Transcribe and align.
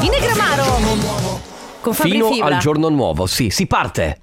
Inegramaro 0.00 1.40
con 1.80 1.92
Fabri 1.92 2.12
Fino 2.12 2.30
Fibra. 2.30 2.46
al 2.46 2.58
giorno 2.58 2.88
nuovo, 2.88 3.26
sì, 3.26 3.50
si 3.50 3.66
parte. 3.66 4.20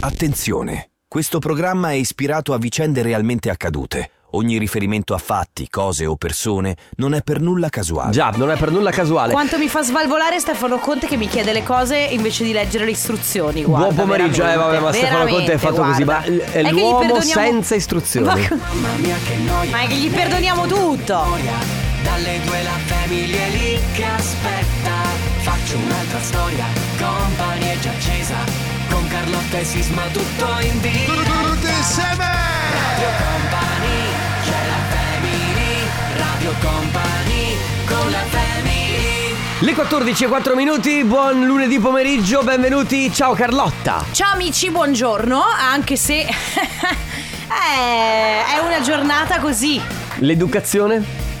Attenzione, 0.00 0.90
questo 1.06 1.38
programma 1.38 1.90
è 1.90 1.94
ispirato 1.94 2.52
a 2.52 2.58
vicende 2.58 3.02
realmente 3.02 3.50
accadute. 3.50 4.10
Ogni 4.36 4.58
riferimento 4.58 5.14
a 5.14 5.18
fatti, 5.18 5.66
cose 5.70 6.04
o 6.04 6.16
persone 6.16 6.76
non 6.96 7.14
è 7.14 7.22
per 7.22 7.40
nulla 7.40 7.70
casuale. 7.70 8.10
Già, 8.10 8.30
non 8.36 8.50
è 8.50 8.56
per 8.58 8.70
nulla 8.70 8.90
casuale. 8.90 9.32
Quanto 9.32 9.56
mi 9.56 9.66
fa 9.66 9.82
svalvolare 9.82 10.38
Stefano 10.38 10.76
Conte 10.76 11.06
che 11.06 11.16
mi 11.16 11.26
chiede 11.26 11.54
le 11.54 11.62
cose 11.62 11.96
invece 11.96 12.44
di 12.44 12.52
leggere 12.52 12.84
le 12.84 12.90
istruzioni. 12.90 13.64
Guarda, 13.64 13.86
Buon 13.92 13.96
pomeriggio, 13.96 14.46
eh, 14.46 14.54
vabbè, 14.56 14.78
ma 14.78 14.92
Stefano 14.92 15.24
Conte 15.26 15.52
è 15.54 15.56
fatto 15.56 15.82
veramente, 15.82 16.04
così, 16.04 16.04
ma 16.04 16.20
guarda. 16.26 16.44
è 16.52 16.62
che 16.62 16.68
gli 16.74 16.78
l'uomo 16.78 16.98
perdoniamo- 16.98 17.42
senza 17.42 17.74
istruzioni. 17.76 18.26
Ma, 18.26 18.34
ma 19.70 19.80
è 19.80 19.86
che 19.86 19.94
gli 19.94 20.10
perdoniamo 20.10 20.66
tutto. 20.66 21.24
Dalle 22.02 22.40
due 22.44 22.62
la 22.62 22.78
famiglia 22.84 23.38
è 23.42 23.50
lì 23.50 23.80
che 23.94 24.04
aspetta 24.04 24.92
Faccio 25.40 25.76
un'altra 25.76 26.20
storia, 26.20 26.64
company 26.98 27.70
è 27.72 27.78
già 27.80 27.90
accesa 27.90 28.36
Con 28.90 29.08
Carlotta 29.08 29.58
e 29.58 29.64
Sisma 29.64 30.02
tutto 30.12 30.46
in 30.60 30.80
diretta 30.80 31.12
Radio 31.12 31.48
Company, 31.58 31.82
c'è 31.92 32.14
la 32.14 33.14
family 33.18 33.55
Radio 36.46 36.60
Company, 36.60 37.56
con 37.86 38.08
la 38.08 38.22
family 38.28 39.34
Le 39.58 39.74
14 39.74 40.24
e 40.24 40.26
4 40.28 40.54
minuti, 40.54 41.02
buon 41.02 41.44
lunedì 41.44 41.80
pomeriggio, 41.80 42.44
benvenuti. 42.44 43.12
Ciao 43.12 43.34
Carlotta. 43.34 44.04
Ciao 44.12 44.34
amici, 44.34 44.70
buongiorno. 44.70 45.40
Anche 45.42 45.96
se 45.96 46.20
eh, 46.22 46.28
è 47.48 48.58
una 48.64 48.80
giornata 48.80 49.40
così. 49.40 49.80
L'educazione? 50.18 51.35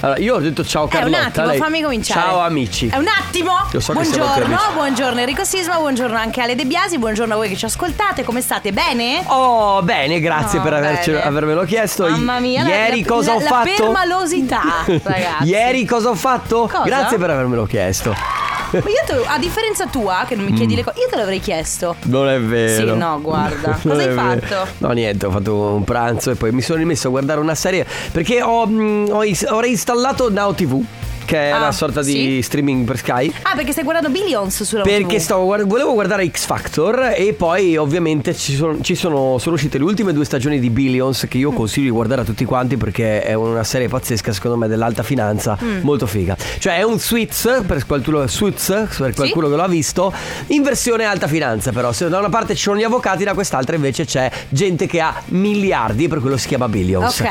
Allora, 0.00 0.18
io 0.20 0.36
ho 0.36 0.38
detto 0.38 0.64
ciao 0.64 0.86
È 0.86 0.88
Carlotta. 0.90 1.18
un 1.18 1.24
attimo, 1.26 1.46
lei- 1.46 1.58
fammi 1.58 1.82
cominciare. 1.82 2.20
Ciao 2.20 2.38
amici. 2.40 2.86
È 2.88 2.96
un 2.96 3.06
attimo. 3.08 3.52
Io 3.72 3.80
so 3.80 3.92
buongiorno, 3.92 4.58
buongiorno 4.74 5.20
Enrico 5.20 5.44
Sisma, 5.44 5.76
buongiorno 5.76 6.16
anche 6.16 6.40
Ale 6.40 6.54
De 6.54 6.64
Biasi, 6.66 6.98
buongiorno 6.98 7.34
a 7.34 7.36
voi 7.36 7.48
che 7.48 7.56
ci 7.56 7.64
ascoltate. 7.64 8.22
Come 8.22 8.40
state? 8.40 8.72
Bene? 8.72 9.22
Oh, 9.26 9.82
bene, 9.82 10.20
grazie 10.20 10.60
Oh, 10.60 10.62
per 10.62 10.80
bene. 10.80 11.22
avermelo 11.22 11.64
chiesto. 11.64 12.08
Mamma 12.08 12.38
mia, 12.38 12.62
la- 12.62 12.68
Ieri 12.68 13.00
la, 13.02 13.06
cosa 13.08 13.30
la, 13.32 13.36
ho 13.36 13.40
la 13.40 13.48
fatto? 13.48 13.70
permalosità, 13.76 14.60
ragazzi. 14.86 15.44
Ieri 15.44 15.84
cosa 15.84 16.10
ho 16.10 16.14
fatto? 16.14 16.68
Cosa? 16.70 16.84
Grazie 16.84 17.18
per 17.18 17.30
avermelo 17.30 17.64
chiesto. 17.66 18.37
Ma 18.72 18.78
io 18.78 19.02
te 19.06 19.14
a 19.26 19.38
differenza 19.38 19.86
tua, 19.86 20.24
che 20.26 20.34
non 20.34 20.44
mi 20.44 20.52
Mm. 20.52 20.56
chiedi 20.56 20.74
le 20.74 20.84
cose, 20.84 20.98
io 21.00 21.08
te 21.08 21.16
l'avrei 21.16 21.40
chiesto. 21.40 21.96
Non 22.04 22.28
è 22.28 22.40
vero. 22.40 22.88
Sì, 22.92 22.96
no, 22.96 23.20
guarda. 23.20 23.78
Non 23.82 23.96
Cosa 23.96 24.08
hai 24.08 24.14
vero. 24.14 24.20
fatto? 24.20 24.70
No, 24.78 24.90
niente, 24.92 25.26
ho 25.26 25.30
fatto 25.30 25.54
un 25.74 25.84
pranzo 25.84 26.30
e 26.30 26.34
poi 26.34 26.52
mi 26.52 26.60
sono 26.62 26.78
rimesso 26.78 27.06
a 27.08 27.10
guardare 27.10 27.40
una 27.40 27.54
serie 27.54 27.86
perché 28.12 28.42
ho, 28.42 28.66
mm, 28.66 29.06
ho, 29.10 29.22
is- 29.24 29.46
ho 29.48 29.60
reinstallato 29.60 30.30
Now 30.30 30.54
TV, 30.54 30.82
che 31.28 31.48
è 31.48 31.50
Ah, 31.50 31.58
una 31.58 31.72
sorta 31.72 32.00
di 32.02 32.10
sì? 32.12 32.42
streaming 32.42 32.86
per 32.86 32.96
Sky. 32.96 33.30
Ah, 33.42 33.54
perché 33.54 33.72
stai 33.72 33.84
guardando 33.84 34.08
Billions 34.08 34.62
sulla 34.62 34.80
Perché 34.82 35.16
TV. 35.16 35.20
stavo 35.20 35.44
guard- 35.44 35.66
volevo 35.68 35.92
guardare 35.92 36.26
X 36.30 36.46
Factor 36.46 37.12
e 37.14 37.34
poi 37.34 37.76
ovviamente 37.76 38.34
ci 38.34 38.54
sono, 38.54 38.80
ci 38.80 38.94
sono, 38.94 39.36
sono 39.36 39.54
uscite 39.56 39.76
le 39.76 39.84
ultime 39.84 40.14
due 40.14 40.24
stagioni 40.24 40.58
di 40.58 40.70
Billions 40.70 41.26
che 41.28 41.36
io 41.36 41.50
consiglio 41.52 41.84
di 41.88 41.90
guardare 41.92 42.22
a 42.22 42.24
tutti 42.24 42.46
quanti 42.46 42.78
perché 42.78 43.22
è 43.22 43.34
una 43.34 43.62
serie 43.64 43.88
pazzesca 43.88 44.32
secondo 44.32 44.56
me 44.56 44.68
dell'alta 44.68 45.02
finanza, 45.02 45.58
Mm. 45.62 45.80
molto 45.82 46.06
figa. 46.06 46.34
Cioè 46.58 46.78
è 46.78 46.82
un 46.82 46.98
Suits 46.98 47.62
per 47.66 47.84
qualcuno, 47.84 48.26
Suits, 48.26 48.86
per 48.96 49.12
qualcuno 49.14 49.48
che 49.50 49.56
lo 49.56 49.62
ha 49.64 49.68
visto, 49.68 50.10
in 50.46 50.62
versione 50.62 51.04
alta 51.04 51.26
finanza 51.26 51.72
però. 51.72 51.92
Se 51.92 52.08
da 52.08 52.18
una 52.20 52.30
parte 52.30 52.54
ci 52.54 52.62
sono 52.62 52.78
gli 52.78 52.84
avvocati, 52.84 53.24
da 53.24 53.34
quest'altra 53.34 53.76
invece 53.76 54.06
c'è 54.06 54.30
gente 54.48 54.86
che 54.86 55.00
ha 55.00 55.14
miliardi 55.26 56.04
e 56.04 56.08
per 56.08 56.20
quello 56.20 56.38
si 56.38 56.48
chiama 56.48 56.68
Billions. 56.68 57.20
Ok, 57.20 57.26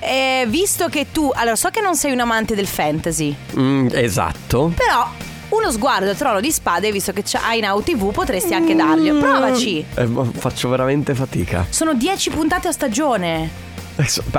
eh, 0.00 0.44
visto 0.48 0.88
che 0.88 1.06
tu, 1.12 1.30
allora 1.34 1.56
so 1.56 1.68
che 1.70 1.80
non 1.80 1.94
sei 1.96 2.12
un 2.12 2.20
amante 2.20 2.54
del 2.54 2.66
fantasy, 2.66 3.21
Mm, 3.58 3.88
esatto. 3.92 4.72
però 4.74 5.08
uno 5.50 5.70
sguardo 5.70 6.08
al 6.08 6.16
trono 6.16 6.40
di 6.40 6.50
spade, 6.50 6.90
visto 6.90 7.12
che 7.12 7.22
hai 7.42 7.60
Now 7.60 7.82
TV, 7.82 8.10
potresti 8.10 8.54
anche 8.54 8.74
darglielo. 8.74 9.18
Provaci. 9.18 9.84
Eh, 9.94 10.06
ma 10.06 10.24
faccio 10.24 10.68
veramente 10.70 11.14
fatica. 11.14 11.66
Sono 11.68 11.92
10 11.94 12.30
puntate 12.30 12.68
a 12.68 12.72
stagione. 12.72 13.71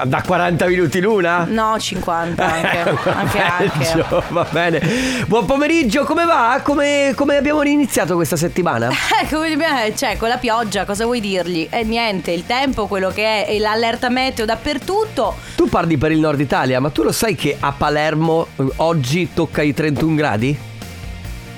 Da 0.06 0.22
40 0.22 0.66
minuti 0.66 1.00
l'una? 1.00 1.46
No, 1.47 1.78
50 1.80 2.44
anche. 2.44 2.78
anche, 3.09 3.40
anche. 3.40 3.69
Peggio, 3.78 4.24
Va 4.30 4.47
bene. 4.50 4.81
Buon 5.28 5.46
pomeriggio, 5.46 6.03
come 6.06 6.25
va? 6.25 6.59
Come, 6.64 7.14
come 7.16 7.38
abbiamo 7.38 7.62
iniziato 7.63 8.16
questa 8.16 8.36
settimana? 8.36 8.90
Eh, 9.24 9.28
come 9.30 9.86
eh, 9.86 9.96
cioè, 9.96 10.18
con 10.18 10.28
la 10.28 10.38
pioggia, 10.38 10.86
cosa 10.86 11.06
vuoi 11.06 11.19
dirgli? 11.19 11.68
E 11.69 11.84
niente, 11.84 12.31
il 12.31 12.46
tempo, 12.46 12.88
quello 12.88 13.09
che 13.09 13.46
è, 13.46 13.52
e 13.52 13.59
l'allerta 13.59 14.09
meteo 14.09 14.44
dappertutto. 14.46 15.36
Tu 15.56 15.69
parli 15.69 15.97
per 15.97 16.12
il 16.12 16.19
nord 16.19 16.40
Italia, 16.40 16.80
ma 16.80 16.90
tu 16.90 17.03
lo 17.03 17.12
sai 17.12 17.36
che 17.36 17.56
a 17.59 17.72
Palermo 17.72 18.47
eh, 18.56 18.66
oggi 18.78 19.30
tocca 19.34 19.62
i 19.62 19.74
31 19.74 20.16
gradi? 20.16 20.58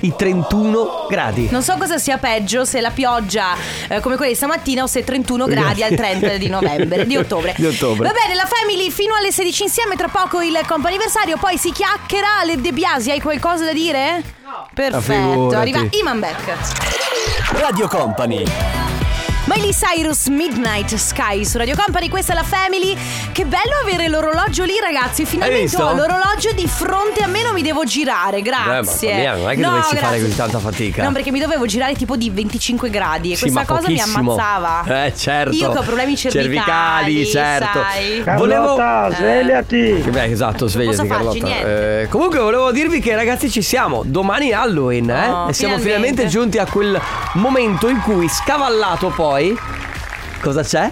I 0.06 0.14
31 0.14 1.06
gradi. 1.08 1.48
Non 1.50 1.64
so 1.64 1.76
cosa 1.78 1.98
sia 1.98 2.16
peggio, 2.16 2.64
se 2.64 2.80
la 2.80 2.90
pioggia 2.90 3.56
eh, 3.88 3.98
come 3.98 4.14
quella 4.14 4.30
di 4.30 4.36
stamattina 4.36 4.84
o 4.84 4.86
se 4.86 5.02
31 5.02 5.46
gradi 5.46 5.82
al 5.82 5.96
30 5.96 6.36
di 6.36 6.46
novembre, 6.46 7.04
di 7.06 7.16
ottobre. 7.16 7.54
Di 7.56 7.66
ottobre. 7.66 8.06
Va 8.06 8.14
bene, 8.14 8.36
la 8.36 8.46
Family 8.46 8.88
fino 8.90 9.16
alle 9.16 9.32
16 9.32 9.64
insieme, 9.64 9.96
tra 9.96 10.06
poco 10.06 10.40
il 10.40 10.56
comp'anniversario, 10.64 11.38
poi 11.38 11.58
si 11.58 11.72
chiacchiera. 11.72 12.44
Le 12.44 12.60
De 12.60 12.72
Biasi, 12.72 13.10
hai 13.10 13.20
qualcosa 13.20 13.64
da 13.64 13.72
dire? 13.72 14.22
No. 14.44 14.68
Perfetto, 14.72 15.32
figurati. 15.32 15.54
arriva 15.56 15.86
Iman 15.90 16.20
Beck. 16.20 16.56
Radio 17.58 17.88
Company. 17.88 18.44
Miley 19.48 19.70
Cyrus 19.72 20.26
Midnight 20.26 20.92
Sky 20.96 21.44
su 21.44 21.56
Radio 21.56 21.76
Company, 21.76 22.08
questa 22.08 22.32
è 22.32 22.34
la 22.34 22.42
Family. 22.42 22.96
Che 23.30 23.44
bello 23.44 23.74
avere 23.80 24.08
l'orologio 24.08 24.64
lì, 24.64 24.72
ragazzi. 24.82 25.24
Finalmente 25.24 25.76
ho 25.80 25.92
l'orologio 25.94 26.50
di 26.52 26.66
fronte 26.66 27.22
a 27.22 27.28
me, 27.28 27.44
non 27.44 27.54
mi 27.54 27.62
devo 27.62 27.84
girare. 27.84 28.42
Grazie. 28.42 29.08
Eh, 29.08 29.14
mamma 29.14 29.20
mia, 29.20 29.36
non 29.36 29.50
è 29.50 29.54
che 29.54 29.60
No, 29.60 29.68
dovessi 29.70 29.88
fare 29.96 30.00
grazie. 30.00 30.20
così 30.22 30.36
tanta 30.36 30.58
fatica. 30.58 31.02
No, 31.04 31.12
perché 31.12 31.30
mi 31.30 31.38
dovevo 31.38 31.64
girare 31.66 31.94
tipo 31.94 32.16
di 32.16 32.28
25 32.30 32.90
gradi 32.90 33.32
e 33.32 33.36
Sì, 33.36 33.42
questa 33.42 33.60
ma 33.60 33.66
cosa 33.66 33.88
mi 33.88 34.00
ammazzava. 34.00 35.04
Eh, 35.04 35.12
certo. 35.16 35.54
Io 35.54 35.70
che 35.70 35.78
ho 35.78 35.82
problemi 35.82 36.16
cervicali, 36.16 37.24
certo. 37.26 37.78
sai. 37.80 38.24
Volevo 38.36 38.74
svegliati! 39.14 40.04
Beh, 40.10 40.24
esatto, 40.24 40.66
svegliati 40.66 41.06
Carlotta. 41.06 41.46
Eh, 41.46 42.08
comunque 42.10 42.40
volevo 42.40 42.72
dirvi 42.72 42.98
che 43.00 43.14
ragazzi 43.14 43.48
ci 43.48 43.62
siamo. 43.62 44.02
Domani 44.04 44.48
è 44.48 44.54
Halloween, 44.54 45.08
eh? 45.08 45.28
Oh, 45.30 45.48
e 45.48 45.52
siamo 45.52 45.78
finalmente. 45.78 45.82
finalmente 45.82 46.26
giunti 46.26 46.58
a 46.58 46.66
quel 46.66 47.00
momento 47.34 47.88
in 47.88 48.00
cui 48.00 48.28
scavallato 48.28 49.10
poi 49.10 49.34
Cosa 50.40 50.62
c'è? 50.62 50.90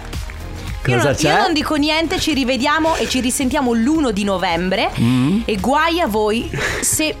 Io 0.87 0.97
non, 0.97 1.15
io 1.17 1.37
non 1.37 1.53
dico 1.53 1.75
niente, 1.75 2.19
ci 2.19 2.33
rivediamo 2.33 2.95
e 2.95 3.07
ci 3.09 3.19
risentiamo 3.19 3.73
l'1 3.73 4.09
di 4.11 4.23
novembre. 4.23 4.91
Mm. 4.99 5.41
E 5.45 5.55
guai 5.57 5.99
a 5.99 6.05
voi 6.07 6.49
se 6.81 7.15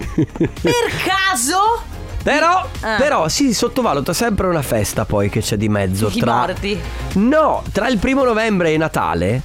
per 0.61 0.91
caso 1.03 1.81
Però, 2.21 2.67
Ah. 2.81 2.95
però 2.97 3.27
si 3.27 3.53
sottovaluta 3.53 4.13
sempre 4.13 4.47
una 4.47 4.61
festa 4.61 5.05
poi 5.05 5.29
che 5.29 5.41
c'è 5.41 5.57
di 5.57 5.69
mezzo 5.69 6.09
I 6.13 6.19
tra 6.19 6.35
morti. 6.35 6.79
No, 7.13 7.63
tra 7.71 7.87
il 7.87 7.97
primo 7.97 8.23
novembre 8.23 8.71
e 8.73 8.77
Natale 8.77 9.41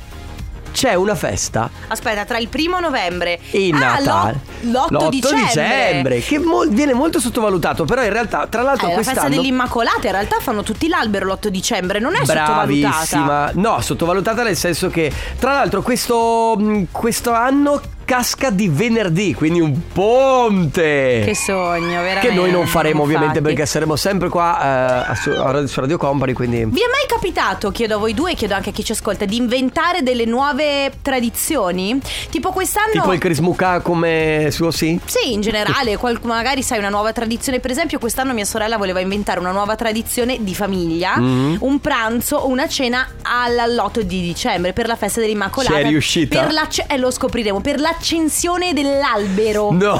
c'è 0.72 0.94
una 0.94 1.14
festa 1.14 1.68
Aspetta, 1.88 2.24
tra 2.24 2.38
il 2.38 2.48
primo 2.48 2.80
novembre 2.80 3.38
e 3.50 3.70
ah, 3.72 3.78
Natale. 3.78 4.40
l'o- 4.62 4.86
l'8 4.90 5.08
dicembre. 5.08 5.44
dicembre, 5.46 6.20
che 6.20 6.38
mo- 6.38 6.64
viene 6.68 6.92
molto 6.92 7.18
sottovalutato, 7.20 7.84
però 7.84 8.02
in 8.02 8.12
realtà 8.12 8.46
tra 8.48 8.62
l'altro 8.62 8.86
Eh, 8.86 8.90
la 8.90 8.94
quest'anno 8.94 9.20
festa 9.20 9.36
dell'Immacolata, 9.36 10.06
in 10.06 10.12
realtà 10.12 10.36
fanno 10.40 10.62
tutti 10.62 10.88
l'albero 10.88 11.26
l'8 11.26 11.48
dicembre, 11.48 11.98
non 11.98 12.14
è 12.14 12.24
sottovalutata. 12.24 12.64
Bravissima. 12.66 13.50
No, 13.54 13.80
sottovalutata 13.80 14.42
nel 14.42 14.56
senso 14.56 14.88
che, 14.88 15.12
tra 15.38 15.52
l'altro, 15.52 15.82
questo, 15.82 16.58
questo 16.90 17.32
anno 17.32 17.80
casca 18.10 18.50
di 18.50 18.66
venerdì, 18.66 19.34
quindi 19.34 19.60
un 19.60 19.92
ponte. 19.92 21.22
Che 21.24 21.34
sogno, 21.36 22.00
veramente. 22.00 22.26
Che 22.26 22.34
noi 22.34 22.50
non 22.50 22.66
faremo 22.66 23.02
ovviamente 23.02 23.38
infatti. 23.38 23.54
perché 23.54 23.70
saremo 23.70 23.94
sempre 23.94 24.28
qua 24.28 25.06
eh, 25.10 25.14
su, 25.14 25.66
su 25.68 25.80
Radio 25.80 25.96
Company, 25.96 26.32
quindi... 26.32 26.56
Vi 26.64 26.80
è 26.80 26.88
mai 26.90 27.06
capitato, 27.06 27.70
chiedo 27.70 27.94
a 27.94 27.98
voi 27.98 28.12
due 28.12 28.32
e 28.32 28.34
chiedo 28.34 28.54
anche 28.54 28.70
a 28.70 28.72
chi 28.72 28.82
ci 28.82 28.90
ascolta, 28.90 29.26
di 29.26 29.36
inventare 29.36 30.02
delle 30.02 30.24
nuove 30.24 30.90
tradizioni? 31.02 32.00
Tipo 32.30 32.50
quest'anno... 32.50 32.90
Tipo 32.90 33.12
il 33.12 33.20
Crismuca 33.20 33.78
come 33.78 34.48
suo 34.50 34.72
sì? 34.72 34.98
Sì, 35.04 35.32
in 35.32 35.40
generale, 35.40 35.96
qual- 35.96 36.18
magari 36.22 36.64
sai 36.64 36.78
una 36.78 36.88
nuova 36.88 37.12
tradizione. 37.12 37.60
Per 37.60 37.70
esempio, 37.70 38.00
quest'anno 38.00 38.32
mia 38.34 38.44
sorella 38.44 38.76
voleva 38.76 38.98
inventare 38.98 39.38
una 39.38 39.52
nuova 39.52 39.76
tradizione 39.76 40.38
di 40.42 40.54
famiglia: 40.56 41.16
Mm-hmm. 41.16 41.56
un 41.60 41.78
pranzo 41.80 42.38
o 42.38 42.48
una 42.48 42.66
cena 42.66 43.06
all'8 43.22 44.00
di 44.00 44.20
dicembre 44.20 44.72
per 44.72 44.88
la 44.88 44.96
festa 44.96 45.20
dell'Immacolata. 45.20 45.74
Ci 45.74 45.80
è 45.80 45.86
riuscita? 45.86 46.40
Per 46.40 46.52
l'acce- 46.52 46.86
eh, 46.88 46.96
lo 46.96 47.12
scopriremo. 47.12 47.60
Per 47.60 47.78
l'accensione 48.00 48.72
dell'albero. 48.72 49.70
No. 49.72 49.98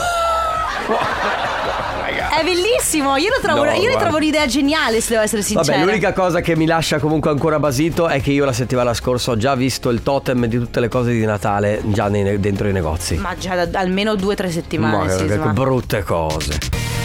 È 2.31 2.43
bellissimo. 2.43 3.17
Io, 3.17 3.29
lo 3.29 3.41
trovo, 3.43 3.65
No, 3.65 3.73
io 3.73 3.91
ne 3.91 3.99
trovo 3.99 4.17
un'idea 4.17 4.47
geniale, 4.47 5.03
se 5.03 5.11
devo 5.11 5.23
essere 5.23 5.43
sincera. 5.43 5.77
Vabbè, 5.77 5.87
l'unica 5.87 6.15
cosa 6.15 6.41
che 6.41 6.57
mi 6.57 6.65
lascia 6.65 6.99
comunque 6.99 7.29
ancora 7.29 7.59
basito 7.59 8.09
è 8.09 8.23
che 8.23 8.31
io 8.31 8.47
la 8.47 8.55
settimana 8.55 8.95
scorsa 8.95 9.33
ho 9.33 9.37
già 9.37 9.55
visto 9.55 9.91
il 9.91 10.03
totem 10.03 10.47
di 10.47 10.57
tutte 10.59 10.81
le 10.81 10.89
cose 10.89 11.13
di 11.13 11.25
Natale 11.27 11.83
già 11.85 12.09
nei- 12.09 12.41
dentro 12.41 12.69
i 12.69 12.73
negozi. 12.73 13.17
Ma 13.17 13.35
già 13.39 13.67
da 13.67 13.81
almeno 13.81 14.15
due 14.15 14.33
o 14.33 14.37
tre 14.37 14.51
settimane. 14.51 14.97
Ma 14.97 15.15
che, 15.15 15.37
brutte 15.53 16.03
cose. 16.03 16.59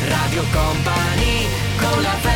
Radio 0.07 0.43
Company 0.53 1.47
con 1.77 2.01
la 2.01 2.09
family 2.21 2.34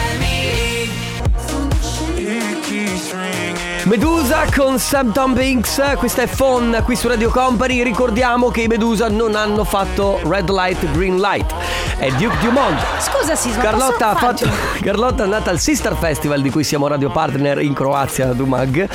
Medusa 3.89 4.45
con 4.55 4.77
Sam 4.77 5.11
Tom 5.11 5.33
Binks, 5.33 5.95
questa 5.97 6.21
è 6.21 6.27
Fon 6.27 6.79
qui 6.85 6.95
su 6.95 7.07
Radio 7.07 7.31
Company. 7.31 7.81
Ricordiamo 7.81 8.49
che 8.49 8.61
i 8.61 8.67
Medusa 8.67 9.09
non 9.09 9.33
hanno 9.33 9.63
fatto 9.63 10.19
Red 10.25 10.51
Light, 10.51 10.91
Green 10.91 11.17
Light. 11.17 11.51
È 11.97 12.07
Duke 12.11 12.37
Dumont. 12.39 12.79
Scusa 12.99 13.35
Sisma, 13.35 13.63
Carlotta, 13.63 14.09
ha 14.11 14.15
fatto, 14.15 14.47
Carlotta 14.79 15.21
è 15.21 15.25
andata 15.25 15.49
al 15.49 15.57
Sister 15.57 15.95
Festival 15.95 16.43
di 16.43 16.51
cui 16.51 16.63
siamo 16.63 16.85
radio 16.85 17.09
partner 17.09 17.61
in 17.61 17.73
Croazia, 17.73 18.27
Dumag. 18.27 18.87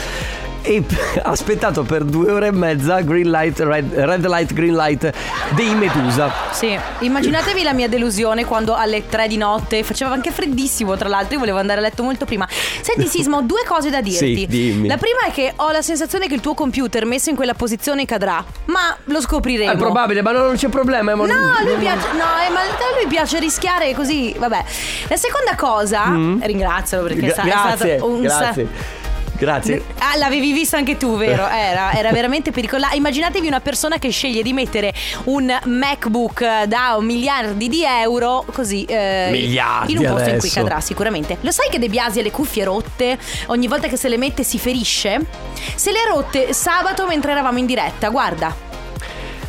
E 0.66 0.82
ha 1.22 1.28
aspettato 1.28 1.82
per 1.82 2.04
due 2.04 2.32
ore 2.32 2.46
e 2.46 2.50
mezza 2.52 3.00
Green 3.02 3.30
Light, 3.30 3.60
Red, 3.60 3.92
Red 3.92 4.26
Light, 4.26 4.52
Green 4.54 4.74
Light 4.74 5.12
dei 5.54 5.74
Medusa. 5.74 6.32
Sì, 6.52 6.74
immaginatevi 7.00 7.62
la 7.62 7.74
mia 7.74 7.86
delusione 7.86 8.46
quando 8.46 8.74
alle 8.74 9.06
3 9.06 9.28
di 9.28 9.36
notte 9.36 9.82
faceva 9.84 10.12
anche 10.12 10.30
freddissimo, 10.30 10.96
tra 10.96 11.08
l'altro, 11.10 11.34
io 11.34 11.38
volevo 11.40 11.58
andare 11.58 11.80
a 11.80 11.82
letto 11.82 12.02
molto 12.02 12.24
prima. 12.24 12.48
Senti 12.80 13.06
Sisma, 13.06 13.36
ho 13.36 13.40
due 13.42 13.62
cose 13.66 13.90
da 13.90 14.00
dirti. 14.02 14.36
Sì, 14.36 14.46
dimmi. 14.46 14.88
La 14.88 14.96
prima 14.96 15.20
è 15.26 15.30
che 15.32 15.52
ho 15.54 15.70
la 15.70 15.82
sensazione 15.82 16.28
che 16.28 16.34
il 16.34 16.40
tuo 16.40 16.54
computer 16.54 17.04
messo 17.04 17.28
in 17.28 17.36
quella 17.36 17.54
posizione 17.54 18.06
cadrà, 18.06 18.42
ma 18.66 18.96
lo 19.04 19.20
scopriremo. 19.20 19.72
È 19.72 19.76
probabile, 19.76 20.22
ma 20.22 20.32
non 20.32 20.54
c'è 20.56 20.68
problema. 20.68 21.14
ma- 21.14 21.26
No, 21.26 21.52
a 21.58 21.62
lui 21.62 21.76
piace, 21.76 22.06
no, 22.12 22.24
eh, 22.46 22.50
ma 22.50 22.60
a 22.60 22.96
lui 22.98 23.06
piace 23.06 23.38
rischiare 23.38 23.92
così, 23.94 24.34
vabbè. 24.38 24.64
La 25.08 25.16
seconda 25.16 25.54
cosa, 25.56 26.04
ringrazialo 26.40 27.02
perché 27.02 27.26
Mm. 27.26 27.28
Gra- 27.28 27.42
è 27.42 27.44
grazie, 27.44 27.96
stato 27.98 28.10
un 28.10 28.28
sa- 28.28 28.54
grazie. 29.36 29.82
Ah, 29.98 30.16
l'avevi 30.16 30.52
vista 30.52 30.76
anche 30.76 30.96
tu, 30.96 31.16
vero? 31.16 31.46
Era, 31.64 31.92
era 31.92 32.10
veramente 32.12 32.50
pericoloso. 32.50 32.94
Immaginatevi 32.94 33.46
una 33.46 33.60
persona 33.60 33.98
che 33.98 34.10
sceglie 34.10 34.42
di 34.42 34.52
mettere 34.52 34.92
un 35.24 35.56
MacBook 35.64 36.64
da 36.64 36.96
miliardi 37.00 37.68
di 37.68 37.84
euro 37.84 38.44
così 38.52 38.84
eh, 38.84 39.28
Miliardi 39.30 39.92
in 39.92 39.98
un 39.98 40.04
posto 40.04 40.28
in 40.30 40.38
cui 40.38 40.48
adesso. 40.48 40.60
cadrà 40.60 40.80
sicuramente. 40.80 41.38
Lo 41.40 41.50
sai 41.50 41.68
che 41.70 41.78
De 41.78 41.88
Biasi 41.88 42.20
ha 42.20 42.22
le 42.22 42.30
cuffie 42.30 42.64
rotte? 42.64 43.18
Ogni 43.46 43.66
volta 43.66 43.88
che 43.88 43.96
se 43.96 44.08
le 44.08 44.16
mette 44.18 44.42
si 44.44 44.58
ferisce? 44.58 45.20
Se 45.74 45.90
le 45.90 45.98
ha 46.00 46.08
rotte 46.12 46.52
sabato 46.52 47.06
mentre 47.06 47.32
eravamo 47.32 47.58
in 47.58 47.66
diretta, 47.66 48.08
guarda. 48.10 48.63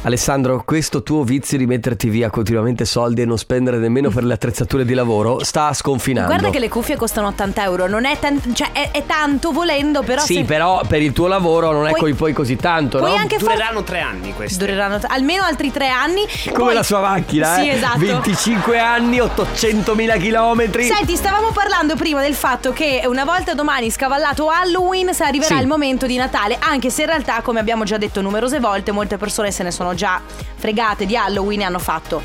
Alessandro, 0.05 0.61
questo 0.63 1.01
tuo 1.01 1.23
vizio 1.23 1.57
di 1.57 1.65
metterti 1.65 2.09
via 2.09 2.29
continuamente 2.29 2.85
soldi 2.85 3.23
e 3.23 3.25
non 3.25 3.39
spendere 3.39 3.77
nemmeno 3.77 4.09
per 4.11 4.23
le 4.23 4.33
attrezzature 4.37 4.85
di 4.85 4.93
lavoro 4.93 5.43
sta 5.43 5.73
sconfinando. 5.73 6.29
Guarda 6.31 6.51
che 6.51 6.59
le 6.59 6.69
cuffie 6.69 6.95
costano 6.95 7.29
80 7.29 7.63
euro, 7.63 7.87
non 7.87 8.05
è, 8.05 8.19
tan- 8.19 8.39
cioè 8.53 8.71
è, 8.71 8.91
è 8.91 9.03
tanto 9.07 9.51
volendo, 9.51 10.03
però 10.03 10.21
Sì, 10.21 10.35
se- 10.35 10.43
però 10.43 10.81
per 10.87 11.01
il 11.01 11.11
tuo 11.11 11.25
lavoro 11.25 11.71
non 11.71 11.87
è 11.87 11.89
Puoi- 11.89 12.01
poi, 12.11 12.13
poi 12.13 12.33
così 12.33 12.55
tanto, 12.55 12.99
puoi 12.99 13.09
no? 13.09 13.15
anche 13.17 13.39
far- 13.39 13.53
Dureranno 13.55 13.81
tre 13.83 13.99
anni 14.01 14.31
questi. 14.35 14.59
dureranno 14.59 14.99
t- 14.99 15.05
almeno 15.07 15.41
altri 15.41 15.71
tre 15.71 15.87
anni. 15.89 16.21
Come 16.51 16.65
Poi- 16.65 16.73
la 16.75 16.83
sua 16.83 16.99
macchina, 16.99 17.55
Sì, 17.55 17.67
eh? 17.67 17.71
esatto. 17.73 17.97
25 17.97 18.77
anni, 18.77 19.17
800.000 19.19 20.19
chilometri. 20.19 20.83
Senti, 20.85 21.15
stavamo 21.15 21.49
parlando 21.49 21.95
prima 21.95 22.21
del 22.21 22.35
fatto 22.35 22.71
che 22.73 23.01
una 23.07 23.25
volta 23.25 23.55
domani 23.55 23.89
scavallato 23.89 24.49
Halloween, 24.49 25.15
se 25.15 25.23
arriverà 25.23 25.55
Sì. 25.55 25.61
il 25.61 25.67
momento 25.67 26.05
di 26.05 26.15
Natale, 26.17 26.57
anche 26.59 26.91
se 26.91 27.01
in 27.01 27.07
realtà, 27.07 27.41
come 27.41 27.59
abbiamo 27.59 27.85
già 27.85 27.97
detto 27.97 28.21
numerose 28.21 28.59
volte, 28.59 28.91
molte 28.91 29.17
persone 29.17 29.49
se 29.49 29.63
ne 29.63 29.71
sono 29.71 29.93
già 29.95 30.21
fregate 30.55 31.05
di 31.05 31.17
Halloween 31.17 31.61
e 31.61 31.63
hanno 31.63 31.79
fatto 31.79 32.21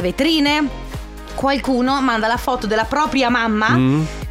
vetrine. 0.00 0.88
Qualcuno 1.34 2.00
manda 2.02 2.26
la 2.26 2.36
foto 2.36 2.66
della 2.66 2.84
propria 2.84 3.30
mamma 3.30 3.68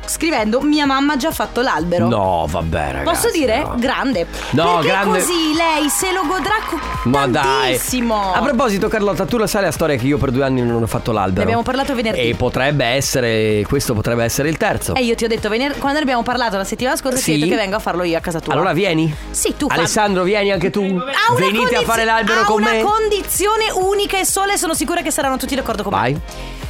scrivendo 0.09 0.59
mia 0.61 0.85
mamma 0.85 1.13
ha 1.13 1.17
già 1.17 1.31
fatto 1.31 1.61
l'albero. 1.61 2.07
No, 2.07 2.45
vabbè, 2.49 2.91
ragazzi. 2.91 3.03
Posso 3.03 3.31
dire? 3.31 3.59
no. 3.61 3.75
Grande. 3.77 4.27
No, 4.51 4.73
Perché 4.75 4.87
grande- 4.87 5.19
così 5.19 5.53
lei 5.55 5.87
se 5.89 6.11
lo 6.11 6.23
godrà 6.25 6.55
co- 6.67 6.79
Ma 7.09 7.27
dai. 7.27 7.43
tantissimo. 7.73 8.33
A 8.33 8.41
proposito, 8.41 8.87
Carlotta, 8.87 9.25
tu 9.25 9.37
la 9.37 9.47
sai 9.47 9.61
la 9.63 9.71
storia 9.71 9.95
che 9.95 10.05
io 10.05 10.17
per 10.17 10.31
due 10.31 10.43
anni 10.43 10.61
non 10.61 10.81
ho 10.83 10.87
fatto 10.87 11.11
l'albero. 11.11 11.37
Ne 11.37 11.43
abbiamo 11.43 11.63
parlato 11.63 11.93
venerdì. 11.95 12.29
E 12.29 12.35
potrebbe 12.35 12.85
essere, 12.85 13.63
questo 13.67 13.93
potrebbe 13.93 14.23
essere 14.23 14.49
il 14.49 14.57
terzo. 14.57 14.95
E 14.95 15.03
io 15.03 15.15
ti 15.15 15.23
ho 15.25 15.27
detto, 15.27 15.47
vener- 15.49 15.77
quando 15.77 15.97
ne 15.97 16.03
abbiamo 16.03 16.23
parlato 16.23 16.57
la 16.57 16.63
settimana 16.63 16.95
scorsa, 16.95 17.17
ti 17.17 17.21
ho 17.31 17.33
Sì. 17.33 17.39
detto 17.39 17.51
che 17.51 17.55
vengo 17.57 17.75
a 17.75 17.79
farlo 17.79 18.03
io 18.03 18.17
a 18.17 18.21
casa 18.21 18.39
tua. 18.39 18.53
Allora 18.53 18.73
vieni. 18.73 19.13
Sì, 19.31 19.55
tu 19.55 19.67
fa- 19.67 19.75
Alessandro, 19.75 20.23
vieni 20.23 20.51
anche 20.51 20.69
tu. 20.69 20.81
Ha 20.81 20.85
una 20.85 21.01
Venite 21.35 21.57
a 21.57 21.59
condizio- 21.59 21.81
fare 21.83 22.03
l'albero 22.05 22.41
ha 22.41 22.45
con 22.45 22.61
una 22.61 22.71
me. 22.71 22.81
condizione 22.81 23.65
unica 23.73 24.17
e 24.19 24.25
sola 24.25 24.53
e 24.53 24.57
sono 24.57 24.73
sicura 24.73 25.01
che 25.01 25.11
saranno 25.11 25.37
tutti 25.37 25.55
d'accordo 25.55 25.83
con 25.83 25.91
Vai. 25.91 26.13
me. 26.13 26.21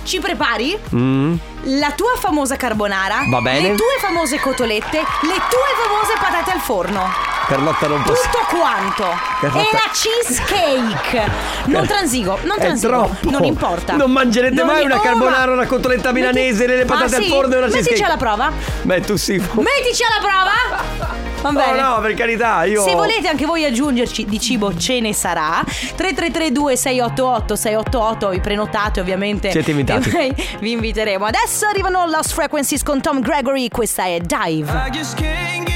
Ci 0.04 0.20
prepari? 0.20 0.78
Mm. 0.96 1.36
La 1.80 1.92
tua 1.92 2.14
famosa 2.18 2.56
carbonara. 2.56 3.26
Va 3.30 3.42
bene. 3.42 3.70
Le 3.70 3.76
tue 3.76 3.98
famose 4.00 4.40
cotolette. 4.40 4.98
Le 4.98 5.04
tue 5.50 5.70
famose 5.84 6.14
patate 6.20 6.52
al 6.52 6.60
forno. 6.60 7.08
Carlotta 7.48 7.88
non 7.88 8.02
posso. 8.04 8.22
Tutto 8.24 8.46
quanto. 8.58 9.06
Carlotta- 9.40 9.68
E 9.68 9.72
la 9.72 9.92
cheesecake. 9.92 11.32
Non 11.66 11.86
transigo, 11.86 12.40
non 12.44 12.58
È 12.58 12.62
transigo. 12.62 12.92
troppo. 12.92 13.30
Non 13.30 13.44
importa. 13.44 13.96
Non 13.96 14.12
mangerete 14.12 14.56
Non 14.56 14.68
mai 14.68 14.80
mi- 14.80 14.86
una 14.86 15.00
carbonara, 15.00 15.52
una 15.52 15.66
cotoletta 15.66 16.12
milanese, 16.12 16.66
Metti- 16.66 16.78
le 16.80 16.86
patate 16.86 17.16
Ah, 17.16 17.18
al 17.18 17.24
sì? 17.24 17.30
forno 17.30 17.54
e 17.54 17.58
una 17.58 17.66
Mettici 17.68 17.84
cheesecake. 17.90 18.06
alla 18.12 18.18
prova. 18.18 18.52
Beh, 18.84 19.02
tu 19.02 19.16
sì. 19.16 19.34
Mettici 19.38 20.04
alla 20.04 20.20
prova. 20.22 21.28
Va 21.42 21.50
No, 21.52 21.58
bene. 21.60 21.82
no, 21.82 22.00
per 22.02 22.14
carità, 22.16 22.64
io. 22.66 22.84
Se 22.84 22.94
volete 22.96 23.28
anche 23.28 23.46
voi 23.46 23.64
aggiungerci 23.66 24.26
di 24.26 24.40
cibo 24.40 24.76
ce 24.78 25.00
ne 25.00 25.14
sarà 25.14 25.64
3332 25.66 26.76
688 26.76 27.56
688 27.56 28.30
vi 28.30 28.40
prenotate 28.42 29.00
ovviamente 29.00 29.52
Siete 29.52 29.72
invitati. 29.72 30.10
E 30.10 30.36
vi 30.60 30.72
inviteremo 30.72 31.26
Adesso 31.26 31.66
arrivano 31.66 32.06
Lost 32.08 32.34
Frequencies 32.34 32.84
con 32.84 33.02
Tom 33.02 33.22
Gregory 33.22 33.70
Questa 33.70 34.04
è 34.04 34.20
Dive 34.20 35.69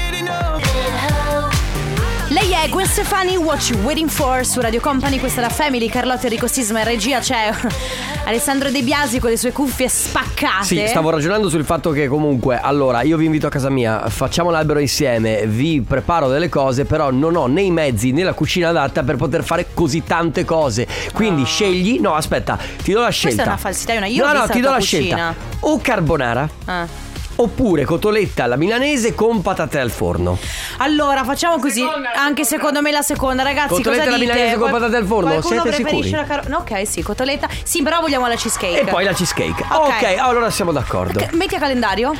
lei 2.34 2.50
è 2.52 2.68
Gwen 2.68 2.84
Stefani, 2.86 3.36
What 3.36 3.68
You 3.68 3.80
Waiting 3.82 4.08
For 4.08 4.44
su 4.44 4.60
Radio 4.60 4.80
Company, 4.80 5.18
questa 5.20 5.40
è 5.40 5.44
la 5.44 5.50
Family, 5.50 5.88
Carlotta 5.88 6.24
Enrico 6.24 6.48
Sisma 6.48 6.80
in 6.80 6.84
regia 6.84 7.20
c'è 7.20 7.52
Alessandro 8.26 8.70
De 8.72 8.82
Biasi 8.82 9.20
con 9.20 9.30
le 9.30 9.36
sue 9.36 9.52
cuffie 9.52 9.88
spaccate. 9.88 10.64
Sì, 10.64 10.84
stavo 10.88 11.10
ragionando 11.10 11.48
sul 11.48 11.64
fatto 11.64 11.90
che 11.92 12.08
comunque, 12.08 12.58
allora, 12.58 13.02
io 13.02 13.16
vi 13.16 13.26
invito 13.26 13.46
a 13.46 13.50
casa 13.50 13.70
mia, 13.70 14.08
facciamo 14.08 14.50
l'albero 14.50 14.80
insieme, 14.80 15.46
vi 15.46 15.80
preparo 15.86 16.28
delle 16.28 16.48
cose, 16.48 16.84
però 16.84 17.10
non 17.12 17.36
ho 17.36 17.46
né 17.46 17.62
i 17.62 17.70
mezzi 17.70 18.10
né 18.10 18.24
la 18.24 18.32
cucina 18.32 18.70
adatta 18.70 19.04
per 19.04 19.14
poter 19.16 19.44
fare 19.44 19.68
così 19.72 20.02
tante 20.02 20.44
cose. 20.44 20.88
Quindi 21.12 21.44
scegli, 21.44 22.00
no, 22.00 22.14
aspetta, 22.14 22.58
ti 22.82 22.92
do 22.92 23.00
la 23.02 23.10
scelta. 23.10 23.42
è 23.42 23.46
una 23.46 23.56
falsità, 23.56 23.92
è 23.92 23.96
una- 23.98 24.06
io 24.06 24.26
no, 24.26 24.32
no, 24.32 24.46
ti 24.48 24.60
do 24.60 24.70
la 24.70 24.80
scelta. 24.80 25.14
cucina. 25.14 25.34
O 25.60 25.78
carbonara 25.80 26.48
Ah. 26.64 26.86
Oppure 27.36 27.84
cotoletta 27.84 28.44
alla 28.44 28.56
milanese 28.56 29.14
con 29.14 29.42
patate 29.42 29.78
al 29.80 29.90
forno. 29.90 30.38
Allora, 30.78 31.24
facciamo 31.24 31.58
così. 31.58 31.84
Anche 32.16 32.44
secondo 32.44 32.80
me 32.80 32.90
la 32.90 33.02
seconda, 33.02 33.42
ragazzi. 33.42 33.68
Cotoletta 33.68 34.04
cosa 34.04 34.14
alla 34.14 34.18
dite? 34.18 34.32
milanese 34.32 34.58
con 34.58 34.68
Qual- 34.68 34.80
patate 34.80 34.96
al 34.98 35.06
forno? 35.06 35.30
Qualcuno 35.30 35.62
Siete 35.62 35.76
preferisce 35.76 36.08
sicuri? 36.08 36.20
la 36.20 36.24
caro- 36.36 36.48
no, 36.48 36.58
Ok, 36.58 36.86
sì, 36.86 37.02
cotoletta. 37.02 37.48
Sì, 37.62 37.82
però 37.82 38.00
vogliamo 38.00 38.26
la 38.26 38.34
cheesecake. 38.36 38.80
E 38.80 38.84
poi 38.84 39.04
la 39.04 39.12
cheesecake. 39.12 39.64
Ok. 39.70 39.86
Ok, 39.88 40.16
allora 40.18 40.50
siamo 40.50 40.72
d'accordo. 40.72 41.20
Ok, 41.20 41.32
Metti 41.32 41.54
a 41.56 41.58
calendario. 41.58 42.12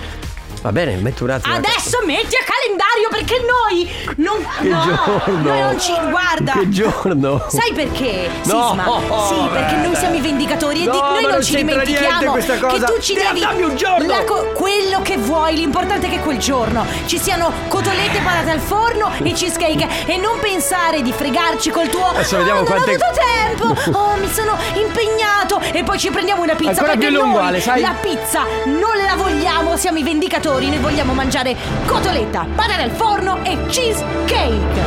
Va 0.63 0.73
bene, 0.73 0.97
metto 0.97 1.25
un 1.25 1.31
attimo. 1.31 1.55
Adesso 1.55 1.99
metti 2.07 2.37
a 2.37 2.45
calendario 2.45 2.64
perché 3.11 3.45
noi 3.47 3.91
non 4.17 4.39
Che 4.61 4.69
no, 4.69 4.83
giorno? 4.85 5.43
Noi 5.43 5.61
non 5.61 5.81
ci 5.81 5.93
guarda. 6.11 6.53
Che 6.53 6.69
giorno? 6.71 7.45
Sai 7.49 7.73
perché? 7.73 8.31
No, 8.45 8.69
Sisma? 8.69 8.85
Sì, 9.29 9.49
perché 9.53 9.75
noi 9.77 9.95
siamo 9.97 10.15
i 10.17 10.21
vendicatori 10.21 10.83
e 10.83 10.87
No, 10.87 10.93
di- 10.93 10.99
noi 10.99 11.23
non 11.23 11.31
non 11.33 11.43
ci 11.43 11.57
dimentichiamo 11.57 12.33
che 12.33 12.81
tu 12.85 13.01
ci 13.01 13.15
Dammi 13.15 13.41
devi 13.41 13.63
un 13.63 13.77
giorno. 13.77 14.07
la 14.07 14.23
quello 14.55 15.03
che 15.03 15.17
vuoi, 15.17 15.57
l'importante 15.57 16.07
è 16.07 16.11
che 16.11 16.21
quel 16.21 16.39
giorno 16.39 16.85
ci 17.07 17.19
siano 17.19 17.53
cotolette 17.69 18.21
patate 18.21 18.51
al 18.51 18.61
forno 18.61 19.11
e 19.23 19.33
cheesecake 19.33 19.87
e 20.07 20.17
non 20.17 20.39
pensare 20.41 21.03
di 21.03 21.13
fregarci 21.13 21.71
col 21.71 21.89
tuo 21.89 22.07
Adesso 22.09 22.37
vediamo 22.39 22.61
"Oh, 22.61 22.63
non 22.63 22.71
quante- 22.73 22.91
ho 22.91 22.95
avuto 22.95 23.21
tempo. 23.21 23.93
Oh, 24.05 24.17
mi 24.17 24.29
sono 24.33 24.57
impegnato 24.75 25.61
e 25.73 25.83
poi 25.85 25.99
ci 25.99 26.11
prendiamo 26.11 26.43
una 26.43 26.55
pizza 26.55 26.71
Ancora 26.71 26.93
perché 26.93 27.07
più 27.09 27.17
lungo, 27.17 27.39
noi 27.39 27.47
Ale, 27.49 27.61
sai? 27.61 27.81
la 27.81 27.95
pizza 28.01 28.43
non 28.65 28.97
la 29.07 29.15
vogliamo, 29.17 29.77
siamo 29.77 29.99
i 29.99 30.03
vendicatori, 30.03 30.69
noi 30.69 30.79
vogliamo 30.79 31.13
mangiare 31.13 31.57
cotoletta, 31.87 32.47
patate 32.55 32.83
al 32.83 32.91
forno 32.91 33.43
e 33.45 33.57
cheesecake. 33.67 34.83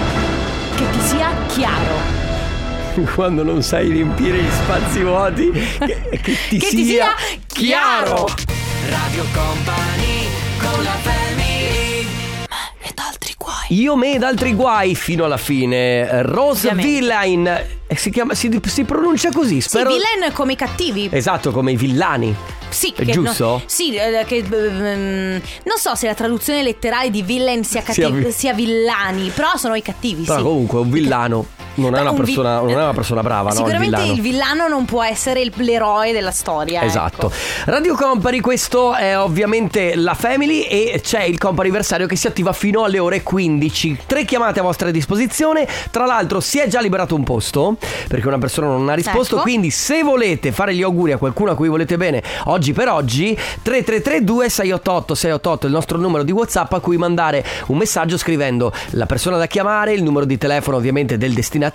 Che 0.76 0.90
ti 0.92 1.00
sia 1.02 1.32
chiaro. 1.48 2.16
Quando 3.14 3.44
non 3.44 3.62
sai 3.62 3.92
riempire 3.92 4.38
gli 4.42 4.52
spazi 4.52 5.04
vuoti, 5.04 5.52
che, 5.52 6.20
che 6.22 6.38
ti, 6.50 6.58
Che 6.58 6.68
ti 6.70 6.84
sia 6.86 7.14
chiaro. 7.48 8.28
Radio 8.90 9.24
Company 9.34 10.28
con 10.60 10.84
la 10.84 10.92
family 11.02 12.08
Ed 12.82 12.98
altri 12.98 13.36
guai. 13.38 13.66
Io 13.70 13.96
me 13.96 14.16
ed 14.16 14.24
altri 14.24 14.54
guai 14.54 14.96
fino 14.96 15.26
alla 15.26 15.38
fine. 15.38 16.24
Rose. 16.24 16.74
Villain. 16.74 17.46
eh, 17.88 17.96
Si, 17.96 18.10
chiama, 18.10 18.34
si, 18.34 18.60
si 18.66 18.84
pronuncia 18.84 19.30
così, 19.32 19.62
Sì, 19.62 19.70
spero. 19.70 19.90
villain 19.90 20.32
come 20.34 20.54
i 20.54 20.56
cattivi. 20.56 21.10
Esatto, 21.12 21.52
come 21.52 21.74
i 21.74 21.76
villani. 21.76 22.36
Sì, 22.78 22.94
È 22.96 23.04
che 23.06 23.12
giusto? 23.12 23.44
no- 23.46 23.62
sì, 23.66 23.96
eh, 23.96 24.24
che 24.28 24.36
ehm, 24.38 25.42
non 25.64 25.78
so 25.80 25.96
se 25.96 26.06
la 26.06 26.14
traduzione 26.14 26.62
letterale 26.62 27.10
di 27.10 27.24
villain 27.24 27.64
sia, 27.64 27.82
Sia 27.82 28.06
cattivi, 28.08 28.26
vi- 28.26 28.32
sia 28.32 28.54
villani, 28.54 29.30
però 29.30 29.58
sono 29.58 29.74
i 29.74 29.82
cattivi, 29.82 30.24
Però 30.26 30.38
sì. 30.38 30.44
comunque 30.44 30.80
un 30.82 30.92
villano 30.92 31.46
non 31.78 31.96
è 31.96 32.02
una 32.02 32.12
Un 32.12 32.16
vi- 32.18 32.22
persona, 32.24 32.60
non 32.60 32.70
è 32.70 32.76
una 32.76 32.94
persona 32.94 33.22
brava, 33.22 33.50
no? 33.50 33.50
Il 33.50 33.56
Sicuramente 33.58 33.96
villano. 33.96 34.14
il 34.14 34.22
villano 34.22 34.68
non 34.68 34.86
può 34.86 35.04
essere 35.04 35.42
il- 35.42 35.52
l'eroe 35.58 36.12
della 36.12 36.32
storia. 36.32 36.84
Esatto. 36.84 37.28
ecco. 37.28 37.36
Radio 37.66 37.96
Company, 37.96 38.40
questo 38.40 38.94
è 38.94 39.18
ovviamente 39.18 39.96
la 39.96 40.14
Family 40.14 40.62
e 40.62 41.00
c'è 41.04 41.24
il 41.24 41.38
comp'anniversario 41.38 42.06
che 42.08 42.16
si 42.16 42.28
attiva 42.28 42.54
fino 42.54 42.84
alle 42.84 43.00
ore 43.00 43.24
15. 43.24 43.98
Tre 44.06 44.26
chiamate 44.26 44.60
a 44.60 44.64
vostra 44.64 44.92
disposizione. 44.92 45.68
Tra 45.92 46.06
l'altro 46.06 46.40
si 46.40 46.60
è 46.60 46.68
già 46.68 46.80
liberato 46.82 47.16
un 47.16 47.24
posto 47.24 47.78
perché 48.08 48.28
una 48.28 48.38
persona 48.38 48.68
non 48.68 48.88
ha 48.90 48.94
risposto, 48.94 49.36
Ecco. 49.36 49.44
quindi 49.44 49.70
se 49.72 50.04
volete 50.04 50.52
fare 50.52 50.76
gli 50.76 50.84
auguri 50.84 51.14
a 51.14 51.18
qualcuno 51.18 51.52
a 51.52 51.56
cui 51.56 51.68
volete 51.70 51.98
bene 51.98 52.22
oggi 52.46 52.56
oggi 52.58 52.74
per 52.74 52.90
oggi 52.90 53.38
3332 53.62 54.50
688 54.50 55.14
688 55.16 55.66
è 55.66 55.70
il 55.70 55.76
nostro 55.76 55.98
numero 56.00 56.24
di 56.24 56.32
WhatsApp 56.32 56.74
a 56.74 56.80
cui 56.80 56.98
mandare 56.98 57.46
un 57.68 57.78
messaggio 57.78 58.18
scrivendo 58.18 58.74
la 58.92 59.06
persona 59.06 59.38
da 59.38 59.46
chiamare, 59.46 59.94
il 59.94 60.02
numero 60.02 60.26
di 60.26 60.38
telefono 60.40 60.78
ovviamente 60.78 61.18
del 61.20 61.34
destinatario 61.34 61.66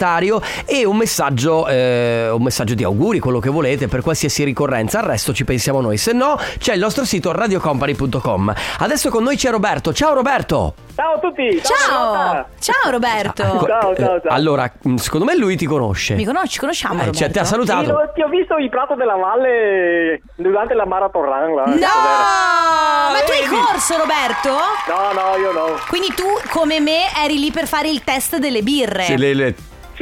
e 0.66 0.84
un 0.84 0.96
messaggio, 0.96 1.66
eh, 1.68 2.28
un 2.30 2.42
messaggio 2.42 2.74
di 2.74 2.84
auguri, 2.84 3.18
quello 3.18 3.38
che 3.40 3.50
volete 3.50 3.88
per 3.88 4.02
qualsiasi 4.02 4.44
ricorrenza. 4.44 4.98
Al 5.00 5.04
resto 5.06 5.32
ci 5.32 5.44
pensiamo 5.44 5.80
noi. 5.80 5.96
Se 5.96 6.12
no, 6.12 6.38
c'è 6.58 6.74
il 6.74 6.80
nostro 6.80 7.04
sito 7.04 7.32
radiocompany.com. 7.32 8.54
Adesso 8.78 9.10
con 9.10 9.22
noi 9.22 9.36
c'è 9.36 9.50
Roberto. 9.50 9.92
Ciao 9.92 10.14
Roberto! 10.14 10.74
Ciao 10.94 11.14
a 11.14 11.18
tutti! 11.18 11.62
Ciao! 11.62 12.46
Ciao 12.60 12.90
Roberto! 12.90 13.42
Ciao, 13.42 13.66
ciao, 13.66 13.92
eh, 13.92 13.96
ciao. 13.96 14.20
Allora, 14.28 14.70
mh, 14.82 14.94
secondo 14.96 15.24
me 15.26 15.36
lui 15.36 15.56
ti 15.56 15.66
conosce. 15.66 16.14
Mi 16.14 16.24
conosci? 16.24 16.58
Conosciamo 16.58 16.94
Eh, 16.94 17.04
Roberto? 17.06 17.18
cioè, 17.18 17.30
ti 17.30 17.38
ha 17.38 17.44
Sì, 17.44 17.50
salutato. 17.50 17.90
lo- 17.92 18.10
ti 18.14 18.22
ho 18.22 18.28
visto 18.28 18.56
in 18.58 18.68
Prato 18.68 18.94
della 18.94 19.14
Valle 19.16 20.20
durante 20.36 20.74
la 20.74 20.86
Marathon 20.86 21.22
Run. 21.24 21.54
là. 21.54 21.64
No! 21.66 23.12
Ma 23.12 23.18
tu 23.24 23.32
hai 23.32 23.46
corso 23.48 23.96
Roberto? 23.96 24.50
No, 24.88 25.12
no, 25.12 25.36
io 25.38 25.52
no. 25.52 25.76
Quindi 25.88 26.08
tu, 26.14 26.24
come 26.50 26.80
me, 26.80 27.00
eri 27.24 27.38
lì 27.38 27.50
per 27.50 27.66
fare 27.66 27.88
il 27.88 28.02
test 28.04 28.36
delle 28.38 28.62
birre. 28.62 29.04
Sì, 29.04 29.16
le- 29.16 29.34
le- 29.34 29.54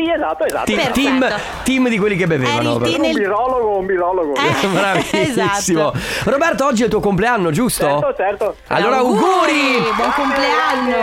Sì, 0.05 0.11
esatto, 0.11 0.45
esatto. 0.45 0.65
ti- 0.65 0.91
team, 0.93 1.29
team 1.63 1.89
di 1.89 1.99
quelli 1.99 2.17
che 2.17 2.27
bevevano. 2.27 2.77
Eri 2.85 2.93
team- 2.93 3.05
Un 3.05 3.13
birologo, 3.13 3.79
un 3.79 3.87
birologo. 3.87 4.33
Eh. 4.35 4.67
Bravissimo. 4.69 5.93
Esatto. 5.93 6.31
Roberto, 6.31 6.65
oggi 6.67 6.83
è 6.83 6.85
il 6.87 6.91
tuo 6.91 7.01
compleanno, 7.01 7.51
giusto? 7.51 7.85
Certo, 7.87 8.15
certo. 8.17 8.57
Allora, 8.69 8.97
auguri! 8.99 9.79
Buon 9.95 10.13
compleanno! 10.15 10.97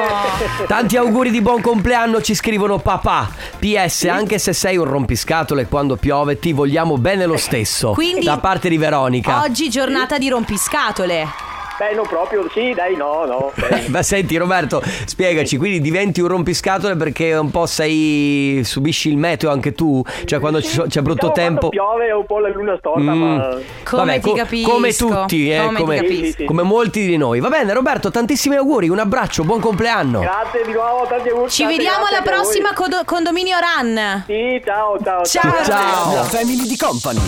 Tanti 0.68 0.98
auguri 0.98 1.30
di 1.30 1.42
buon 1.42 1.62
compleanno 1.62 2.22
ci 2.22 2.34
scrivono 2.34 2.80
papà. 2.80 3.30
PS, 3.60 4.06
anche 4.06 4.40
se 4.40 4.54
sei 4.54 4.78
un 4.78 4.86
rompiscatole 4.86 5.68
quando 5.68 5.96
piove, 5.96 6.40
ti 6.40 6.54
vogliamo 6.54 6.98
bene 6.98 7.26
lo 7.26 7.38
stesso. 7.38 7.92
Quindi- 7.92 8.26
da 8.26 8.38
parte 8.40 8.70
di 8.70 8.78
Veronica. 8.78 9.42
Oggi 9.44 9.70
giornata 9.70 10.18
di 10.18 10.30
rompiscatole. 10.30 11.47
Beh, 11.78 11.94
non 11.94 12.08
proprio. 12.08 12.48
Sì, 12.52 12.74
dai, 12.74 12.96
no, 12.96 13.26
no. 13.26 13.52
Ma 13.90 14.02
senti 14.02 14.36
Roberto, 14.38 14.82
spiegaci, 15.06 15.58
quindi 15.58 15.80
diventi 15.82 16.22
un 16.22 16.28
rompiscatole 16.28 16.96
perché 16.96 17.34
un 17.36 17.52
po' 17.52 17.66
sei 17.68 18.62
subisci 18.64 19.10
il 19.10 19.18
meteo 19.18 19.50
anche 19.52 19.74
tu? 19.74 20.02
Cioè 20.26 20.40
quando 20.40 20.60
so- 20.62 20.86
c'è 20.88 21.02
brutto 21.02 21.28
Diciamo, 21.28 21.48
tempo 21.48 21.70
Quando 21.70 21.98
piove 21.98 22.12
un 22.12 22.26
po' 22.26 22.40
la 22.40 22.50
luna 22.50 22.76
storta, 22.80 23.00
Mm. 23.02 23.22
ma... 23.22 23.58
Come 23.84 24.06
Vabbè, 24.06 24.20
ti 24.20 24.34
capisco. 24.34 24.70
Come 24.72 24.94
tutti, 24.94 25.52
eh, 25.52 25.60
Come 25.66 25.80
come, 25.80 25.96
capisco. 25.98 26.46
come 26.46 26.64
molti 26.64 27.06
di 27.06 27.16
noi. 27.18 27.40
Va 27.40 27.50
bene, 27.50 27.74
Roberto, 27.74 28.10
tantissimi 28.12 28.56
auguri, 28.56 28.90
un 28.90 29.00
abbraccio, 29.00 29.44
buon 29.44 29.60
compleanno. 29.60 30.20
Grazie 30.22 30.64
di 30.66 30.72
nuovo, 30.72 31.06
tanti 31.08 31.30
auguri. 31.30 31.50
Ci 31.50 31.66
vediamo 31.66 32.06
alla 32.06 32.22
prossima 32.22 32.74
condo- 32.74 33.02
condominio 33.06 33.58
run. 33.60 34.24
Sì, 34.26 34.62
ciao, 34.66 34.98
ciao. 35.04 35.24
Ciao. 35.24 35.64
Ciao. 35.64 36.14
La 36.16 36.24
family 36.24 36.68
di 36.68 36.76
company. 36.78 37.20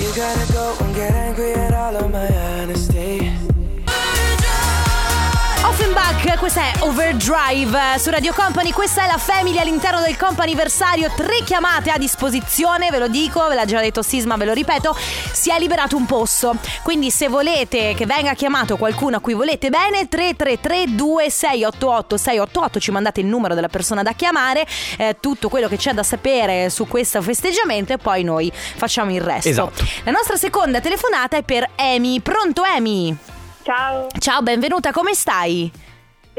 Offenbach, 6.09 6.39
questa 6.39 6.61
è 6.61 6.71
Overdrive 6.79 7.93
eh, 7.93 7.99
su 7.99 8.09
Radio 8.09 8.33
Company, 8.33 8.71
questa 8.71 9.03
è 9.03 9.07
la 9.07 9.17
Family 9.17 9.59
all'interno 9.59 10.01
del 10.01 10.17
comp'anniversario, 10.17 11.11
tre 11.15 11.43
chiamate 11.43 11.91
a 11.91 11.97
disposizione, 11.97 12.89
ve 12.89 12.97
lo 12.97 13.07
dico, 13.07 13.45
ve 13.47 13.53
l'ha 13.53 13.65
già 13.65 13.79
detto 13.79 14.01
Sisma, 14.01 14.35
ve 14.35 14.45
lo 14.45 14.53
ripeto, 14.53 14.95
si 14.95 15.51
è 15.51 15.59
liberato 15.59 15.95
un 15.95 16.05
posto, 16.05 16.55
quindi 16.81 17.11
se 17.11 17.27
volete 17.27 17.93
che 17.93 18.07
venga 18.07 18.33
chiamato 18.33 18.77
qualcuno 18.77 19.17
a 19.17 19.19
cui 19.19 19.33
volete 19.33 19.69
bene, 19.69 20.07
333 20.07 20.95
2688 20.95 22.17
688 22.17 22.79
ci 22.79 22.91
mandate 22.91 23.19
il 23.19 23.27
numero 23.27 23.53
della 23.53 23.69
persona 23.69 24.01
da 24.01 24.13
chiamare, 24.13 24.65
eh, 24.97 25.17
tutto 25.19 25.47
quello 25.47 25.67
che 25.67 25.77
c'è 25.77 25.93
da 25.93 26.03
sapere 26.03 26.71
su 26.71 26.87
questo 26.87 27.21
festeggiamento 27.21 27.93
e 27.93 27.97
poi 27.97 28.23
noi 28.23 28.51
facciamo 28.53 29.13
il 29.13 29.21
resto. 29.21 29.49
Esatto. 29.49 29.85
La 30.03 30.11
nostra 30.11 30.37
seconda 30.37 30.79
telefonata 30.81 31.37
è 31.37 31.43
per 31.43 31.69
Amy, 31.75 32.19
pronto 32.21 32.63
Amy? 32.63 33.15
Ciao, 33.61 34.07
Ciao, 34.17 34.41
benvenuta, 34.41 34.91
come 34.91 35.13
stai? 35.13 35.87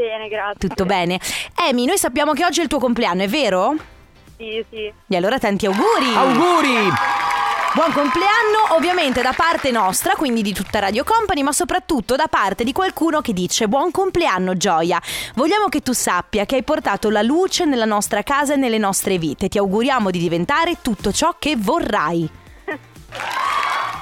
Bene, 0.01 0.29
grazie. 0.29 0.69
Tutto 0.69 0.85
bene. 0.85 1.21
Amy, 1.57 1.85
noi 1.85 1.99
sappiamo 1.99 2.33
che 2.33 2.45
oggi 2.45 2.61
è 2.61 2.63
il 2.63 2.69
tuo 2.69 2.79
compleanno, 2.79 3.23
è 3.23 3.29
vero? 3.29 3.75
Sì, 4.37 4.65
sì. 4.71 4.93
E 5.09 5.17
allora 5.17 5.39
tanti 5.39 5.67
auguri! 5.67 6.15
Auguri! 6.15 6.89
Buon 7.73 7.93
compleanno, 7.93 8.75
ovviamente 8.75 9.23
da 9.23 9.33
parte 9.33 9.71
nostra, 9.71 10.17
quindi 10.17 10.43
di 10.43 10.53
tutta 10.53 10.81
Radio 10.81 11.05
Company, 11.05 11.43
ma 11.43 11.53
soprattutto 11.53 12.17
da 12.17 12.27
parte 12.27 12.65
di 12.65 12.73
qualcuno 12.73 13.21
che 13.21 13.33
dice 13.33 13.69
buon 13.69 13.93
compleanno 13.93 14.57
Gioia. 14.57 15.01
Vogliamo 15.37 15.69
che 15.69 15.81
tu 15.81 15.93
sappia 15.93 16.47
che 16.47 16.57
hai 16.57 16.65
portato 16.65 17.11
la 17.11 17.23
luce 17.23 17.67
nella 17.67 17.85
nostra 17.85 18.25
casa 18.25 18.55
e 18.55 18.57
nelle 18.57 18.79
nostre 18.79 19.19
vite. 19.19 19.49
Ti 19.49 19.59
auguriamo 19.59 20.11
di 20.11 20.19
diventare 20.19 20.79
tutto 20.83 21.13
ciò 21.13 21.37
che 21.39 21.55
vorrai. 21.57 22.29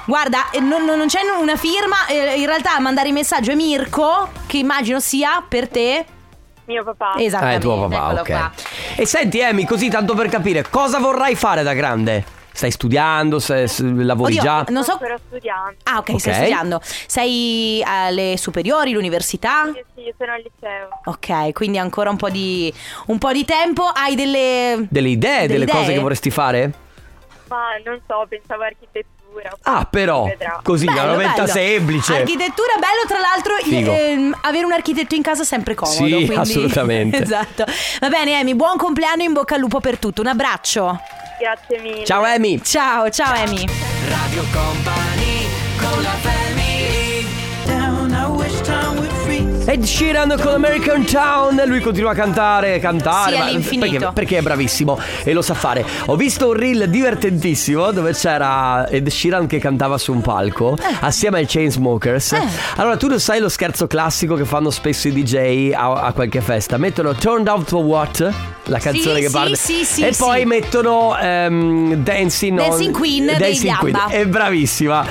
Guarda, 0.09 0.49
eh, 0.49 0.59
non, 0.59 0.85
non- 0.85 1.05
c'è 1.05 1.19
una 1.39 1.55
firma, 1.55 2.07
eh, 2.07 2.39
in 2.39 2.47
realtà 2.47 2.73
a 2.73 2.79
mandare 2.79 3.09
il 3.09 3.13
messaggio 3.13 3.51
è 3.51 3.55
Mirko, 3.55 4.29
che 4.47 4.57
immagino 4.57 4.99
sia 4.99 5.43
per 5.47 5.69
te. 5.69 6.03
Mio 6.65 6.83
papà. 6.83 7.11
Ah, 7.11 7.21
Esattamente. 7.21 7.57
è 7.57 7.61
tuo 7.61 7.87
papà, 7.87 8.19
ok. 8.19 8.25
qua. 8.25 8.51
E 8.95 9.05
senti, 9.05 9.43
Amy, 9.43 9.65
così 9.65 9.87
tanto 9.87 10.15
per 10.15 10.27
capire, 10.27 10.67
cosa 10.67 10.97
vorrai 10.97 11.35
fare 11.35 11.61
da 11.61 11.73
grande? 11.73 12.25
Stai 12.51 12.71
studiando? 12.71 13.37
Se, 13.37 13.67
se- 13.67 13.83
lavori 13.83 14.31
Oddio, 14.33 14.43
già? 14.43 14.65
non 14.69 14.83
so 14.83 14.93
Sto 14.93 15.03
ancora 15.03 15.19
studiando. 15.27 15.77
Ah, 15.83 15.97
ok, 15.99 16.19
stai 16.19 16.33
studiando. 16.33 16.81
Sei 16.83 17.83
alle 17.85 18.33
superiori, 18.35 18.93
l'università? 18.93 19.65
Sì, 19.71 19.83
sì, 19.93 20.13
sono 20.17 20.31
al 20.31 20.41
liceo. 20.41 20.89
Ok, 21.05 21.53
quindi 21.53 21.77
ancora 21.77 22.09
un 22.09 22.17
po' 22.17 22.29
di, 22.31 22.73
un 23.05 23.19
po' 23.19 23.31
di 23.31 23.45
tempo. 23.45 23.83
Hai 23.83 24.15
delle. 24.15 24.87
Delle 24.89 25.09
idee, 25.09 25.47
delle, 25.47 25.67
cose 25.67 25.83
idee? 25.83 25.93
che 25.93 26.01
vorresti 26.01 26.31
fare? 26.31 26.73
Ma 27.47 27.77
non 27.85 28.01
so, 28.07 28.25
pensavo 28.27 28.63
architettura. 28.63 29.17
Ah, 29.63 29.87
però, 29.89 30.25
vedrà. 30.25 30.59
così, 30.63 30.85
Bello, 30.85 31.03
una 31.03 31.15
venta 31.15 31.41
bello. 31.43 31.47
semplice. 31.53 32.15
Architettura, 32.17 32.73
bello, 32.75 33.07
tra 33.07 33.19
l'altro. 33.19 33.55
Ehm, 33.95 34.35
avere 34.41 34.65
un 34.65 34.71
architetto 34.73 35.15
in 35.15 35.21
casa 35.21 35.43
è 35.43 35.45
sempre 35.45 35.75
comodo. 35.75 35.97
Sì, 35.97 36.09
quindi- 36.09 36.35
assolutamente. 36.35 37.17
esatto. 37.23 37.65
Va 37.99 38.09
bene, 38.09 38.37
Amy, 38.39 38.53
buon 38.55 38.77
compleanno, 38.77 39.23
in 39.23 39.33
bocca 39.33 39.55
al 39.55 39.61
lupo 39.61 39.79
per 39.79 39.97
tutto. 39.97 40.21
Un 40.21 40.27
abbraccio. 40.27 40.99
Grazie 41.39 41.79
mille. 41.79 42.03
Ciao, 42.05 42.23
Amy. 42.23 42.61
Ciao, 42.61 43.09
ciao, 43.09 43.33
Amy. 43.33 43.65
Radio 44.07 44.43
Company 44.51 45.47
con 45.77 46.01
la 46.01 46.09
family 46.09 46.38
Ed 49.69 49.83
Sheeran 49.83 50.35
con 50.41 50.53
American 50.53 51.05
Town 51.05 51.61
Lui 51.67 51.79
continua 51.79 52.11
a 52.11 52.15
cantare, 52.15 52.79
cantare 52.79 53.35
Sì, 53.35 53.41
all'infinito. 53.41 53.89
perché, 53.89 54.11
perché 54.13 54.37
è 54.39 54.41
bravissimo 54.41 54.97
e 55.23 55.31
lo 55.31 55.43
sa 55.43 55.53
fare 55.53 55.85
Ho 56.07 56.15
visto 56.15 56.47
un 56.47 56.53
reel 56.53 56.89
divertentissimo 56.89 57.91
Dove 57.91 58.13
c'era 58.13 58.87
Ed 58.87 59.07
Sheeran 59.07 59.45
che 59.45 59.59
cantava 59.59 59.99
su 59.99 60.11
un 60.11 60.21
palco 60.21 60.75
Assieme 61.01 61.37
ai 61.37 61.45
Chainsmokers 61.45 62.31
Eh. 62.31 62.41
Allora 62.77 62.97
tu 62.97 63.07
lo 63.07 63.19
sai 63.19 63.39
lo 63.39 63.49
scherzo 63.49 63.85
classico 63.85 64.33
Che 64.33 64.45
fanno 64.45 64.71
spesso 64.71 65.07
i 65.07 65.11
DJ 65.11 65.71
a, 65.73 66.01
a 66.01 66.13
qualche 66.13 66.41
festa 66.41 66.77
Mettono 66.77 67.13
Turned 67.13 67.47
Out 67.47 67.67
for 67.69 67.83
What? 67.83 68.33
La 68.65 68.79
canzone 68.79 69.15
Sì, 69.17 69.21
che 69.21 69.27
sì, 69.27 69.33
parte 69.33 69.55
sì, 69.55 69.83
sì, 69.85 70.03
E 70.03 70.13
sì. 70.13 70.23
poi 70.23 70.45
mettono 70.45 71.15
ehm, 71.15 71.93
Dancing, 71.95 72.57
on- 72.59 72.69
Dancing 72.69 72.97
Queen 72.97 73.25
degli 73.25 73.37
Dancing 73.37 73.77
Queen. 73.77 73.97
È 74.09 74.25
bravissima 74.25 75.05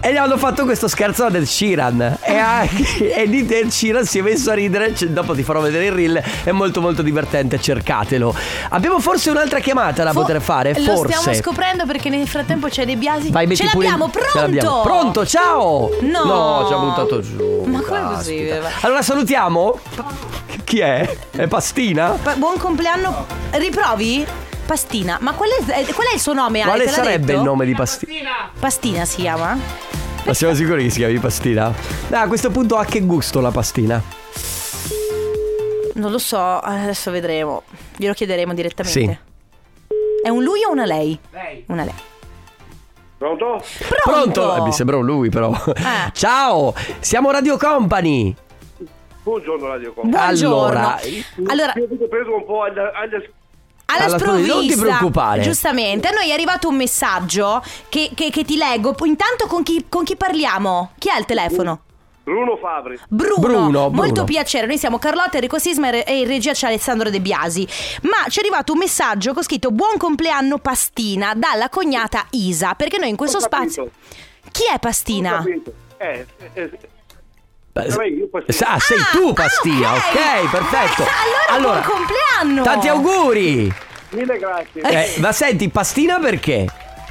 e 0.00 0.12
gli 0.12 0.16
hanno 0.16 0.36
fatto 0.38 0.64
questo 0.64 0.86
scherzo 0.88 1.24
ad 1.24 1.34
Ed 1.34 1.42
Sheeran 1.44 2.18
E, 2.22 2.36
anche, 2.36 3.12
e 3.14 3.28
di 3.28 3.46
Ed 3.46 3.68
Sheeran 3.68 4.04
si 4.06 4.18
è 4.18 4.22
messo 4.22 4.50
a 4.50 4.54
ridere 4.54 4.94
Cioè, 4.94 5.08
Dopo 5.08 5.34
ti 5.34 5.42
farò 5.42 5.60
vedere 5.60 5.86
il 5.86 5.92
reel 5.92 6.22
È 6.44 6.50
molto 6.52 6.80
molto 6.80 7.02
divertente, 7.02 7.60
cercatelo 7.60 8.34
Abbiamo 8.70 9.00
forse 9.00 9.30
un'altra 9.30 9.58
chiamata 9.58 10.04
da 10.04 10.12
Fo- 10.12 10.20
poter 10.20 10.40
fare? 10.40 10.72
Lo 10.78 10.94
Forse 10.96 11.14
stiamo 11.18 11.38
scoprendo 11.38 11.84
perché 11.86 12.08
nel 12.10 12.28
frattempo 12.28 12.68
c'è 12.68 12.84
De 12.86 12.96
Biasi. 12.96 13.30
Vai, 13.30 13.54
Ce 13.56 13.64
l'abbiamo, 13.64 14.04
in- 14.04 14.10
pronto! 14.10 14.30
ce 14.32 14.40
l'abbiamo. 14.40 14.80
Pronto, 14.82 15.26
ciao 15.26 15.90
No. 16.00 16.24
No, 16.24 16.64
ci 16.66 16.72
ha 16.72 16.76
buttato 16.78 17.20
giù 17.20 17.64
Ma 17.66 17.80
come 17.80 18.00
così? 18.14 18.46
caspita. 18.46 18.86
Allora 18.86 19.02
salutiamo 19.02 19.78
Chi 20.64 20.78
è? 20.80 21.16
È 21.30 21.46
Pastina? 21.48 22.16
Pa- 22.22 22.34
buon 22.36 22.56
compleanno. 22.58 23.26
Riprovi? 23.50 24.26
Pastina. 24.66 25.16
Ma 25.22 25.32
qual 25.32 25.48
è, 25.48 25.80
eh, 25.80 25.92
qual 25.94 26.06
è 26.08 26.14
il 26.14 26.20
suo 26.20 26.34
nome? 26.34 26.60
Ale? 26.60 26.68
Quale 26.68 26.84
Te 26.84 26.90
l'ha 26.90 26.96
sarebbe 26.96 27.24
detto? 27.26 27.38
il 27.38 27.44
nome 27.44 27.64
di 27.64 27.74
Pastina? 27.74 28.50
Pastina 28.58 29.04
si 29.06 29.16
chiama? 29.22 29.56
Ma 30.28 30.34
siamo 30.34 30.52
sicuri 30.52 30.82
che 30.82 30.90
si 30.90 30.98
chiami 30.98 31.18
Pastina? 31.18 31.72
Ah, 32.10 32.20
a 32.20 32.28
questo 32.28 32.50
punto 32.50 32.76
ha 32.76 32.84
che 32.84 33.00
gusto 33.00 33.40
la 33.40 33.50
pastina? 33.50 34.02
Non 35.94 36.10
lo 36.10 36.18
so, 36.18 36.38
adesso 36.38 37.10
vedremo. 37.10 37.62
Glielo 37.96 38.12
chiederemo 38.12 38.52
direttamente. 38.52 39.00
Sì. 39.00 39.18
È 40.22 40.28
un 40.28 40.42
lui 40.42 40.60
o 40.68 40.70
una 40.70 40.84
lei? 40.84 41.18
Lei. 41.30 41.64
Una 41.68 41.84
lei. 41.84 41.94
Pronto? 43.16 43.64
Pronto? 44.04 44.56
Eh, 44.56 44.60
mi 44.60 44.72
sembra 44.72 44.98
un 44.98 45.06
lui 45.06 45.30
però 45.30 45.50
Eh. 45.50 46.12
Ciao, 46.12 46.74
siamo 47.00 47.30
Radio 47.30 47.56
Company 47.56 48.36
Buongiorno 49.22 49.66
Radio 49.66 49.94
Company. 49.94 50.22
Buongiorno. 50.22 50.68
Allora, 50.68 50.98
Allora, 51.46 51.72
Io 51.74 51.84
avete 51.86 52.06
preso 52.06 52.34
un 52.34 52.44
po' 52.44 52.64
alle, 52.64 52.90
alle 52.94 53.32
alla, 53.90 54.04
alla 54.04 54.18
sprovvista. 54.18 54.54
non 54.54 54.66
ti 54.66 54.76
preoccupare. 54.76 55.42
Giustamente, 55.42 56.08
a 56.08 56.10
noi 56.12 56.28
è 56.30 56.32
arrivato 56.32 56.68
un 56.68 56.76
messaggio 56.76 57.62
che, 57.88 58.10
che- 58.14 58.30
che 58.30 58.44
ti 58.44 58.56
leggo. 58.56 58.94
Intanto 59.04 59.46
con 59.46 59.62
chi, 59.62 59.86
con 59.88 60.04
chi 60.04 60.16
parliamo? 60.16 60.92
Chi 60.98 61.08
ha 61.10 61.18
il 61.18 61.24
telefono? 61.24 61.80
Bruno 62.22 62.58
Fabri. 62.58 62.98
Bruno, 63.08 63.38
Bruno, 63.38 63.88
molto 63.88 64.12
Bruno. 64.12 64.24
piacere. 64.24 64.66
Noi 64.66 64.76
siamo 64.76 64.98
Carlotta, 64.98 65.36
Enrico 65.36 65.58
Sisma 65.58 65.88
e 65.88 66.18
in 66.18 66.26
regia 66.26 66.52
c'è 66.52 66.66
Alessandro 66.66 67.08
De 67.08 67.22
Biasi. 67.22 67.66
Ma 68.02 68.28
ci 68.28 68.38
è 68.40 68.42
arrivato 68.42 68.72
un 68.72 68.78
messaggio 68.78 69.32
con 69.32 69.42
scritto 69.42 69.70
Buon 69.70 69.96
compleanno 69.96 70.58
Pastina 70.58 71.32
dalla 71.34 71.70
cognata 71.70 72.26
Isa. 72.32 72.74
Perché 72.74 72.98
noi 72.98 73.08
in 73.08 73.16
questo 73.16 73.38
Ho 73.38 73.40
capito. 73.48 73.70
spazio. 73.72 73.90
Chi 74.52 74.64
è 74.70 74.78
Pastina? 74.78 75.36
capito. 75.38 75.72
Eh, 75.96 76.26
eh, 76.52 76.70
Ah, 78.64 78.78
sei 78.78 78.98
tu 79.12 79.32
Pastia, 79.32 79.92
ok, 79.94 80.50
perfetto. 80.50 81.04
Allora, 81.50 81.80
buon 81.80 81.98
compleanno! 81.98 82.62
Tanti 82.62 82.88
auguri! 82.88 83.72
mille 84.10 84.38
grazie. 84.38 84.80
Eh, 84.82 85.20
ma 85.20 85.32
senti, 85.32 85.68
pastina 85.68 86.18
perché? 86.18 86.66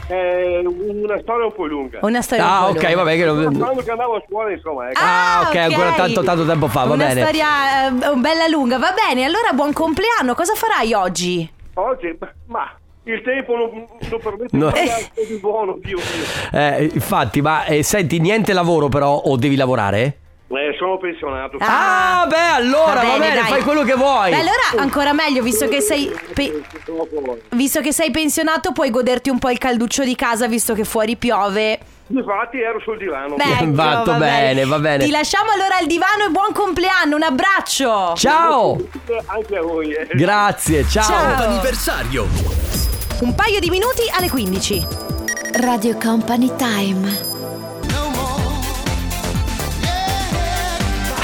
È 0.07 0.59
una 0.65 1.19
storia 1.21 1.45
un 1.45 1.53
po' 1.53 1.65
lunga. 1.65 1.99
Una 2.01 2.21
storia 2.21 2.45
Ah, 2.49 2.65
un 2.67 2.73
po' 2.73 2.79
ok, 2.79 2.83
lunga. 2.83 2.95
vabbè 3.03 3.15
che. 3.17 3.57
Quando 3.57 3.81
che 3.83 3.91
andavo 3.91 4.15
a 4.15 4.23
scuola, 4.27 4.51
insomma, 4.51 4.89
ecco. 4.89 4.99
Ah, 5.03 5.45
ok, 5.47 5.55
ancora 5.55 5.91
tanto, 5.93 6.23
tanto 6.23 6.45
tempo 6.45 6.67
fa, 6.67 6.83
va 6.85 6.93
Una 6.93 7.05
bene. 7.07 7.21
storia 7.21 7.87
eh, 7.87 7.91
bella 8.15 8.47
lunga, 8.47 8.77
va 8.77 8.93
bene. 8.93 9.25
Allora, 9.25 9.51
buon 9.53 9.73
compleanno. 9.73 10.33
Cosa 10.33 10.53
farai 10.55 10.93
oggi? 10.93 11.49
Oggi, 11.75 12.17
ma 12.47 12.71
il 13.03 13.21
tempo 13.21 13.55
non, 13.55 13.85
non 14.09 14.19
permette 14.21 14.57
No. 14.57 14.71
di 14.71 14.77
fare 14.77 14.91
altro 14.91 15.23
di 15.27 15.37
buono, 15.39 15.77
Dio 15.81 15.97
mio. 15.97 16.59
Eh, 16.59 16.89
infatti, 16.93 17.41
ma 17.41 17.65
eh, 17.65 17.83
senti, 17.83 18.19
niente 18.19 18.53
lavoro 18.53 18.87
però 18.89 19.13
o 19.13 19.35
devi 19.37 19.55
lavorare? 19.55 20.17
Eh, 20.49 20.75
sono 20.79 20.97
pensionato. 20.97 21.57
Ah, 21.59 22.25
beh, 22.29 22.55
allora 22.55 23.01
va 23.01 23.17
bene, 23.17 23.33
dai. 23.35 23.43
fai 23.49 23.61
quello 23.63 23.83
che 23.83 23.95
vuoi. 23.95 24.29
Beh, 24.29 24.37
allora 24.37 24.81
ancora 24.81 25.11
meglio, 25.11 25.43
visto 25.43 25.67
che 25.67 25.81
sei 25.81 26.09
pe- 26.33 26.61
visto 27.49 27.81
che 27.81 27.91
sei 27.91 28.11
pensionato, 28.11 28.71
puoi 28.71 28.89
goderti 28.89 29.29
un 29.29 29.39
po' 29.39 29.49
il 29.49 29.57
calduccio 29.57 30.03
di 30.05 30.15
casa, 30.15 30.47
visto 30.47 30.73
che 30.73 30.85
fuori 30.85 31.17
piove. 31.17 31.79
Infatti 32.09 32.61
ero 32.61 32.79
sul 32.79 32.97
divano. 32.97 33.35
Beh, 33.35 33.43
ecco, 33.43 33.73
Fatto 33.73 34.11
va 34.11 34.17
bene, 34.17 34.63
va 34.63 34.79
bene. 34.79 35.03
Ti 35.03 35.11
lasciamo 35.11 35.51
allora 35.51 35.75
al 35.81 35.85
divano 35.85 36.23
e 36.25 36.29
buon 36.29 36.53
compleanno, 36.53 37.17
un 37.17 37.23
abbraccio. 37.23 38.13
Ciao! 38.15 38.77
Anche 39.25 39.57
a 39.57 39.61
voi. 39.61 39.91
eh. 39.91 40.07
Grazie, 40.13 40.87
ciao. 40.87 41.03
Ciao. 41.03 41.43
Anniversario. 41.49 42.25
Un 43.19 43.35
paio 43.35 43.59
di 43.59 43.69
minuti 43.69 44.03
alle 44.17 44.29
15. 44.29 44.87
Radio 45.59 45.97
Company 45.97 46.49
Time. 46.55 47.35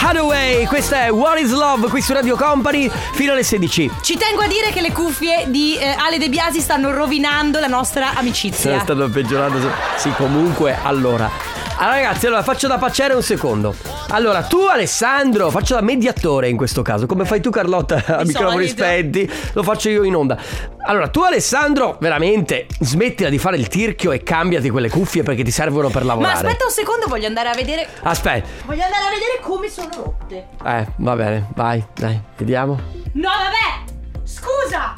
Hathaway, 0.06 0.66
questa 0.66 1.06
è 1.06 1.12
What 1.12 1.40
is 1.40 1.52
Love 1.52 1.88
qui 1.88 2.02
su 2.02 2.12
Radio 2.12 2.36
Company 2.36 2.92
fino 3.14 3.32
alle 3.32 3.42
16. 3.42 3.90
Ci 4.02 4.18
tengo 4.18 4.42
a 4.42 4.48
dire 4.48 4.70
che 4.72 4.82
le 4.82 4.92
cuffie 4.92 5.46
di 5.48 5.78
eh, 5.78 5.96
Ale 5.98 6.18
De 6.18 6.28
Biasi 6.28 6.60
stanno 6.60 6.92
rovinando 6.92 7.60
la 7.62 7.68
nostra 7.68 8.14
amicizia. 8.14 8.82
Stanno 8.82 9.08
peggiorando. 9.08 9.60
Sì, 9.96 10.12
comunque, 10.12 10.78
allora. 10.84 11.53
Allora, 11.76 11.96
ragazzi, 11.96 12.28
allora 12.28 12.44
faccio 12.44 12.68
da 12.68 12.78
pacciare 12.78 13.14
un 13.14 13.24
secondo. 13.24 13.76
Allora, 14.10 14.44
tu, 14.44 14.60
Alessandro, 14.60 15.50
faccio 15.50 15.74
da 15.74 15.82
mediatore 15.82 16.48
in 16.48 16.56
questo 16.56 16.82
caso. 16.82 17.06
Come 17.08 17.26
fai 17.26 17.42
tu, 17.42 17.50
Carlotta, 17.50 18.04
a 18.20 18.24
microfoni 18.24 18.68
spenti? 18.68 19.30
Lo 19.54 19.64
faccio 19.64 19.90
io 19.90 20.04
in 20.04 20.16
onda. 20.16 20.38
Allora, 20.86 21.08
tu, 21.10 21.22
Alessandro, 21.22 21.98
veramente 22.00 22.68
smettila 22.80 23.30
di 23.30 23.38
fare 23.38 23.58
il 23.58 23.68
tirchio 23.68 24.12
e 24.12 24.22
cambiati 24.24 24.70
quelle 24.70 24.90
cuffie 24.90 25.24
perché 25.24 25.44
ti 25.44 25.52
servono 25.52 25.90
per 25.90 26.04
Ma 26.04 26.10
lavorare. 26.10 26.36
aspetta 26.36 26.66
un 26.66 26.72
secondo, 26.72 27.08
voglio 27.08 27.28
andare 27.28 27.50
a 27.50 27.54
vedere. 27.54 27.88
Aspetta. 28.04 28.48
Voglio 28.66 28.84
andare 28.84 29.04
a 29.06 29.10
vedere 29.10 29.40
come 29.42 29.68
sono 29.68 29.90
rotte. 29.96 30.48
Eh, 30.66 30.88
va 30.98 31.16
bene, 31.16 31.50
vai, 31.56 31.84
dai, 31.96 32.20
vediamo. 32.38 32.80
No, 33.14 33.30
vabbè! 33.30 33.92
Scusa! 34.24 34.94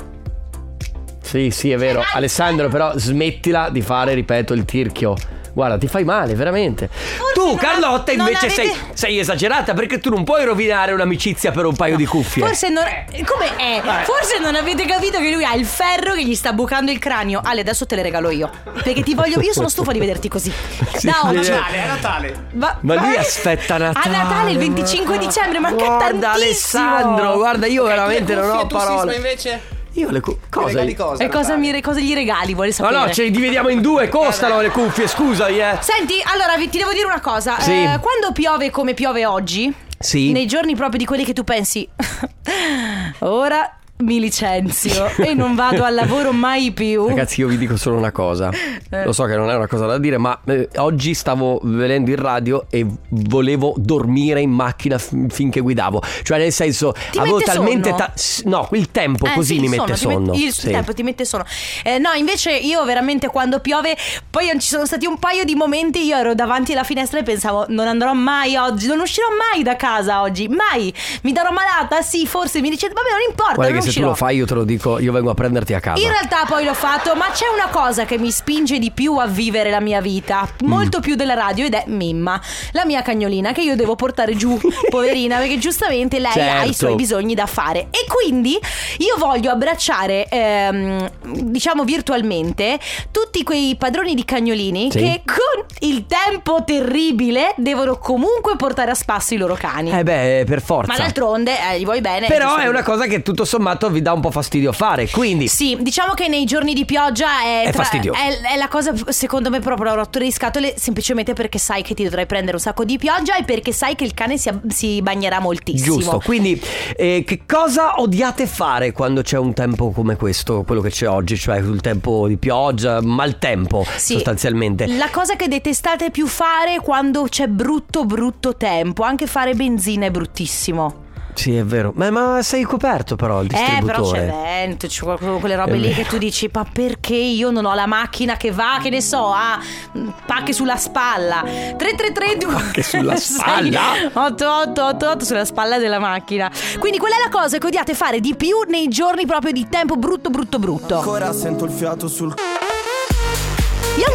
Sì, 1.22 1.50
sì, 1.50 1.72
è 1.72 1.78
vero. 1.78 2.04
Alessandro, 2.14 2.68
però 2.70 2.92
smettila 2.96 3.70
di 3.70 3.82
fare, 3.82 4.14
ripeto, 4.14 4.54
il 4.54 4.66
tirchio. 4.66 5.16
Guarda, 5.56 5.78
ti 5.78 5.88
fai 5.88 6.04
male, 6.04 6.36
veramente. 6.36 6.90
tu, 7.34 7.46
non 7.46 7.56
Carlotta, 7.56 8.12
invece 8.12 8.48
avete- 8.48 8.54
sei, 8.54 8.74
sei 8.94 9.20
esagerata 9.20 9.74
perché 9.74 10.00
tu 10.00 10.10
non 10.10 10.26
puoi 10.26 10.44
rovinare 10.44 10.92
un'amicizia 10.92 11.52
per 11.52 11.64
un 11.66 11.74
paio 11.78 11.96
di 11.96 12.06
cuffie. 12.06 12.46
Forse 12.46 12.68
non. 12.68 12.84
Come 13.24 13.56
è? 13.56 13.82
Forse 14.04 14.38
non 14.40 14.56
avete 14.56 14.86
capito 14.86 15.18
che 15.20 15.32
lui 15.32 15.46
ha 15.46 15.54
il 15.54 15.66
ferro 15.66 16.14
che 16.14 16.26
gli 16.26 16.36
sta 16.36 16.52
bucando 16.52 16.92
il 16.92 17.00
cranio. 17.00 17.40
Ale, 17.42 17.62
adesso 17.62 17.86
te 17.86 17.96
le 17.96 18.02
regalo 18.02 18.32
io. 18.32 18.50
Perché 18.84 19.02
ti 19.02 19.16
voglio. 19.16 19.40
Io 19.40 19.54
sono 19.54 19.70
stufa 19.70 19.94
di 19.94 20.00
vederti 20.00 20.28
così. 20.28 20.52
Sì, 20.96 21.08
da 21.08 21.22
oggi. 21.24 21.44
sì. 21.46 21.52
è 21.52 21.88
Natale. 21.88 22.48
Va- 22.54 22.78
Ma 22.82 22.96
lui 22.96 23.16
aspetta 23.16 23.78
Natale. 23.78 24.16
A 24.16 24.24
Natale 24.24 24.52
il 24.52 24.58
25 24.58 25.18
dicembre, 25.18 25.60
manca 25.60 25.86
Guarda, 25.86 26.32
tantissimo. 26.32 26.84
Alessandro, 26.84 27.34
guarda, 27.38 27.66
io 27.66 27.84
veramente 27.86 28.36
non 28.36 28.50
ho 28.50 28.68
parole. 28.68 29.16
invece? 29.16 29.74
Io 29.96 30.10
le 30.12 30.20
cu- 30.20 30.38
cosa? 30.50 30.68
Regali 30.68 30.94
cosa? 30.96 31.24
E 31.24 31.30
cosa, 31.30 31.56
mi, 31.56 31.82
cosa 31.82 32.00
gli 32.00 32.14
regali? 32.14 32.54
Vuole 32.54 32.70
Ma 32.70 32.76
sapere? 32.76 32.98
no, 32.98 33.10
ce 33.12 33.24
li 33.24 33.32
dividiamo 33.32 33.70
in 33.70 33.82
due, 33.82 34.10
costano 34.10 34.60
le 34.62 34.70
cuffie, 34.70 35.08
scusami, 35.08 35.60
eh. 35.60 35.78
Senti, 35.80 36.16
allora 36.26 36.58
vi- 36.58 36.70
ti 36.70 36.78
devo 36.78 36.92
dire 36.92 37.06
una 37.06 37.22
cosa. 37.22 37.60
Sì. 37.60 37.72
Eh, 37.72 38.00
quando 38.02 38.32
piove 38.34 38.70
come 38.72 38.94
piove 38.94 39.26
oggi, 39.26 39.74
Sì. 39.98 40.32
nei 40.34 40.48
giorni 40.48 40.76
proprio 40.76 40.98
di 41.00 41.06
quelli 41.06 41.24
che 41.24 41.32
tu 41.34 41.44
pensi, 41.46 41.88
ora 43.20 43.78
mi 43.98 44.20
licenzio 44.20 45.10
e 45.18 45.34
non 45.34 45.56
vado 45.56 45.86
al 45.86 45.94
lavoro 45.94 46.34
mai 46.34 46.72
più. 46.74 47.08
Ragazzi, 47.08 47.40
io 47.40 47.48
vi 47.48 47.58
dico 47.58 47.78
solo 47.78 47.96
una 47.96 48.12
cosa. 48.12 48.52
Eh. 48.90 49.06
Lo 49.06 49.14
so 49.14 49.24
che 49.24 49.38
non 49.38 49.50
è 49.50 49.56
una 49.56 49.68
cosa 49.68 49.86
da 49.86 49.98
dire, 49.98 50.18
ma 50.18 50.38
eh, 50.46 50.68
oggi 50.78 51.14
stavo 51.14 51.62
venendo 51.64 52.10
in 52.10 52.18
radio 52.18 52.66
e 52.70 52.86
volevo 53.08 53.74
dormire 53.78 54.42
in 54.42 54.50
macchina 54.52 54.98
f- 54.98 55.14
finché 55.30 55.62
guidavo. 55.62 56.02
Cioè, 56.24 56.38
nel 56.38 56.52
senso, 56.52 56.94
Ti 57.12 57.20
avevo 57.20 57.40
talmente. 57.40 57.96
ta- 57.96 58.12
no, 58.44 58.68
il 58.74 58.92
tempo 58.92 59.28
Eh, 59.28 59.34
così 59.34 59.56
sì, 59.56 59.60
mi 59.62 59.70
mette 59.70 59.96
sonno, 59.96 60.32
met- 60.34 60.42
il 60.42 60.52
Sì. 60.52 60.72
tempo 60.72 60.94
ti 60.94 61.02
mette 61.04 61.24
sonno. 61.24 61.46
Eh, 61.84 61.98
no, 61.98 62.12
invece 62.14 62.52
io 62.52 62.84
veramente 62.84 63.28
quando 63.28 63.62
piove, 63.62 63.96
poi 64.30 64.50
ci 64.60 64.68
sono 64.68 64.86
stati 64.86 65.06
un 65.06 65.18
paio 65.20 65.46
di 65.46 65.56
momenti, 65.56 66.04
io 66.04 66.18
ero 66.18 66.36
davanti 66.36 66.74
alla 66.74 66.84
finestra 66.84 67.20
e 67.20 67.24
pensavo 67.24 67.66
non 67.70 67.88
andrò 67.88 68.12
mai 68.14 68.58
oggi, 68.58 68.88
non 68.88 69.00
uscirò 69.00 69.28
mai 69.54 69.64
da 69.64 69.78
casa 69.78 70.22
oggi, 70.22 70.50
mai. 70.50 70.94
Mi 71.22 71.32
darò 71.32 71.52
malata, 71.52 72.02
sì, 72.02 72.28
forse 72.28 72.60
mi 72.60 72.70
dice, 72.70 72.88
vabbè 72.90 73.10
non 73.10 73.22
importa, 73.30 73.54
Guarda 73.56 73.74
non 73.74 73.84
se 73.92 74.00
tu 74.00 74.06
lo 74.06 74.16
fai, 74.16 74.38
io 74.38 74.46
te 74.46 74.54
lo 74.54 74.64
dico, 74.64 75.00
io 75.00 75.12
vengo 75.12 75.30
a 75.32 75.34
prenderti 75.34 75.74
a 75.74 75.80
casa. 75.80 76.02
In 76.02 76.10
realtà 76.10 76.44
poi 76.48 76.64
l'ho 76.66 76.74
fatto, 76.74 77.16
ma 77.16 77.30
c'è 77.32 77.46
una 77.54 77.68
cosa 77.70 78.06
che 78.06 78.18
mi 78.18 78.32
spinge 78.32 78.80
di 78.80 78.92
più 78.92 79.18
a 79.18 79.28
vivere 79.28 79.70
la 79.70 79.80
mia 79.82 80.02
vita, 80.02 80.48
Mm. 80.64 80.68
molto 80.68 81.00
più 81.00 81.16
della 81.16 81.34
radio, 81.34 81.66
ed 81.66 81.74
è 81.74 81.84
Mimma, 81.88 82.40
la 82.72 82.86
mia 82.86 83.02
cagnolina 83.02 83.52
che 83.52 83.62
io 83.62 83.76
devo 83.76 83.96
portare 83.96 84.36
giù, 84.36 84.58
poverina, 84.90 85.38
perché 85.38 85.58
giustamente 85.58 86.20
lei 86.20 86.32
ha 86.34 86.62
i 86.64 86.68
Certo. 86.68 86.74
suoi 86.74 86.96
bisogni 86.96 87.34
da 87.36 87.46
fare. 87.46 87.88
E 87.92 88.06
quindi 88.08 88.52
io 88.98 89.16
voglio 89.18 89.52
abbracciare, 89.52 90.28
ehm, 90.30 91.10
diciamo 91.44 91.84
virtualmente, 91.84 92.80
tutti 93.12 93.44
quei 93.44 93.76
padroni 93.78 94.14
di 94.16 94.24
cagnolini 94.26 94.92
Sì. 94.92 95.00
che 95.00 95.22
con 95.26 95.66
il 95.90 96.06
tempo 96.08 96.64
terribile 96.64 97.54
devono 97.58 97.98
comunque 97.98 98.56
portare 98.56 98.92
a 98.92 98.96
spasso 98.96 99.34
i 99.34 99.38
loro 99.38 99.56
cani. 99.56 99.92
Eh 99.92 100.04
beh, 100.04 100.44
per 100.46 100.62
forza. 100.62 100.92
ma 100.92 100.98
d'altronde 100.98 101.52
eh, 101.72 101.80
gli 101.80 101.84
vuoi 101.84 102.02
bene. 102.02 102.28
Però 102.28 102.56
è 102.58 102.68
una 102.68 102.84
cosa 102.84 103.06
che 103.06 103.22
tutto 103.22 103.44
sommato 103.46 103.75
vi 103.90 104.02
dà 104.02 104.14
un 104.14 104.22
po' 104.22 104.32
fastidio 104.32 104.72
fare. 104.72 105.10
Quindi. 105.10 105.48
Sì, 105.48 105.78
diciamo 105.80 106.14
che 106.14 106.28
nei 106.28 106.46
giorni 106.46 106.74
di 106.74 106.86
pioggia 106.86 107.42
è, 107.44 107.64
È 107.66 107.72
fastidioso. 107.72 108.20
È, 108.20 108.54
è 108.54 108.58
la 108.58 108.68
cosa, 108.68 108.94
secondo 109.10 109.50
me, 109.50 109.60
proprio 109.60 109.86
la 109.92 109.94
rottura 109.96 110.24
di 110.24 110.32
scatole, 110.32 110.74
semplicemente 110.78 111.34
perché 111.34 111.60
sai 111.60 111.82
che 111.84 111.94
ti 111.94 112.04
dovrai 112.04 112.26
prendere 112.26 112.56
un 112.58 112.62
sacco 112.62 112.84
di 112.84 112.98
pioggia 112.98 113.36
e 113.36 113.44
perché 113.44 113.72
sai 113.72 113.96
che 113.96 114.04
il 114.04 114.14
cane 114.14 114.38
si, 114.38 114.50
si 114.70 115.02
bagnerà 115.02 115.40
moltissimo. 115.40 115.96
Giusto, 115.98 116.22
quindi 116.24 116.62
eh, 116.96 117.24
che 117.26 117.42
cosa 117.46 118.00
odiate 118.00 118.48
fare 118.48 118.92
quando 118.92 119.22
c'è 119.22 119.38
un 119.38 119.54
tempo 119.54 119.92
come 119.92 120.16
questo, 120.16 120.64
quello 120.64 120.82
che 120.82 120.90
c'è 120.90 121.08
oggi, 121.08 121.38
cioè 121.38 121.58
il 121.58 121.82
tempo 121.82 122.28
di 122.28 122.38
pioggia, 122.38 123.02
maltempo 123.02 123.86
Sì. 123.96 124.14
sostanzialmente? 124.14 124.88
La 124.88 125.10
cosa 125.10 125.36
che 125.36 125.48
detestate 125.48 126.12
più 126.12 126.28
fare 126.28 126.80
quando 126.80 127.24
c'è 127.30 127.48
brutto, 127.48 128.06
brutto 128.06 128.56
tempo. 128.56 129.04
Anche 129.04 129.28
fare 129.28 129.54
benzina 129.54 130.06
è 130.06 130.12
bruttissimo. 130.12 131.04
Sì, 131.36 131.56
è 131.56 131.64
vero. 131.64 131.92
Ma, 131.96 132.10
ma 132.10 132.40
sei 132.42 132.64
coperto 132.64 133.16
però 133.16 133.42
il 133.42 133.52
Eh, 133.54 133.82
però 133.86 134.02
c'è 134.10 134.22
distributore. 134.22 134.26
vento, 134.26 134.88
c'è 134.88 135.04
qualcuno- 135.04 135.38
quelle 135.40 135.56
robe 135.56 135.74
È 135.74 135.76
lì 135.76 135.88
vero. 135.90 136.02
che 136.02 136.06
tu 136.08 136.18
dici, 136.18 136.50
ma 136.52 136.66
perché 136.72 137.14
io 137.16 137.52
non 137.52 137.66
ho 137.66 137.74
la 137.74 137.86
macchina 137.86 138.38
che 138.38 138.52
va, 138.52 138.80
che 138.82 138.90
ne 138.90 139.02
so, 139.02 139.32
a 139.32 139.60
mm, 139.98 140.08
pacche 140.26 140.54
sulla 140.54 140.78
spalla. 140.78 141.44
333 141.44 142.38
Pacche 142.48 142.82
sulla 142.84 143.16
spalla? 143.20 143.82
8888 144.14 145.26
sulla 145.26 145.46
spalla 145.46 145.78
della 145.78 146.00
macchina. 146.00 146.50
Quindi 146.80 146.98
qual 146.98 147.12
è 147.12 147.18
la 147.24 147.30
cosa 147.30 147.58
che 147.58 147.68
odiate 147.68 147.94
fare 147.94 148.20
di 148.20 148.36
più 148.36 148.62
nei 148.68 148.88
giorni 148.88 149.26
proprio 149.26 149.52
di 149.52 149.68
tempo 149.70 149.96
brutto, 149.96 150.30
brutto, 150.30 150.58
brutto? 150.60 150.98
Ancora 150.98 151.32
sento 151.34 151.66
il 151.66 151.72
fiato 151.72 152.08
sul 152.08 152.30
Young 152.30 152.65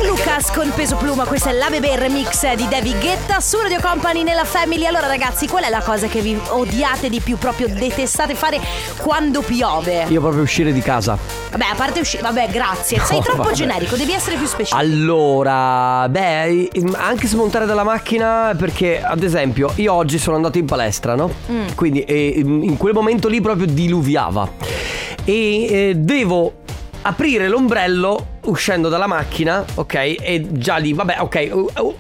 Lucas 0.07 0.51
con 0.53 0.71
peso 0.75 0.97
pluma, 0.97 1.25
questa 1.25 1.51
è 1.51 1.53
la 1.53 1.69
bebè 1.69 1.97
remix 1.97 2.53
di 2.55 2.67
David 2.69 3.01
Guetta 3.01 3.41
su 3.41 3.59
Radio 3.61 3.79
Company 3.81 4.23
nella 4.23 4.45
Family. 4.45 4.87
Allora 4.87 5.07
ragazzi, 5.07 5.47
qual 5.47 5.65
è 5.65 5.69
la 5.69 5.83
cosa 5.83 6.07
che 6.07 6.21
vi 6.21 6.39
odiate 6.49 7.09
di 7.09 7.21
più, 7.21 7.37
proprio 7.37 7.69
detestate 7.69 8.35
fare 8.35 8.61
quando 8.99 9.43
piove? 9.43 10.07
Io 10.09 10.21
proprio 10.21 10.43
uscire 10.43 10.73
di 10.73 10.81
casa. 10.81 11.19
Vabbè, 11.51 11.65
a 11.65 11.75
parte 11.75 12.01
uscire, 12.01 12.23
vabbè, 12.23 12.49
grazie. 12.49 12.99
Sei 13.01 13.19
No, 13.19 13.23
troppo 13.23 13.43
vabbè. 13.43 13.55
generico, 13.55 13.97
devi 13.97 14.13
essere 14.13 14.37
più 14.37 14.47
specifico. 14.47 14.81
Allora, 14.81 16.09
beh, 16.09 16.71
anche 16.95 17.27
smontare 17.27 17.67
dalla 17.67 17.85
macchina 17.85 18.55
perché, 18.57 19.03
ad 19.03 19.23
esempio, 19.23 19.73
io 19.77 19.93
oggi 19.93 20.19
sono 20.19 20.37
andato 20.37 20.59
in 20.59 20.67
palestra, 20.67 21.15
no? 21.15 21.31
Mm. 21.51 21.69
Quindi 21.75 22.05
eh, 22.05 22.35
in 22.43 22.77
quel 22.77 22.95
momento 22.95 23.29
lì 23.29 23.41
proprio 23.41 23.67
diluviava. 23.67 24.49
E 25.25 25.65
eh, 25.65 25.95
devo 25.97 26.53
aprire 27.03 27.49
l'ombrello 27.49 28.30
uscendo 28.51 28.89
dalla 28.89 29.07
macchina, 29.07 29.65
ok? 29.75 29.95
E 29.95 30.47
già 30.51 30.77
lì, 30.77 30.93
vabbè, 30.93 31.17
ok, 31.21 31.51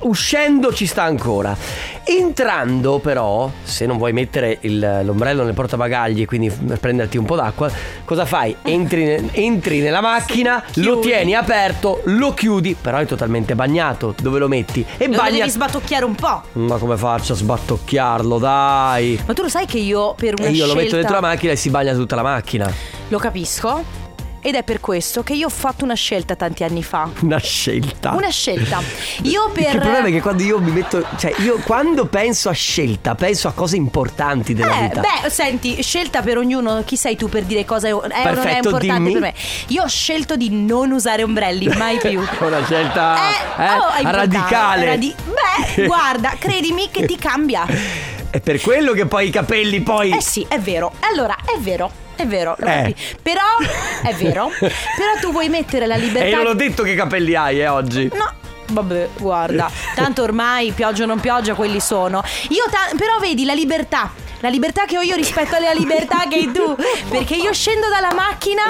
uscendo 0.00 0.72
ci 0.72 0.86
sta 0.86 1.02
ancora. 1.04 1.56
Entrando 2.04 2.98
però, 2.98 3.50
se 3.62 3.86
non 3.86 3.96
vuoi 3.96 4.12
mettere 4.12 4.58
il- 4.62 5.00
l'ombrello 5.04 5.44
nel 5.44 5.54
portabagagli 5.54 6.22
e 6.22 6.26
quindi 6.26 6.50
prenderti 6.50 7.16
un 7.18 7.24
po' 7.24 7.36
d'acqua, 7.36 7.70
cosa 8.04 8.24
fai? 8.24 8.56
Entri, 8.62 9.28
entri 9.32 9.80
nella 9.80 10.00
macchina, 10.00 10.62
lo 10.76 10.92
chiudi. 10.94 11.06
tieni 11.06 11.34
aperto, 11.34 12.00
lo 12.06 12.34
chiudi, 12.34 12.74
però 12.80 12.98
è 12.98 13.06
totalmente 13.06 13.54
bagnato. 13.54 14.14
Dove 14.20 14.38
lo 14.38 14.48
metti? 14.48 14.84
E 14.96 15.06
Lo 15.08 15.16
bagna... 15.16 15.38
devi 15.38 15.50
sbatocchiare 15.50 16.04
un 16.04 16.14
po'. 16.14 16.42
Ma 16.52 16.76
come 16.78 16.96
faccio 16.96 17.34
a 17.34 17.36
sbattocchiarlo, 17.36 18.38
dai? 18.38 19.20
Ma 19.26 19.32
tu 19.34 19.42
lo 19.42 19.48
sai 19.48 19.66
che 19.66 19.78
io 19.78 20.14
per 20.14 20.34
una 20.38 20.48
E 20.48 20.52
io 20.52 20.66
lo 20.66 20.74
metto 20.74 20.88
scelta- 20.88 20.96
dentro 20.96 21.14
la 21.14 21.20
macchina 21.20 21.52
e 21.52 21.56
si 21.56 21.70
bagna 21.70 21.92
tutta 21.94 22.16
la 22.16 22.22
macchina. 22.22 22.72
Lo 23.08 23.18
capisco. 23.18 23.99
Ed 24.42 24.54
è 24.54 24.62
per 24.62 24.80
questo 24.80 25.22
che 25.22 25.34
io 25.34 25.46
ho 25.46 25.50
fatto 25.50 25.84
una 25.84 25.94
scelta 25.94 26.34
tanti 26.34 26.64
anni 26.64 26.82
fa. 26.82 27.10
Una 27.20 27.36
scelta. 27.38 28.12
Una 28.12 28.30
scelta. 28.30 28.80
Io 29.22 29.50
per. 29.52 29.74
Il 29.74 29.80
problema 29.80 30.06
è 30.08 30.10
che 30.10 30.22
quando 30.22 30.42
io 30.42 30.58
mi 30.60 30.70
metto, 30.70 31.04
cioè 31.18 31.34
io 31.40 31.58
quando 31.62 32.06
penso 32.06 32.48
a 32.48 32.52
scelta, 32.52 33.14
penso 33.14 33.48
a 33.48 33.52
cose 33.52 33.76
importanti 33.76 34.54
della 34.54 34.78
Eh, 34.78 34.82
vita. 34.88 35.00
beh, 35.02 35.28
senti, 35.28 35.82
scelta 35.82 36.22
per 36.22 36.38
ognuno. 36.38 36.82
Chi 36.86 36.96
sei 36.96 37.16
tu 37.16 37.28
per 37.28 37.42
dire 37.42 37.66
cosa 37.66 37.88
è, 37.88 37.90
è 37.90 37.94
o 37.94 38.00
non 38.00 38.10
è 38.12 38.22
Perfetto, 38.22 38.68
importante 38.70 39.02
dimmi. 39.02 39.12
per 39.12 39.20
me? 39.20 39.34
Io 39.68 39.82
ho 39.82 39.88
scelto 39.88 40.36
di 40.36 40.48
non 40.50 40.90
usare 40.92 41.22
ombrelli 41.22 41.66
mai 41.76 41.98
più. 42.02 42.20
Una 42.40 42.64
scelta 42.64 43.16
Eh, 43.58 43.62
eh, 43.62 43.78
oh, 43.78 43.92
è 44.08 44.10
radicale. 44.10 44.84
Radi- 44.86 45.14
Beh, 45.74 45.84
guarda, 45.84 46.34
credimi 46.38 46.88
che 46.90 47.04
ti 47.04 47.16
cambia. 47.16 47.66
È 48.30 48.38
per 48.40 48.60
quello 48.60 48.92
che 48.92 49.06
poi 49.06 49.26
i 49.26 49.30
capelli 49.30 49.80
poi. 49.80 50.12
Eh 50.12 50.22
sì, 50.22 50.46
è 50.48 50.60
vero. 50.60 50.92
Allora, 51.00 51.36
è 51.44 51.58
vero. 51.58 51.90
È 52.20 52.26
vero, 52.26 52.54
lo 52.58 52.66
Eh. 52.66 52.94
Però 53.22 53.40
è 54.02 54.12
vero. 54.14 54.50
Però 54.60 55.20
tu 55.22 55.32
vuoi 55.32 55.48
mettere 55.48 55.86
la 55.86 55.96
libertà. 55.96 56.26
E 56.26 56.28
io 56.28 56.36
non 56.36 56.48
ho 56.48 56.54
detto 56.54 56.82
che 56.82 56.94
capelli 56.94 57.34
hai 57.34 57.60
eh, 57.60 57.68
oggi. 57.68 58.10
No. 58.12 58.30
Vabbè, 58.72 59.08
guarda, 59.18 59.70
tanto 59.94 60.22
ormai 60.22 60.70
pioggia 60.72 61.02
o 61.02 61.06
non 61.06 61.18
pioggia, 61.18 61.54
quelli 61.54 61.80
sono. 61.80 62.22
Io 62.50 62.64
ta- 62.70 62.94
però 62.96 63.18
vedi 63.18 63.44
la 63.44 63.54
libertà. 63.54 64.12
La 64.40 64.48
libertà 64.48 64.84
che 64.86 64.96
ho 64.96 65.02
io 65.02 65.16
rispetto 65.16 65.54
alla 65.56 65.72
libertà 65.72 66.24
che 66.28 66.36
hai 66.36 66.50
tu. 66.52 66.74
Perché 67.10 67.34
io 67.34 67.52
scendo 67.52 67.88
dalla 67.88 68.12
macchina 68.14 68.62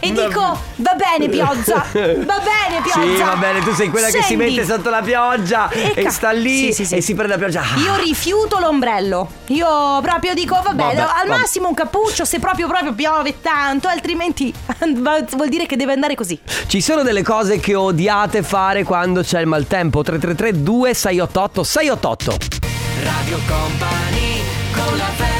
e 0.00 0.12
Va- 0.12 0.26
dico: 0.26 0.60
Va 0.76 0.94
bene, 0.94 1.28
pioggia. 1.28 1.84
Va 1.92 2.40
bene, 2.40 2.80
pioggia. 2.82 3.16
Sì, 3.16 3.22
va 3.22 3.36
bene, 3.36 3.60
tu 3.60 3.72
sei 3.74 3.88
quella 3.88 4.06
che 4.06 4.18
si 4.18 4.22
Scendi. 4.22 4.44
mette 4.54 4.64
sotto 4.64 4.88
la 4.90 5.02
pioggia 5.02 5.68
E 5.70 5.92
e, 5.96 6.02
ca- 6.04 6.10
sta 6.10 6.30
lì 6.30 6.66
Sì, 6.66 6.72
sì, 6.72 6.84
sì. 6.86 6.94
e 6.96 7.00
si 7.00 7.14
prende 7.14 7.32
la 7.34 7.38
pioggia. 7.38 7.62
Io 7.84 7.96
rifiuto 7.96 8.58
l'ombrello. 8.60 9.28
Io 9.46 10.00
proprio 10.00 10.32
dico, 10.34 10.54
vabbè, 10.62 10.74
Vabbè, 10.94 10.96
al 11.00 11.06
vabbè. 11.26 11.28
massimo 11.28 11.68
un 11.68 11.74
cappuccio 11.74 12.24
se 12.24 12.38
proprio 12.38 12.68
proprio 12.68 12.92
piove 12.94 13.40
tanto, 13.40 13.88
altrimenti 13.88 14.52
vuol 15.32 15.48
dire 15.48 15.66
che 15.66 15.76
deve 15.76 15.92
andare 15.92 16.14
così. 16.14 16.38
Ci 16.66 16.80
sono 16.80 17.02
delle 17.02 17.22
cose 17.22 17.58
che 17.58 17.74
odiate 17.74 18.42
fare 18.44 18.84
quando 18.84 19.22
c'è 19.22 19.40
il 19.40 19.46
maltempo. 19.46 20.02
333 20.02 20.62
2688 20.62 21.64
688. 21.64 22.36
Radio 23.02 23.38
Company 23.46 24.25
con 24.86 24.98
la 24.98 25.35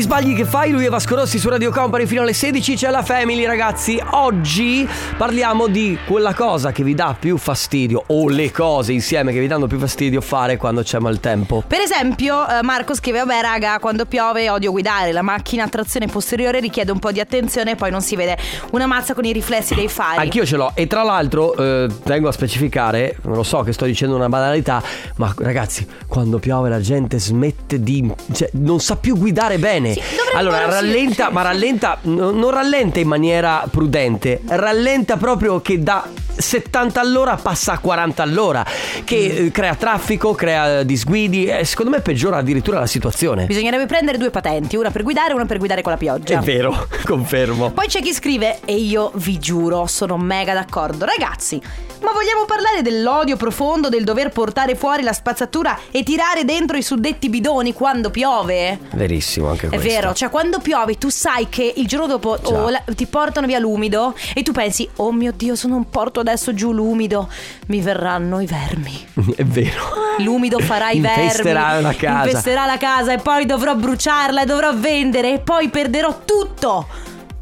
Gli 0.00 0.04
sbagli 0.04 0.34
che 0.34 0.46
fai, 0.46 0.70
lui 0.70 0.86
è 0.86 0.88
Vasco 0.88 1.14
Rossi 1.14 1.38
su 1.38 1.50
Radio 1.50 1.70
Company 1.70 2.06
fino 2.06 2.22
alle 2.22 2.32
16 2.32 2.74
c'è 2.74 2.88
la 2.88 3.02
Family 3.02 3.44
ragazzi. 3.44 4.02
Oggi 4.12 4.88
parliamo 5.18 5.66
di 5.66 5.98
quella 6.06 6.32
cosa 6.32 6.72
che 6.72 6.82
vi 6.82 6.94
dà 6.94 7.14
più 7.20 7.36
fastidio 7.36 8.04
o 8.06 8.26
le 8.30 8.50
cose 8.50 8.94
insieme 8.94 9.30
che 9.30 9.40
vi 9.40 9.46
danno 9.46 9.66
più 9.66 9.78
fastidio 9.78 10.22
fare 10.22 10.56
quando 10.56 10.82
c'è 10.82 10.98
maltempo. 10.98 11.62
Per 11.66 11.80
esempio, 11.80 12.48
eh, 12.48 12.62
Marco 12.62 12.94
scrive: 12.94 13.18
Vabbè, 13.18 13.42
raga, 13.42 13.78
quando 13.78 14.06
piove 14.06 14.48
odio 14.48 14.70
guidare. 14.70 15.12
La 15.12 15.20
macchina 15.20 15.64
a 15.64 15.68
trazione 15.68 16.06
posteriore 16.06 16.60
richiede 16.60 16.92
un 16.92 16.98
po' 16.98 17.12
di 17.12 17.20
attenzione 17.20 17.72
e 17.72 17.74
poi 17.74 17.90
non 17.90 18.00
si 18.00 18.16
vede 18.16 18.38
una 18.70 18.86
mazza 18.86 19.12
con 19.12 19.26
i 19.26 19.32
riflessi 19.32 19.74
dei 19.74 19.88
fari. 19.88 20.16
Anch'io 20.16 20.46
ce 20.46 20.56
l'ho 20.56 20.72
e 20.72 20.86
tra 20.86 21.02
l'altro 21.02 21.54
eh, 21.54 21.88
tengo 22.04 22.28
a 22.28 22.32
specificare, 22.32 23.18
non 23.24 23.34
lo 23.34 23.42
so 23.42 23.60
che 23.60 23.74
sto 23.74 23.84
dicendo 23.84 24.16
una 24.16 24.30
banalità, 24.30 24.82
ma 25.16 25.34
ragazzi, 25.36 25.86
quando 26.06 26.38
piove 26.38 26.70
la 26.70 26.80
gente 26.80 27.18
smette 27.18 27.82
di... 27.82 28.10
cioè 28.32 28.48
non 28.52 28.80
sa 28.80 28.96
più 28.96 29.18
guidare 29.18 29.58
bene. 29.58 29.89
Allora 30.34 30.64
sì, 30.64 30.70
rallenta, 30.70 31.26
sì, 31.26 31.32
ma 31.32 31.42
rallenta, 31.42 31.98
no- 32.02 32.30
non 32.30 32.50
rallenta 32.50 32.98
in 32.98 33.08
maniera 33.08 33.64
prudente, 33.70 34.40
rallenta 34.46 35.16
proprio 35.16 35.60
che 35.60 35.82
da 35.82 36.06
70 36.40 37.00
all'ora 37.00 37.36
passa 37.36 37.72
a 37.72 37.78
40 37.78 38.22
all'ora, 38.22 38.64
che 39.04 39.16
eh, 39.26 39.50
crea 39.50 39.74
traffico, 39.74 40.34
crea 40.34 40.82
disguidi 40.82 41.46
e 41.46 41.64
secondo 41.64 41.90
me 41.90 42.00
peggiora 42.00 42.38
addirittura 42.38 42.78
la 42.78 42.86
situazione. 42.86 43.46
Bisognerebbe 43.46 43.86
prendere 43.86 44.18
due 44.18 44.30
patenti, 44.30 44.76
una 44.76 44.90
per 44.90 45.02
guidare 45.02 45.30
e 45.30 45.34
una 45.34 45.46
per 45.46 45.58
guidare 45.58 45.82
con 45.82 45.92
la 45.92 45.98
pioggia. 45.98 46.38
È 46.38 46.42
vero, 46.42 46.86
confermo. 47.04 47.70
Poi 47.70 47.86
c'è 47.86 48.00
chi 48.00 48.12
scrive, 48.12 48.60
e 48.64 48.74
io 48.76 49.10
vi 49.14 49.38
giuro, 49.38 49.86
sono 49.86 50.16
mega 50.16 50.52
d'accordo. 50.54 51.04
Ragazzi, 51.04 51.60
ma 52.02 52.12
vogliamo 52.12 52.44
parlare 52.46 52.82
dell'odio 52.82 53.36
profondo 53.36 53.88
del 53.88 54.04
dover 54.04 54.30
portare 54.30 54.74
fuori 54.74 55.02
la 55.02 55.12
spazzatura 55.12 55.78
e 55.90 56.02
tirare 56.02 56.44
dentro 56.44 56.76
i 56.76 56.82
suddetti 56.82 57.28
bidoni 57.28 57.74
quando 57.74 58.10
piove? 58.10 58.78
Verissimo 58.92 59.48
anche 59.50 59.66
È 59.66 59.68
questo. 59.68 59.86
vero, 59.88 60.14
cioè 60.14 60.30
quando 60.30 60.58
piove 60.60 60.96
tu 60.96 61.10
sai 61.10 61.48
che 61.48 61.72
il 61.76 61.86
giorno 61.86 62.06
dopo 62.06 62.38
oh, 62.42 62.70
la- 62.70 62.82
ti 62.94 63.04
portano 63.06 63.46
via 63.46 63.58
l'umido 63.58 64.14
e 64.34 64.42
tu 64.42 64.52
pensi, 64.52 64.88
oh 64.96 65.12
mio 65.12 65.32
Dio, 65.34 65.54
se 65.54 65.68
non 65.68 65.88
porto 65.90 66.22
adesso 66.30 66.54
giù 66.54 66.72
l'umido, 66.72 67.28
mi 67.66 67.80
verranno 67.80 68.40
i 68.40 68.46
vermi. 68.46 69.06
È 69.36 69.44
vero. 69.44 69.98
L'umido 70.18 70.58
farà 70.58 70.90
i 70.90 71.00
vermi. 71.00 71.24
Infesterà 71.24 71.80
la 71.80 71.94
casa. 71.94 72.28
Infesterà 72.28 72.66
la 72.66 72.76
casa 72.76 73.12
e 73.12 73.18
poi 73.18 73.46
dovrò 73.46 73.74
bruciarla 73.74 74.42
e 74.42 74.44
dovrò 74.44 74.74
vendere 74.74 75.34
e 75.34 75.38
poi 75.38 75.68
perderò 75.68 76.20
tutto. 76.24 76.86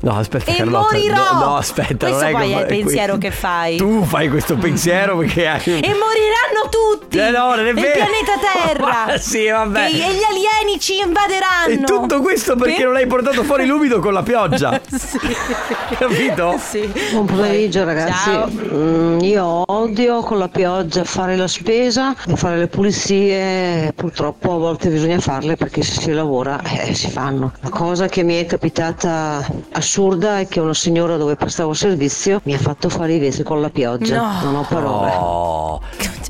No, 0.01 0.17
aspetta, 0.17 0.53
E 0.53 0.57
Carlotta. 0.57 0.95
morirò! 0.95 1.33
No, 1.33 1.39
no, 1.45 1.57
aspetta. 1.57 2.07
Questo 2.07 2.25
non 2.25 2.29
è 2.29 2.33
poi 2.33 2.49
che 2.49 2.55
è 2.57 2.61
il 2.61 2.67
pensiero 2.67 3.19
che 3.19 3.31
fai. 3.33 3.77
Tu 3.79 4.05
fai 4.05 4.29
questo 4.29 4.57
pensiero 4.57 5.17
perché 5.19 5.49
hai. 5.49 5.61
E 5.65 5.89
moriranno 5.89 6.69
tutti! 6.71 7.19
Eh 7.19 7.31
no, 7.31 7.57
non 7.57 7.67
è 7.67 7.71
Il 7.71 7.75
vero. 7.75 7.93
pianeta 7.95 8.33
Terra! 8.65 9.05
Ma 9.09 9.17
sì, 9.19 9.49
vabbè. 9.49 9.81
E, 9.81 9.87
e 9.87 9.91
gli 9.91 10.01
alieni 10.03 10.79
ci 10.79 10.99
invaderanno! 10.99 11.73
E 11.73 11.81
tutto 11.85 12.21
questo 12.21 12.55
perché 12.55 12.77
Per- 12.77 12.87
non 12.87 12.95
hai 12.97 13.07
portato 13.09 13.43
fuori 13.43 13.67
l'umido 13.67 13.99
con 13.99 14.13
la 14.13 14.23
pioggia. 14.23 14.81
sì. 14.87 15.19
Capito? 15.99 16.55
Sì. 16.59 16.89
Buon 17.11 17.27
pomeriggio 17.27 17.83
ragazzi, 17.85 18.31
Ciao. 18.31 18.49
Mm, 18.51 19.19
io 19.21 19.63
odio 19.67 20.21
con 20.21 20.39
la 20.39 20.49
pioggia 20.49 21.03
fare 21.03 21.35
la 21.35 21.49
spesa 21.49 22.15
e 22.27 22.37
fare 22.37 22.57
le 22.57 22.69
pulizie, 22.69 23.93
purtroppo 23.97 24.55
a 24.55 24.59
volte 24.59 24.91
bisogna 24.91 25.19
farle 25.19 25.57
perché 25.57 25.83
se 25.83 26.01
si 26.01 26.13
lavora 26.13 26.61
eh, 26.63 26.95
si 26.95 27.11
fanno. 27.11 27.53
La 27.63 27.71
cosa 27.71 28.07
che 28.07 28.23
mi 28.23 28.37
è 28.37 28.47
capitata 28.47 29.45
assurda 29.89 30.39
è 30.41 30.47
che 30.49 30.61
una 30.61 30.75
signora 30.75 31.17
dove 31.17 31.35
prestavo 31.37 31.73
servizio 31.73 32.41
mi 32.45 32.53
ha 32.53 32.59
fatto 32.59 32.91
fare 32.91 33.15
i 33.15 33.19
vetri 33.19 33.43
con 33.43 33.63
la 33.63 33.71
pioggia, 33.71 34.17
No. 34.21 34.41
non 34.43 34.55
ho 34.57 34.67
parole. 34.69 35.11
Oh, 35.15 35.81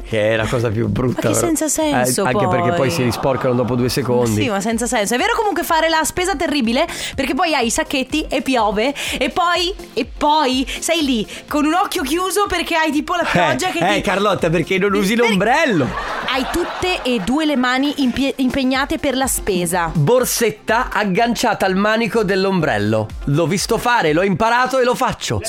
che 0.09 0.31
è 0.31 0.37
la 0.37 0.47
cosa 0.47 0.69
più 0.69 0.87
brutta. 0.87 1.29
Ma 1.29 1.35
che 1.35 1.39
senza 1.41 1.67
senso, 1.67 2.25
Eh, 2.25 2.29
anche 2.29 2.47
perché 2.47 2.69
poi. 2.69 2.77
poi 2.77 2.91
si 2.91 3.03
risporcano 3.03 3.55
dopo 3.55 3.75
due 3.75 3.89
secondi. 3.89 4.43
Sì, 4.43 4.49
ma 4.49 4.61
senza 4.61 4.87
senso. 4.87 5.15
È 5.15 5.19
vero 5.19 5.35
comunque 5.37 5.65
fare 5.65 5.89
la 5.89 6.05
spesa 6.05 6.37
terribile 6.37 6.87
perché 7.17 7.35
poi 7.35 7.53
hai 7.55 7.67
i 7.67 7.71
sacchetti 7.71 8.27
e 8.29 8.43
piove 8.43 8.95
e 9.19 9.31
poi 9.31 9.75
e 9.95 10.07
poi 10.07 10.65
sei 10.79 11.03
lì 11.05 11.27
con 11.49 11.65
un 11.65 11.75
occhio 11.75 12.03
chiuso 12.03 12.47
perché 12.49 12.77
hai 12.77 12.93
tipo 12.93 13.15
la 13.15 13.27
pioggia 13.29 13.69
eh, 13.71 13.73
che 13.73 13.79
eh, 13.91 13.95
ti 13.97 14.01
Carlotta, 14.03 14.49
perché 14.51 14.79
non 14.79 14.95
usi 14.95 15.15
Per- 15.17 15.29
l'ombrello? 15.29 15.87
Hai 16.33 16.47
tutte 16.53 17.03
e 17.03 17.21
due 17.25 17.45
le 17.45 17.57
mani 17.57 17.93
impie- 17.97 18.35
impegnate 18.37 18.99
per 18.99 19.17
la 19.17 19.27
spesa. 19.27 19.91
Borsetta 19.93 20.91
agganciata 20.93 21.67
al 21.67 21.75
manico 21.75 22.23
dell'ombrello. 22.23 23.07
L'ho 23.25 23.47
visto 23.49 23.79
fare, 23.79 24.13
l'ho 24.13 24.23
imparato 24.23 24.79
e 24.79 24.85
lo 24.85 24.95
faccio. 24.95 25.41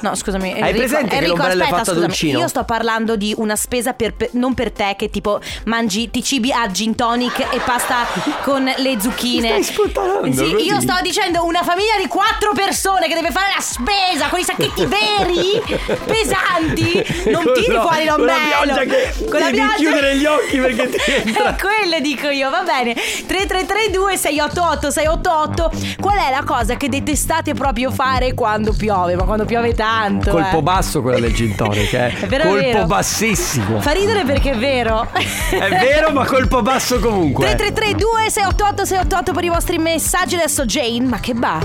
No, 0.00 0.14
scusami. 0.14 0.52
Hai 0.52 0.58
Enrico, 0.60 0.76
presente 0.78 1.08
che 1.08 1.14
Enrico, 1.16 1.36
l'ombrello 1.36 1.60
è 1.62 1.64
aspetta, 1.64 1.76
fatto 1.78 1.90
ad 1.90 1.96
scusami. 1.96 2.12
uncino? 2.12 2.38
Io 2.38 2.48
sto 2.48 2.64
parlando 2.64 3.16
di 3.16 3.34
una 3.36 3.56
spesa 3.56 3.92
per, 3.94 4.14
per- 4.14 4.28
non 4.32 4.54
per 4.54 4.70
te 4.72 4.94
che 4.96 5.10
tipo 5.10 5.40
mangi, 5.64 6.10
ti 6.10 6.22
cibi 6.22 6.52
a 6.52 6.70
gin 6.70 6.94
tonic 6.94 7.38
e 7.50 7.58
pasta 7.64 8.06
con 8.42 8.64
le 8.64 9.00
zucchine. 9.00 9.56
Mi 9.56 9.62
stai 9.62 9.74
sputtanando, 9.74 10.32
Sì, 10.32 10.52
così? 10.52 10.64
io 10.66 10.80
sto 10.80 10.94
dicendo 11.02 11.44
una 11.44 11.62
famiglia 11.62 11.96
di 12.00 12.06
quattro 12.06 12.52
persone 12.54 13.08
che 13.08 13.14
deve 13.14 13.30
fare 13.30 13.46
la 13.54 13.60
spesa 13.62 14.28
con 14.28 14.38
i 14.38 14.44
sacchetti 14.44 14.84
veri, 14.86 15.62
pesanti. 16.04 17.30
Non 17.30 17.44
Con 17.44 17.54
tiri 17.54 17.72
la- 17.72 17.80
fuori 17.82 18.06
con 18.06 18.24
la 18.26 18.32
l'ombrello. 18.34 18.62
pioggia 18.62 18.84
che 18.84 19.52
devi 19.52 19.62
chiudere 19.76 20.16
gli 20.16 20.24
occhi 20.26 20.58
perché 20.60 20.88
ti 20.88 21.10
entra. 21.10 21.44
Eh, 21.56 21.60
Quelle 21.60 22.00
dico 22.00 22.28
io, 22.28 22.50
va 22.50 22.62
bene. 22.62 22.94
3332 22.94 24.16
688 24.16 24.90
688. 24.90 25.70
Qual 26.00 26.18
è 26.18 26.30
la 26.30 26.42
cosa 26.44 26.76
che 26.76 26.88
detestate 27.06 27.54
proprio 27.54 27.92
fare 27.92 28.34
quando 28.34 28.72
piove? 28.72 29.14
Ma 29.14 29.22
quando 29.22 29.44
piove 29.44 29.74
tanto. 29.74 30.30
Colpo 30.30 30.58
eh. 30.58 30.62
basso 30.62 31.00
quella 31.02 31.20
del 31.20 31.32
gin 31.32 31.54
tonic, 31.54 31.92
eh. 31.92 32.14
È 32.18 32.26
vero, 32.26 32.48
colpo 32.48 32.64
vero. 32.64 32.86
bassissimo. 32.86 33.80
Fa 33.80 33.92
ridere 33.92 34.24
perché 34.24 34.50
è 34.50 34.56
vero. 34.56 35.08
È 35.12 35.68
vero, 35.68 36.10
ma 36.10 36.26
colpo 36.26 36.62
basso 36.62 36.98
comunque. 36.98 37.44
3332 37.54 38.30
688 38.30 38.84
688 38.84 39.32
per 39.32 39.44
i 39.44 39.48
vostri 39.48 39.78
messaggi 39.78 40.34
adesso 40.34 40.64
Jane, 40.64 41.06
ma 41.06 41.20
che 41.20 41.32
va? 41.34 41.60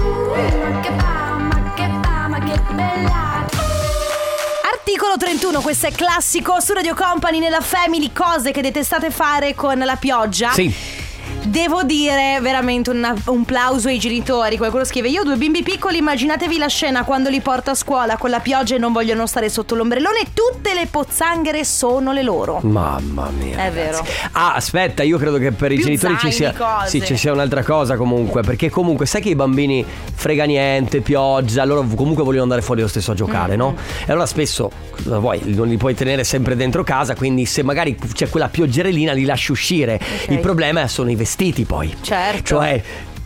Articolo 4.72 5.18
31, 5.18 5.62
questo 5.62 5.88
è 5.88 5.92
classico 5.92 6.60
su 6.60 6.74
Radio 6.74 6.94
Company 6.94 7.40
nella 7.40 7.62
Family, 7.62 8.12
cose 8.14 8.52
che 8.52 8.62
detestate 8.62 9.10
fare 9.10 9.56
con 9.56 9.80
la 9.80 9.96
pioggia. 9.96 10.52
Sì. 10.52 11.01
Devo 11.44 11.82
dire 11.84 12.38
veramente 12.40 12.92
una- 12.92 13.16
un 13.26 13.44
plauso 13.46 13.88
ai 13.88 13.98
genitori. 13.98 14.58
Qualcuno 14.58 14.84
scrive: 14.86 15.10
Io 15.10 15.22
ho 15.22 15.24
due 15.24 15.38
bimbi 15.38 15.64
piccoli, 15.64 15.98
immaginatevi 15.98 16.58
la 16.58 16.68
scena 16.68 17.04
quando 17.04 17.30
li 17.30 17.42
porto 17.42 17.72
a 17.72 17.76
scuola 17.76 18.16
con 18.18 18.30
la 18.30 18.40
pioggia 18.40 18.76
e 18.76 18.78
non 18.78 18.94
vogliono 18.94 19.26
stare 19.26 19.50
sotto 19.50 19.74
l'ombrellone. 19.74 20.20
Tutte 20.34 20.74
le 20.76 20.86
pozzanghere 20.90 21.66
sono 21.66 22.14
le 22.14 22.22
loro. 22.22 22.60
Mamma 22.62 23.30
mia. 23.38 23.56
È 23.58 23.70
ragazzi. 23.74 23.74
vero. 23.74 24.06
Ah, 24.34 24.54
aspetta, 24.54 25.02
io 25.02 25.18
credo 25.18 25.40
che 25.40 25.52
per 25.52 25.72
i 25.72 25.76
Più 25.76 25.86
genitori 25.86 26.16
ci 26.20 26.32
sia, 26.32 26.54
cose. 26.54 26.88
sì, 26.90 27.04
ci 27.04 27.18
sia 27.18 27.34
un'altra 27.34 27.64
cosa 27.64 27.96
comunque. 27.98 28.44
Perché 28.44 28.70
comunque 28.70 29.08
sai 29.08 29.22
che 29.22 29.30
i 29.30 29.36
bambini 29.36 29.84
frega 30.14 30.44
niente, 30.46 31.02
pioggia, 31.02 31.66
loro 31.66 31.84
comunque 31.96 32.24
vogliono 32.24 32.44
andare 32.44 32.62
fuori 32.62 32.82
lo 32.82 32.88
stesso 32.88 33.12
a 33.12 33.16
giocare, 33.16 33.56
no? 33.56 33.72
Mm-hmm. 33.72 34.04
E 34.08 34.12
allora 34.12 34.28
spesso 34.28 34.70
cosa 34.92 35.18
vuoi, 35.18 35.42
non 35.46 35.68
li 35.68 35.78
puoi 35.78 35.96
tenere 35.96 36.24
sempre 36.24 36.56
dentro 36.56 36.84
casa, 36.84 37.16
quindi 37.16 37.46
se 37.46 37.64
magari 37.64 37.98
c'è 38.14 38.30
quella 38.30 38.48
pioggerellina 38.48 39.12
li 39.14 39.26
lasci 39.26 39.52
uscire. 39.52 40.00
Il 40.30 40.40
problema 40.40 40.88
sono 40.88 41.10
i 41.10 41.16
vestiti 41.16 41.30
poi. 41.66 41.96
Certo. 42.02 42.44
Cioè. 42.44 42.84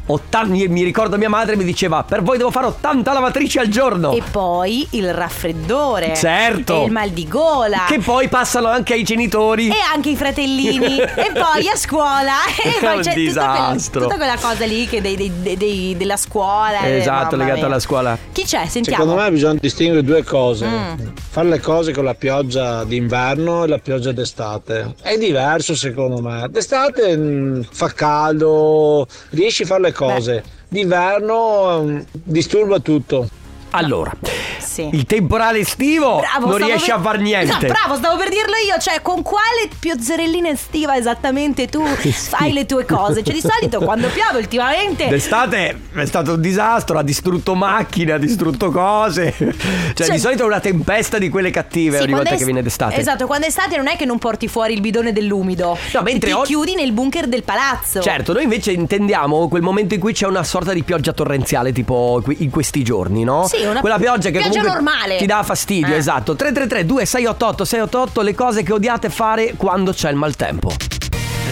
80 0.08 0.70
mi 0.70 0.84
ricordo 0.84 1.18
mia 1.18 1.30
madre 1.30 1.56
mi 1.56 1.64
diceva 1.64 2.04
per 2.04 2.22
voi 2.22 2.38
devo 2.38 2.52
fare 2.52 2.68
80 2.68 3.12
lavatrici 3.14 3.58
al 3.58 3.68
giorno 3.68 4.12
E 4.12 4.22
poi 4.30 4.88
il 4.92 5.12
raffreddore. 5.14 6.14
Certo. 6.16 6.82
E 6.82 6.86
il 6.86 6.92
mal 6.92 7.10
di 7.10 7.28
gola. 7.28 7.86
che 7.88 8.00
poi 8.00 8.28
passano 8.28 8.68
anche 8.68 8.94
ai 8.94 9.04
genitori 9.04 9.70
E 9.70 9.76
anche 9.94 10.10
i 10.10 10.16
fratellini. 10.16 10.98
e 11.00 11.32
poi 11.34 11.68
a 11.72 11.76
scuola. 11.76 12.34
E 12.64 12.78
poi 12.80 12.98
un 12.98 13.02
c'è 13.02 13.14
tutta 13.14 13.32
quella, 13.32 13.70
disastro. 13.72 14.02
tutta 14.02 14.16
quella 14.16 14.38
cosa 14.38 14.66
lì 14.66 14.88
che 14.88 15.02
dei, 15.02 15.16
dei- 15.16 15.32
dei- 15.42 15.58
dei- 15.58 15.98
della 15.98 16.18
scuola. 16.18 16.82
eh, 16.82 16.98
esatto 16.98 17.36
legata 17.36 17.66
alla 17.66 17.80
scuola 17.80 18.18
Chi 18.32 18.44
c'è? 18.44 18.66
Sentiamo. 18.68 19.04
Secondo 19.04 19.22
me 19.22 19.32
bisogna 19.32 19.58
distinguere 19.60 20.04
due 20.04 20.24
cose. 20.24 20.66
Mm. 20.66 21.08
Fare 21.30 21.50
le 21.50 21.60
cose 21.60 21.92
con 21.94 22.04
la 22.06 22.14
pioggia 22.16 22.84
d'inverno 22.84 23.64
e 23.64 23.68
la 23.68 23.78
pioggia 23.80 24.12
d'estate. 24.12 24.96
È 25.02 25.18
diverso 25.18 25.76
secondo 25.76 26.22
me. 26.22 26.48
D'estate 26.50 27.16
mm, 27.18 27.62
fa 27.72 27.90
caldo, 27.92 29.06
riesci 29.32 29.64
a 29.64 29.66
fare 29.66 29.82
le 29.82 29.92
cose. 29.96 30.44
D'inverno 30.68 31.82
mm, 31.84 32.00
disturba 32.12 32.80
tutto. 32.80 33.28
Allora 33.76 34.12
Sì. 34.58 34.90
il 34.92 35.06
temporale 35.06 35.60
estivo 35.60 36.20
Bravo, 36.20 36.48
non 36.50 36.58
riesci 36.58 36.88
per- 36.90 36.96
a 36.96 37.02
far 37.02 37.20
niente 37.20 37.68
No, 37.68 37.74
bravo, 37.74 37.96
stavo 37.96 38.18
per 38.18 38.30
dirlo 38.30 38.56
io. 38.68 38.78
Cioè, 38.80 39.02
con 39.02 39.22
quale 39.22 39.70
piozzerellina 39.80 40.50
estiva 40.50 40.96
esattamente 40.98 41.68
tu 41.68 41.84
fai 41.86 42.52
le 42.54 42.66
tue 42.66 42.86
cose? 42.86 43.24
Cioè, 43.24 43.34
di 43.34 43.42
solito 43.42 43.80
quando 43.80 44.08
piove 44.10 44.40
ultimamente. 44.40 45.08
D'estate 45.08 45.80
è 45.94 46.06
stato 46.06 46.34
un 46.34 46.42
disastro, 46.42 46.98
ha 46.98 47.04
distrutto 47.04 47.56
macchine, 47.56 48.14
ha 48.14 48.18
distrutto 48.18 48.72
cose. 48.72 49.34
Cioè, 49.38 49.94
Cioè- 49.94 50.10
di 50.10 50.20
solito 50.20 50.44
è 50.44 50.46
una 50.46 50.60
tempesta 50.60 51.18
di 51.18 51.30
quelle 51.30 51.52
cattive 51.52 51.98
Sì, 51.98 52.04
ogni 52.04 52.14
volta 52.14 52.32
è- 52.32 52.38
che 52.38 52.44
viene 52.46 52.62
d'estate. 52.62 52.96
Esatto, 52.98 53.26
quando 53.28 53.46
è 53.46 53.50
estate 53.50 53.78
non 53.78 53.88
è 53.88 53.96
che 53.96 54.06
non 54.06 54.18
porti 54.20 54.48
fuori 54.48 54.74
il 54.74 54.82
bidone 54.82 55.14
dell'umido. 55.14 55.78
No, 55.94 56.02
mentre 56.02 56.30
ti 56.30 56.36
oggi- 56.36 56.48
chiudi 56.48 56.76
nel 56.76 56.92
bunker 56.92 57.28
del 57.28 57.44
palazzo. 57.44 58.02
Certo, 58.02 58.34
noi 58.34 58.44
invece 58.44 58.72
intendiamo 58.72 59.48
quel 59.48 59.62
momento 59.62 59.94
in 59.94 60.00
cui 60.00 60.14
c'è 60.14 60.26
una 60.28 60.44
sorta 60.44 60.74
di 60.74 60.84
pioggia 60.84 61.14
torrenziale, 61.14 61.72
tipo 61.72 62.22
in 62.38 62.50
questi 62.50 62.84
giorni, 62.84 63.24
no? 63.24 63.48
Sì, 63.48 63.64
una 63.68 63.80
Quella 63.82 63.98
pioggia 63.98 64.30
che 64.30 64.40
pioggia 64.40 64.60
comunque 64.62 64.82
normale. 64.82 65.18
ti 65.18 65.26
dà 65.26 65.44
fastidio, 65.44 65.94
Eh. 65.94 65.98
esatto. 65.98 66.36
333 66.36 66.86
2688 66.86 67.66
688 67.66 68.22
le 68.22 68.34
cose 68.36 68.64
che 68.64 68.74
odiate 68.74 69.10
fare 69.10 69.54
quando 69.58 69.92
c'è 69.92 70.10
il 70.10 70.16
maltempo. 70.16 70.74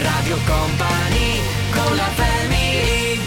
Radio 0.02 0.36
Company 0.46 1.40
con 1.72 1.96
la 1.96 2.02
family 2.14 3.20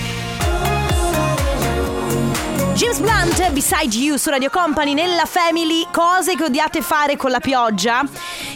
James 2.75 2.99
Blunt, 2.99 3.51
Beside 3.53 3.95
You 3.97 4.17
su 4.17 4.29
Radio 4.29 4.49
Company, 4.51 4.93
nella 4.93 5.25
Family, 5.25 5.87
cose 5.91 6.35
che 6.35 6.43
odiate 6.43 6.81
fare 6.81 7.15
con 7.15 7.31
la 7.31 7.39
pioggia. 7.39 8.03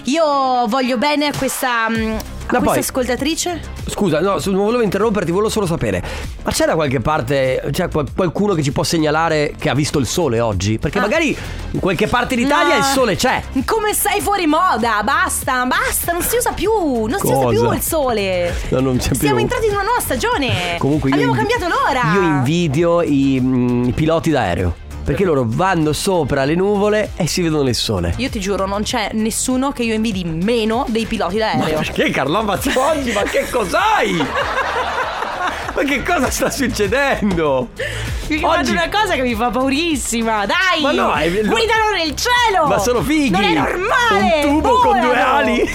Io 0.04 0.67
voglio 0.67 0.98
bene 0.98 1.28
a 1.28 1.32
questa, 1.36 1.89
mm, 1.89 2.17
a 2.48 2.58
questa 2.60 2.80
ascoltatrice. 2.80 3.70
Scusa, 3.88 4.20
no, 4.22 4.38
non 4.46 4.56
volevo 4.63 4.82
interromperti, 4.84 5.32
volevo 5.32 5.50
solo 5.50 5.65
sapere. 5.65 6.02
Ma 6.44 6.52
c'è 6.52 6.65
da 6.65 6.76
qualche 6.76 7.00
parte, 7.00 7.62
c'è 7.72 7.89
qual- 7.89 8.08
qualcuno 8.15 8.54
che 8.54 8.63
ci 8.63 8.72
può 8.72 8.84
segnalare 8.84 9.54
che 9.58 9.70
ha 9.70 9.74
visto 9.74 10.00
il 10.00 10.06
sole 10.08 10.39
oggi? 10.39 10.78
Perché 10.80 11.00
Ah. 11.00 11.02
magari 11.02 11.36
in 11.72 11.80
qualche 11.80 12.08
parte 12.08 12.36
d'Italia 12.36 12.74
No. 12.76 12.80
il 12.80 12.84
sole 12.86 13.15
c'è. 13.15 13.41
Come 13.65 13.94
sei 13.94 14.22
fuori 14.22 14.46
moda? 14.48 15.02
Basta, 15.04 15.65
basta, 15.65 16.12
non 16.13 16.22
si 16.22 16.38
usa 16.38 16.52
più. 16.52 16.72
Non 16.72 17.20
si 17.20 17.26
usa 17.26 17.34
Cosa? 17.36 17.50
più 17.50 17.72
il 17.74 17.82
sole. 17.82 18.54
No, 18.70 18.80
non 18.80 18.98
c'è 18.98 19.13
Siamo 19.13 19.36
più. 19.36 19.44
entrati 19.44 19.65
in 19.65 19.74
una 19.74 19.84
nuova 19.84 20.00
stagione. 20.00 20.76
Comunque 20.78 21.12
Abbiamo 21.12 21.34
invi- 21.36 21.48
cambiato 21.48 21.74
l'ora. 21.74 22.13
Io 22.13 22.22
invidio 22.22 23.02
i, 23.02 23.39
mm, 23.41 23.84
i 23.86 23.91
piloti 23.91 24.30
d'aereo. 24.30 24.76
Perché 25.12 25.26
loro 25.26 25.43
vanno 25.45 25.91
sopra 25.91 26.45
le 26.45 26.56
nuvole 26.56 27.12
e 27.17 27.28
si 27.28 27.41
vedono 27.41 27.67
il 27.67 27.76
sole. 27.76 28.13
Io 28.17 28.30
ti 28.30 28.39
giuro, 28.39 28.65
non 28.65 28.82
c'è 28.84 29.10
nessuno 29.13 29.71
che 29.74 29.84
io 29.84 29.93
invidi 29.93 30.24
meno 30.24 30.86
dei 30.88 31.06
piloti 31.06 31.38
d'aereo. 31.38 31.80
Perché 31.80 32.10
Carlo 32.12 32.41
Mazzoggi? 32.43 33.12
Ma 33.12 33.24
che 33.24 33.45
cos'hai? 33.50 34.26
Ma 35.74 35.84
che 35.84 36.02
cosa 36.04 36.30
sta 36.30 36.50
succedendo? 36.50 37.69
Mi 38.28 38.39
faccio 38.39 38.71
una 38.71 38.88
cosa 38.89 39.15
che 39.15 39.21
mi 39.21 39.36
fa 39.36 39.50
paurissima. 39.50 40.45
Dai! 40.45 40.82
Ma 40.82 40.91
no, 40.91 41.13
è- 41.13 41.30
Guidano 41.30 41.89
nel 41.93 42.13
cielo! 42.15 42.67
Ma 42.67 42.78
sono 42.78 43.02
fighi! 43.02 43.30
Non 43.32 43.43
è 43.43 43.54
normale! 43.54 44.45
Un 44.45 44.62
tubo 44.62 44.78
con 44.80 45.00
due 45.00 45.08
Volano! 45.10 45.36
ali! 45.38 45.69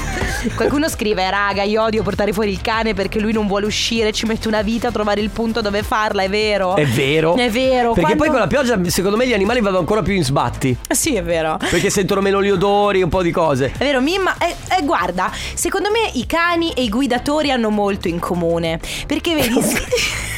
Qualcuno 0.54 0.88
scrive, 0.88 1.28
raga, 1.30 1.62
io 1.62 1.82
odio 1.82 2.02
portare 2.02 2.32
fuori 2.32 2.50
il 2.50 2.60
cane 2.60 2.94
perché 2.94 3.18
lui 3.20 3.32
non 3.32 3.46
vuole 3.46 3.66
uscire, 3.66 4.12
ci 4.12 4.26
mette 4.26 4.48
una 4.48 4.62
vita 4.62 4.88
a 4.88 4.90
trovare 4.92 5.20
il 5.20 5.30
punto 5.30 5.60
dove 5.60 5.82
farla, 5.82 6.22
è 6.22 6.28
vero? 6.28 6.76
È 6.76 6.86
vero. 6.86 7.34
È 7.36 7.50
vero. 7.50 7.92
Perché 7.92 8.14
quando- 8.16 8.16
poi 8.16 8.28
con 8.28 8.38
la 8.38 8.46
pioggia, 8.46 8.78
secondo 8.90 9.16
me, 9.16 9.26
gli 9.26 9.32
animali 9.32 9.60
vanno 9.60 9.78
ancora 9.78 10.02
più 10.02 10.14
in 10.14 10.24
sbatti. 10.24 10.76
Sì, 10.88 11.14
è 11.14 11.22
vero. 11.22 11.56
Perché 11.58 11.90
sentono 11.90 12.20
meno 12.20 12.42
gli 12.42 12.50
odori, 12.50 13.02
un 13.02 13.08
po' 13.08 13.22
di 13.22 13.30
cose. 13.30 13.72
È 13.76 13.84
vero, 13.84 14.00
Mimma, 14.00 14.36
eh, 14.38 14.54
eh, 14.78 14.82
guarda, 14.84 15.30
secondo 15.54 15.90
me 15.90 16.10
i 16.14 16.26
cani 16.26 16.72
e 16.72 16.82
i 16.82 16.88
guidatori 16.88 17.50
hanno 17.50 17.70
molto 17.70 18.08
in 18.08 18.18
comune. 18.18 18.80
Perché 19.06 19.34
vedi, 19.34 19.54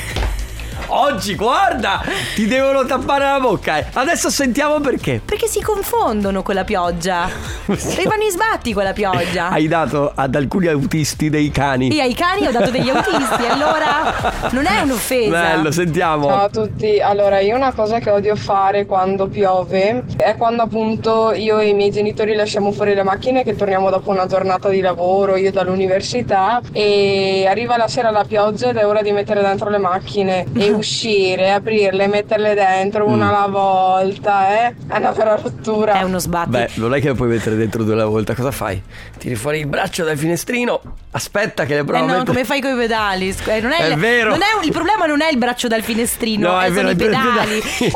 Oggi, 0.91 1.35
guarda, 1.35 2.03
ti 2.35 2.47
devono 2.47 2.87
tappare 2.87 3.25
la 3.25 3.39
bocca. 3.41 3.89
Adesso 3.93 4.31
sentiamo 4.31 4.81
perché. 4.81 5.21
perché 5.23 5.47
si 5.47 5.61
confondono 5.61 6.43
con 6.43 6.55
la 6.55 6.65
pioggia. 6.65 7.29
E 7.67 8.05
vanno 8.05 8.23
in 8.23 8.31
sbatti 8.31 8.73
con 8.73 8.85
la 8.85 8.95
pioggia. 8.95 9.51
Hai 9.51 9.69
dato 9.69 10.11
ad 10.15 10.35
alcuni 10.35 10.67
autisti 10.69 11.29
dei 11.29 11.51
cani. 11.51 11.93
Io 11.95 12.01
ai 12.01 12.15
cani 12.15 12.47
ho 12.47 12.51
dato 12.51 12.71
degli 12.71 12.89
autisti, 12.89 13.45
allora 13.47 14.33
non 14.53 14.65
è 14.65 14.81
un'offesa. 14.81 15.31
Bello, 15.31 15.71
sentiamo. 15.71 16.27
Ciao 16.27 16.45
a 16.45 16.49
tutti, 16.49 16.99
allora 17.01 17.41
io 17.41 17.55
una 17.55 17.73
cosa 17.75 17.99
che 17.99 18.11
odio 18.11 18.35
fare 18.35 18.87
quando 18.87 19.29
piove 19.29 20.05
è 20.17 20.37
quando 20.37 20.63
appunto 20.63 21.33
io 21.35 21.59
e 21.59 21.69
i 21.69 21.75
miei 21.75 21.91
genitori 21.91 22.35
lasciamo 22.35 22.73
fuori 22.73 22.95
le 22.95 23.03
macchine 23.03 23.45
che 23.45 23.55
torniamo 23.55 23.91
dopo 23.91 24.11
una 24.11 24.27
giornata 24.27 24.71
di 24.71 24.81
lavoro, 24.81 25.37
io 25.37 25.53
dall'università 25.53 26.63
e 26.73 27.47
arriva 27.47 27.77
la 27.77 27.89
sera 27.89 28.11
la 28.11 28.25
pioggia 28.25 28.71
ed 28.71 28.77
è 28.77 28.87
ora 28.87 29.03
di 29.03 29.13
mettere 29.13 29.43
dentro 29.43 29.69
le 29.69 29.79
macchine 29.79 30.47
e 30.55 30.77
uscire, 30.79 31.51
aprirle, 31.53 32.07
metterle 32.07 32.55
dentro 32.55 33.07
una 33.07 33.29
alla 33.29 33.47
volta, 33.49 34.67
eh? 34.67 34.75
È 34.89 34.97
una 34.97 35.11
vera 35.13 35.37
rottura. 35.37 35.95
È 36.01 36.03
uno 36.03 36.19
sbatti. 36.19 36.51
Beh, 36.51 36.71
non 36.75 36.95
è 36.95 37.01
che 37.01 37.09
lo 37.09 37.15
puoi 37.15 37.29
mettere 37.29 37.57
dentro 37.57 37.83
due 37.85 37.93
alla 37.95 38.07
volta. 38.07 38.35
Cosa 38.35 38.51
fai? 38.51 38.81
Tiri 39.19 39.35
fuori 39.35 39.59
il 39.61 39.67
braccio 39.67 40.05
dal 40.05 40.17
finestrino. 40.17 40.81
Aspetta 41.11 41.65
che 41.65 41.75
le 41.75 41.81
Eh 41.81 41.85
provo 41.85 42.05
a 42.05 42.17
no, 42.19 42.25
come 42.25 42.45
fai 42.45 42.61
con 42.61 42.73
i 42.73 42.77
pedali? 42.77 43.35
Eh, 43.47 43.61
non 43.61 43.73
è, 43.73 43.79
È 43.79 43.87
il- 43.93 43.97
vero. 43.99 44.31
non 44.31 44.41
è 44.43 44.65
il 44.65 44.73
problema 44.73 45.07
non 45.07 45.21
è 45.23 45.31
il 45.31 45.39
braccio 45.39 45.69
dal 45.69 45.83
finestrino, 45.83 46.53
No, 46.53 46.63
eh, 46.63 46.67
è 46.67 46.71
vero, 46.71 46.89
sono 46.89 46.91
i 46.91 46.93
è 46.93 46.97
vero, 46.97 47.13
i 47.13 47.61
pedali. 47.61 47.91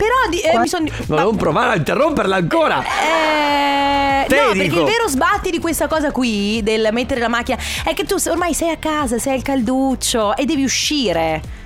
Però, 0.00 0.14
però 0.24 0.30
di- 0.30 0.40
eh, 0.40 0.58
mi 0.58 0.66
sono. 0.68 0.86
Ma 1.08 1.22
non 1.22 1.36
provare 1.36 1.72
a 1.72 1.76
interromperla 1.76 2.36
ancora. 2.36 2.82
Eh, 2.82 4.26
Te 4.26 4.36
no, 4.40 4.52
dico. 4.52 4.56
perché 4.64 4.78
il 4.78 4.84
vero 4.84 5.08
sbatti 5.08 5.50
di 5.50 5.58
questa 5.58 5.86
cosa 5.88 6.10
qui, 6.10 6.62
del 6.62 6.88
mettere 6.92 7.20
la 7.20 7.28
macchina, 7.28 7.58
è 7.84 7.92
che 7.94 8.04
tu 8.04 8.16
ormai 8.28 8.54
sei 8.54 8.70
a 8.70 8.76
casa, 8.76 9.18
sei 9.18 9.34
al 9.34 9.42
calduccio 9.42 10.36
e 10.36 10.44
devi 10.46 10.64
uscire. 10.64 11.58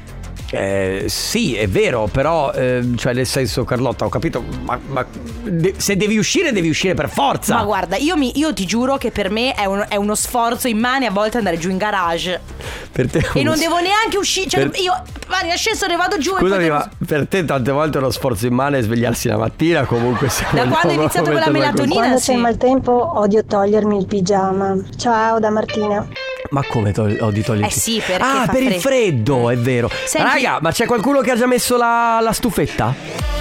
Eh, 0.55 1.05
sì, 1.09 1.55
è 1.57 1.67
vero, 1.69 2.09
però, 2.11 2.53
eh, 2.53 2.83
cioè, 2.97 3.13
nel 3.13 3.27
senso, 3.27 3.65
Carlotta, 3.65 4.05
ho 4.05 4.09
capito, 4.09 4.43
ma, 4.65 4.79
ma 4.87 5.05
de- 5.43 5.75
se 5.77 5.97
devi 5.97 6.17
uscire, 6.19 6.53
devi 6.53 6.69
uscire 6.69 6.95
per 6.95 7.09
forza. 7.09 7.57
Ma 7.57 7.65
guarda, 7.65 7.97
io, 7.97 8.17
mi- 8.17 8.39
io 8.39 8.53
ti 8.55 8.65
giuro 8.67 8.97
che 8.97 9.11
per 9.11 9.31
me 9.31 9.55
è, 9.55 9.65
un- 9.65 9.85
è 9.89 9.97
uno 9.97 10.15
sforzo 10.15 10.69
immane 10.69 11.07
a 11.07 11.11
volte 11.11 11.39
andare 11.39 11.59
giù 11.59 11.71
in 11.71 11.77
garage. 11.79 12.41
per 12.95 13.11
te 13.11 13.27
E 13.35 13.43
non 13.43 13.57
s- 13.57 13.59
devo 13.61 13.81
neanche 13.81 14.17
uscire. 14.19 14.49
Cioè, 14.49 14.69
Per- 14.69 14.81
io 14.81 14.93
vado 15.27 15.47
in 15.47 15.51
ascensore, 15.53 15.97
vado 15.97 16.17
giù 16.19 16.37
Scusami, 16.37 16.65
e 16.67 16.69
poi. 16.69 16.77
ma 16.79 16.91
per 17.07 17.27
te 17.27 17.45
tante 17.45 17.73
volte 17.73 17.99
è 17.99 18.01
uno 18.01 18.11
sforzo 18.11 18.47
immane 18.47 18.81
svegliarsi 18.83 19.27
la 19.27 19.37
mattina, 19.37 19.85
comunque 19.85 20.29
se 20.29 20.45
Da 20.53 20.67
quando 20.69 20.91
è 20.91 20.93
iniziato 20.95 21.31
con 21.33 21.41
la 21.41 21.51
melatonina? 21.51 21.95
Quando 22.01 22.19
sì. 22.19 22.33
c'è 22.33 22.39
maltempo 22.39 23.19
odio 23.19 23.45
togliermi 23.45 23.99
il 23.99 24.07
pigiama. 24.07 24.77
Ciao 24.97 25.41
da 25.41 25.51
Martina. 25.51 26.07
Ma 26.51 26.63
come 26.69 26.93
togli- 26.93 27.19
oh, 27.21 27.31
di 27.31 27.43
toglierti? 27.43 27.75
Eh 27.75 27.79
sì, 27.79 28.03
perché 28.05 28.23
Ah, 28.23 28.45
fa 28.45 28.53
per 28.53 28.63
il 28.63 28.69
freddo. 28.75 28.81
freddo, 28.81 29.51
è 29.51 29.57
vero. 29.57 29.91
Senti- 30.05 30.27
Raga, 30.29 30.59
ma 30.61 30.71
c'è 30.71 30.87
qualcuno 30.87 31.21
che 31.21 31.31
ha 31.33 31.37
già 31.37 31.47
messo 31.47 31.77
la, 31.77 32.19
la 32.21 32.33
stufetta? 32.33 32.95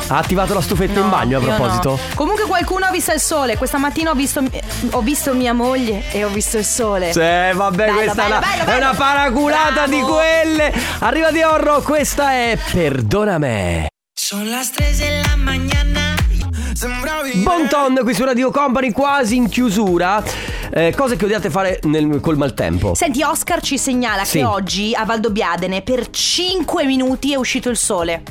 Ha 0.08 0.18
attivato 0.18 0.54
la 0.54 0.62
stufetta 0.62 1.00
in 1.00 1.10
bagno 1.10 1.38
a 1.38 1.42
Io 1.42 1.48
proposito? 1.48 1.90
no. 1.92 2.00
Comunque 2.16 2.46
qualcuno 2.46 2.86
ha 2.86 2.92
visto 2.92 3.12
il 3.14 3.20
sole. 3.20 3.58
Questa 3.58 3.78
mattina 3.78 4.12
ho 4.12 4.16
visto, 4.16 4.42
ho 4.92 5.02
visto 5.02 5.34
mia 5.34 5.54
moglie 5.54 6.04
e 6.12 6.24
ho 6.24 6.30
visto 6.30 6.58
il 6.58 6.66
sole. 6.66 7.12
Sì, 7.12 7.20
vabbè, 7.20 7.76
Bello, 7.76 7.94
questa 7.94 8.14
bello, 8.24 8.34
è, 8.36 8.38
una, 8.38 8.40
bello, 8.48 8.62
è 8.62 8.66
bello. 8.66 8.78
una 8.90 8.94
paraculata 8.98 9.72
Bravo. 9.88 9.92
di 9.92 10.02
quelle. 10.02 10.74
Arriva 11.00 11.32
di 11.32 11.42
Orro, 11.44 11.82
questa 11.82 12.32
è 12.32 12.58
Perdoname. 12.72 13.88
Son 14.16 14.50
las 14.50 14.72
3 14.72 14.96
de 14.98 15.22
la 15.22 15.36
mañana. 15.36 16.16
Sembra 16.74 17.22
vivere 17.22 17.44
Bon 17.44 17.68
ton 17.70 18.00
qui 18.04 18.14
su 18.14 18.24
Radio 18.26 18.50
Company 18.52 18.92
quasi 18.92 19.36
in 19.36 19.48
chiusura 19.48 20.22
Eh, 20.76 20.92
cose 20.98 21.16
che 21.18 21.26
odiate 21.26 21.52
fare 21.52 21.80
nel- 21.84 22.20
col 22.20 22.36
maltempo. 22.36 22.96
Senti, 22.96 23.22
Oscar 23.22 23.62
ci 23.62 23.78
segnala 23.78 24.26
Sì. 24.26 24.40
che 24.40 24.44
oggi 24.44 24.96
a 24.96 25.06
Valdobbiadene 25.06 25.84
per 25.84 26.10
5 26.10 26.84
minuti 26.86 27.32
è 27.32 27.36
uscito 27.36 27.70
il 27.70 27.78
sole. 27.78 28.24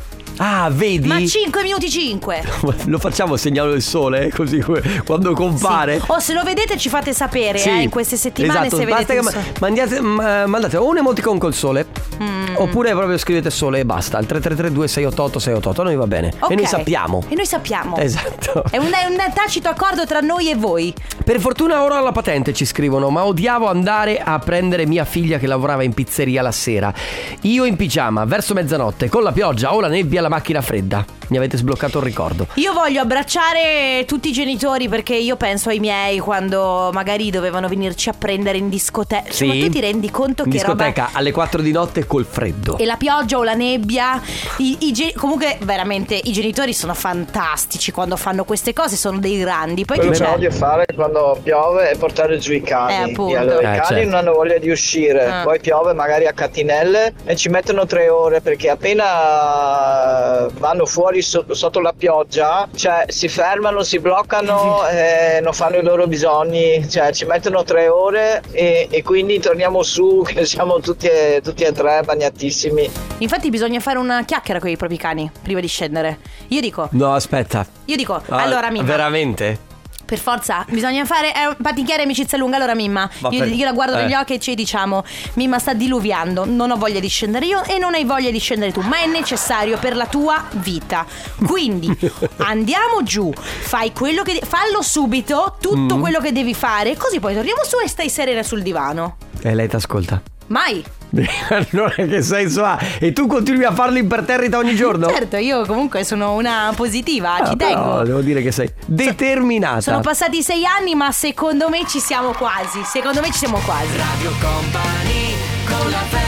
Ah, 0.45 0.69
vedi? 0.73 1.07
Ma 1.07 1.25
5 1.25 1.63
minuti 1.63 1.89
5. 1.89 2.43
Lo 2.87 2.99
facciamo 2.99 3.37
segnalo 3.37 3.71
del 3.71 3.81
sole, 3.81 4.27
eh, 4.27 4.31
così 4.33 4.61
quando 5.05 5.35
compare. 5.35 6.01
O 6.07 6.19
se 6.19 6.33
lo 6.35 6.43
vedete 6.43 6.77
ci 6.77 6.89
fate 6.89 7.13
sapere 7.15 7.59
Sì, 7.59 7.69
eh, 7.69 7.83
in 7.83 7.91
queste 7.91 8.17
settimane 8.17 8.67
esatto, 8.67 8.77
se 8.83 8.85
basta 8.87 9.15
vedete 9.15 9.31
che 9.31 9.55
mandiate, 9.61 10.01
ma- 10.01 10.47
mandate 10.47 10.77
o 10.79 10.87
un 10.89 10.97
emoticon 10.97 11.39
col 11.39 11.55
sole 11.55 11.87
Mm. 12.23 12.57
oppure 12.57 12.91
proprio 12.91 13.17
scrivete 13.17 13.49
sole 13.51 13.81
e 13.81 13.85
basta 13.87 14.19
al 14.19 14.27
3332 14.27 14.87
688 14.87 15.39
688 15.39 15.83
noi 15.83 15.97
va 15.97 16.07
bene 16.07 16.31
Ok. 16.39 16.51
e 16.51 16.55
noi 16.55 16.67
sappiamo 16.67 17.25
E 17.29 17.35
noi 17.35 17.47
sappiamo. 17.47 17.97
esatto 17.97 18.65
È 18.71 18.77
un, 18.77 18.87
è 18.93 19.07
un 19.09 19.17
tacito 19.35 19.69
accordo 19.71 20.05
tra 20.07 20.21
noi 20.21 20.51
e 20.51 20.55
voi. 20.55 20.93
per 21.25 21.41
fortuna 21.41 21.83
ora 21.83 21.99
ho 22.01 22.05
la 22.05 22.13
patente 22.13 22.53
ci 22.53 22.65
scrivono 22.67 23.09
ma 23.09 23.25
odiavo 23.25 23.67
andare 23.69 24.19
a 24.23 24.39
prendere 24.39 24.87
mia 24.87 25.05
figlia 25.07 25.39
che 25.39 25.47
lavorava 25.47 25.83
in 25.85 25.95
pizzeria 25.95 26.43
la 26.43 26.53
sera 26.53 26.93
io 27.41 27.65
in 27.65 27.77
pigiama 27.77 28.25
verso 28.27 28.53
mezzanotte 28.55 29.09
con 29.09 29.23
la 29.23 29.33
pioggia 29.33 29.75
o 29.75 29.81
la 29.81 29.89
nebbia 29.89 30.21
la 30.21 30.29
macchina 30.33 30.63
fredda 30.63 31.05
mi 31.29 31.37
avete 31.37 31.59
sbloccato 31.59 31.99
il 31.99 32.05
ricordo 32.05 32.47
Io 32.55 32.73
voglio 32.73 33.03
abbracciare 33.03 34.05
tutti 34.07 34.31
i 34.31 34.33
genitori 34.33 34.89
perché 34.89 35.15
io 35.15 35.37
penso 35.37 35.69
ai 35.69 35.79
miei 35.79 36.19
quando 36.21 36.91
magari 36.93 37.31
dovevano 37.31 37.69
venirci 37.69 38.09
a 38.09 38.15
prendere 38.17 38.57
in 38.59 38.69
discoteca. 38.69 39.31
Sì. 39.31 39.47
Ma 39.47 39.55
tu 39.55 39.69
ti 39.69 39.81
rendi 39.81 40.11
conto 40.11 40.45
in 40.45 40.51
che 40.51 40.63
roba 40.63 40.85
discoteca 40.87 41.11
alle 41.13 41.33
4 41.33 41.61
di 41.61 41.73
notte 41.73 42.07
col 42.07 42.25
freddo 42.25 42.79
e 42.79 42.85
la 42.87 42.97
pioggia 42.97 43.39
o 43.39 43.43
la 43.45 43.55
nebbia. 43.55 44.21
I, 44.59 44.77
i 44.81 44.93
ge- 44.93 45.15
comunque, 45.15 45.59
veramente, 45.63 46.15
i 46.23 46.33
genitori 46.33 46.73
sono 46.73 46.95
fantastici 46.95 47.93
quando 47.93 48.17
fanno 48.17 48.45
queste 48.45 48.73
cose, 48.73 48.97
sono 48.97 49.19
dei 49.19 49.39
grandi. 49.39 49.85
Poi 49.85 49.99
Quello 49.99 50.13
che 50.13 50.25
odio 50.25 50.51
fare 50.51 50.85
quando 50.95 51.39
piove 51.43 51.91
è 51.91 51.97
portare 51.97 52.39
giù 52.39 52.53
i 52.53 52.63
cani. 52.63 52.93
Eh, 52.93 53.13
appunto. 53.13 53.35
E 53.35 53.37
allora 53.37 53.73
Eh, 53.73 53.77
i 53.77 53.81
cani 53.81 53.87
certo. 53.87 54.05
non 54.11 54.15
hanno 54.15 54.33
voglia 54.33 54.59
di 54.59 54.71
uscire. 54.71 55.25
Ah. 55.27 55.43
Poi 55.43 55.61
piove 55.61 55.93
magari 55.95 56.27
a 56.27 56.33
catinelle 56.33 57.15
e 57.25 57.37
ci 57.37 57.49
mettono 57.49 57.87
tre 57.87 58.09
ore 58.09 58.41
perché 58.41 58.69
appena 58.71 60.12
vanno 60.59 60.87
fuori 60.87 61.23
so- 61.23 61.45
sotto 61.51 61.81
la 61.81 61.93
pioggia, 61.97 62.69
cioè 62.75 63.05
si 63.09 63.29
fermano, 63.29 63.83
si 63.83 63.99
bloccano 63.99 64.87
e 64.91 65.41
non 65.43 65.53
fanno 65.53 65.77
i 65.77 65.83
loro 65.83 66.07
bisogni. 66.07 66.89
Cioè 66.89 67.13
ci 67.13 67.25
mettono 67.25 67.63
tre 67.63 67.89
ore 67.89 68.43
e, 68.53 68.89
e 68.91 69.03
quindi 69.03 69.39
torniamo 69.41 69.83
su 69.83 70.23
che 70.27 70.45
siamo 70.45 70.81
tutti 70.81 71.07
e, 71.07 71.41
tutti 71.43 71.63
e 71.65 71.73
tre 71.73 72.03
bagnatissimi. 72.05 72.91
Infatti, 73.19 73.51
bisogna 73.51 73.81
fare 73.81 73.99
una 73.99 74.25
chiacchiera 74.25 74.61
con 74.61 74.69
i 74.71 74.77
propri 74.77 74.97
cani 74.97 75.31
prima 75.43 75.61
di 75.61 75.69
scendere. 75.69 76.19
Io 76.49 76.61
dico, 76.61 76.89
no 76.93 77.15
aspetta 77.15 77.67
io 77.87 77.97
dico, 77.97 78.15
Ah, 78.29 78.43
allora 78.43 78.71
Mimma, 78.71 78.85
veramente? 78.87 79.71
Per 80.13 80.21
forza, 80.21 80.63
bisogna 80.69 81.07
fare 81.07 81.29
eh, 81.35 81.57
paticchiare 81.63 82.03
amicizia 82.03 82.37
lunga. 82.37 82.57
Allora, 82.57 82.75
Mimma, 82.75 83.09
Ma 83.21 83.29
io, 83.31 83.39
per- 83.39 83.49
io 83.53 83.65
la 83.65 83.73
guardo 83.73 83.97
eh. 83.97 84.03
negli 84.03 84.13
occhi 84.13 84.35
e 84.35 84.39
ci 84.39 84.55
diciamo: 84.55 85.03
Mimma, 85.35 85.59
sta 85.59 85.73
diluviando, 85.73 86.45
non 86.45 86.71
ho 86.71 86.77
voglia 86.77 87.01
di 87.01 87.09
scendere 87.09 87.47
io 87.47 87.65
e 87.65 87.79
non 87.79 87.95
hai 87.95 88.05
voglia 88.05 88.31
di 88.31 88.39
scendere 88.39 88.73
tu, 88.73 88.83
ma 88.83 88.99
è 88.99 89.07
necessario 89.07 89.79
per 89.79 89.97
la 89.97 90.05
tua 90.07 90.45
vita. 90.51 91.07
Quindi 91.47 91.97
andiamo 92.45 93.03
giù, 93.03 93.33
fai 93.33 93.93
quello 93.93 94.23
che. 94.23 94.43
fallo 94.45 94.83
subito, 94.83 95.57
tutto 95.61 95.97
Mm. 95.97 96.01
quello 96.01 96.21
che 96.21 96.33
devi 96.33 96.53
fare, 96.53 96.95
così 96.97 97.19
poi 97.21 97.35
torniamo 97.35 97.63
su 97.65 97.79
e 97.79 97.89
stai 97.89 98.11
serena 98.11 98.43
sul 98.43 98.61
divano. 98.61 99.17
e 99.41 99.55
lei 99.55 99.67
ti 99.69 99.77
ascolta 99.77 100.21
Mai. 100.49 100.85
allora 101.51 101.95
che 101.95 102.23
senso 102.23 102.65
ha? 102.65 102.79
E 102.99 103.13
tu 103.13 103.27
continui 103.27 103.65
a 103.65 103.73
farlo 103.73 103.99
imperterrita 103.99 104.57
ogni 104.59 104.75
giorno? 104.75 105.09
Certo, 105.09 105.37
io 105.37 105.65
comunque 105.67 106.05
sono 106.05 106.35
una 106.35 106.73
positiva, 106.75 107.37
ci 107.45 107.53
Ah, 107.53 107.57
tengo. 107.57 107.83
però 107.83 108.03
devo 108.03 108.21
dire 108.21 108.43
che 108.43 108.51
sei 108.53 108.71
determinata. 108.87 109.81
Sono 109.81 110.01
passati 110.01 110.43
sei 110.43 110.65
anni, 110.65 110.95
ma 110.95 111.13
secondo 111.13 111.69
me 111.69 111.85
ci 111.87 112.01
siamo 112.01 112.33
quasi. 112.33 112.83
Secondo 112.85 113.21
me 113.21 113.27
ci 113.27 113.39
siamo 113.39 113.59
quasi. 113.65 113.97
Radio 113.97 114.31
Company 114.41 115.35
con 115.67 115.91
la 115.91 115.99
family 116.09 116.22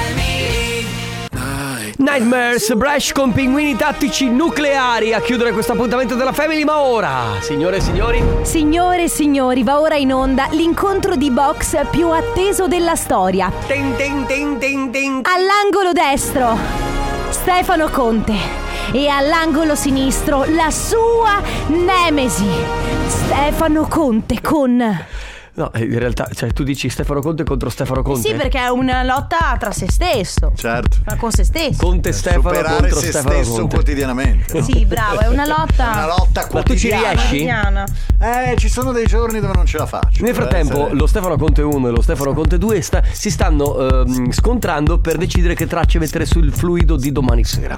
Nightmares, 2.04 2.74
Brash 2.74 3.12
con 3.12 3.32
pinguini 3.32 3.76
tattici 3.76 4.28
nucleari 4.28 5.14
a 5.14 5.22
chiudere 5.22 5.52
questo 5.52 5.72
appuntamento 5.72 6.14
della 6.14 6.34
Family. 6.34 6.62
Ma 6.62 6.82
ora, 6.82 7.38
signore 7.40 7.78
e 7.78 7.80
signori, 7.80 8.22
Signore 8.42 9.04
e 9.04 9.08
signori, 9.08 9.62
va 9.62 9.80
ora 9.80 9.96
in 9.96 10.12
onda 10.12 10.48
l'incontro 10.50 11.16
di 11.16 11.30
box 11.30 11.88
più 11.88 12.10
atteso 12.10 12.68
della 12.68 12.94
storia. 12.94 13.50
Tin, 13.66 13.96
tin, 13.96 14.26
tin, 14.26 14.58
tin, 14.58 14.90
tin. 14.90 15.22
All'angolo 15.22 15.92
destro, 15.92 16.58
Stefano 17.30 17.88
Conte. 17.88 18.34
E 18.92 19.08
all'angolo 19.08 19.74
sinistro, 19.74 20.44
la 20.48 20.70
sua 20.70 21.40
nemesi, 21.68 22.46
Stefano 23.06 23.86
Conte 23.88 24.42
con... 24.42 25.06
No, 25.56 25.72
eh, 25.72 25.84
in 25.84 25.98
realtà, 26.00 26.28
cioè, 26.34 26.52
tu 26.52 26.64
dici 26.64 26.88
Stefano 26.88 27.20
Conte 27.20 27.44
contro 27.44 27.70
Stefano 27.70 28.02
Conte. 28.02 28.28
Sì, 28.28 28.34
perché 28.34 28.58
è 28.58 28.68
una 28.68 29.04
lotta 29.04 29.56
tra 29.58 29.70
se 29.70 29.86
stesso. 29.88 30.52
Certo. 30.56 30.96
Ma 31.06 31.16
con 31.16 31.30
se 31.30 31.44
stesso. 31.44 31.78
Conte 31.84 32.10
Stefano 32.12 32.42
Superare 32.42 32.76
contro 32.80 32.98
se 32.98 33.06
Stefano 33.12 33.34
stesso 33.34 33.52
Conte. 33.60 33.74
quotidianamente. 33.76 34.62
Sì, 34.64 34.84
bravo, 34.84 35.20
è 35.20 35.28
una 35.28 35.46
lotta. 35.46 35.90
Una 35.92 36.06
lotta 36.06 36.48
Ma 36.52 36.62
tu 36.62 36.74
ci 36.74 36.88
quotidiana. 36.88 37.08
riesci? 37.10 37.26
quotidiana. 37.28 37.84
Eh, 38.20 38.56
ci 38.58 38.68
sono 38.68 38.90
dei 38.90 39.06
giorni 39.06 39.38
dove 39.38 39.52
non 39.54 39.64
ce 39.66 39.78
la 39.78 39.86
faccio. 39.86 40.24
Nel 40.24 40.34
frattempo, 40.34 40.80
essere- 40.86 40.94
lo 40.96 41.06
Stefano 41.06 41.36
Conte 41.36 41.62
1 41.62 41.86
e 41.88 41.90
lo 41.92 42.02
Stefano 42.02 42.32
Conte 42.32 42.58
2 42.58 42.80
sta- 42.80 43.02
si 43.12 43.30
stanno 43.30 44.02
ehm, 44.02 44.32
scontrando 44.32 44.98
per 44.98 45.16
decidere 45.18 45.54
che 45.54 45.68
tracce 45.68 46.00
mettere 46.00 46.26
sul 46.26 46.52
fluido 46.52 46.96
di 46.96 47.12
domani 47.12 47.44
sera. 47.44 47.76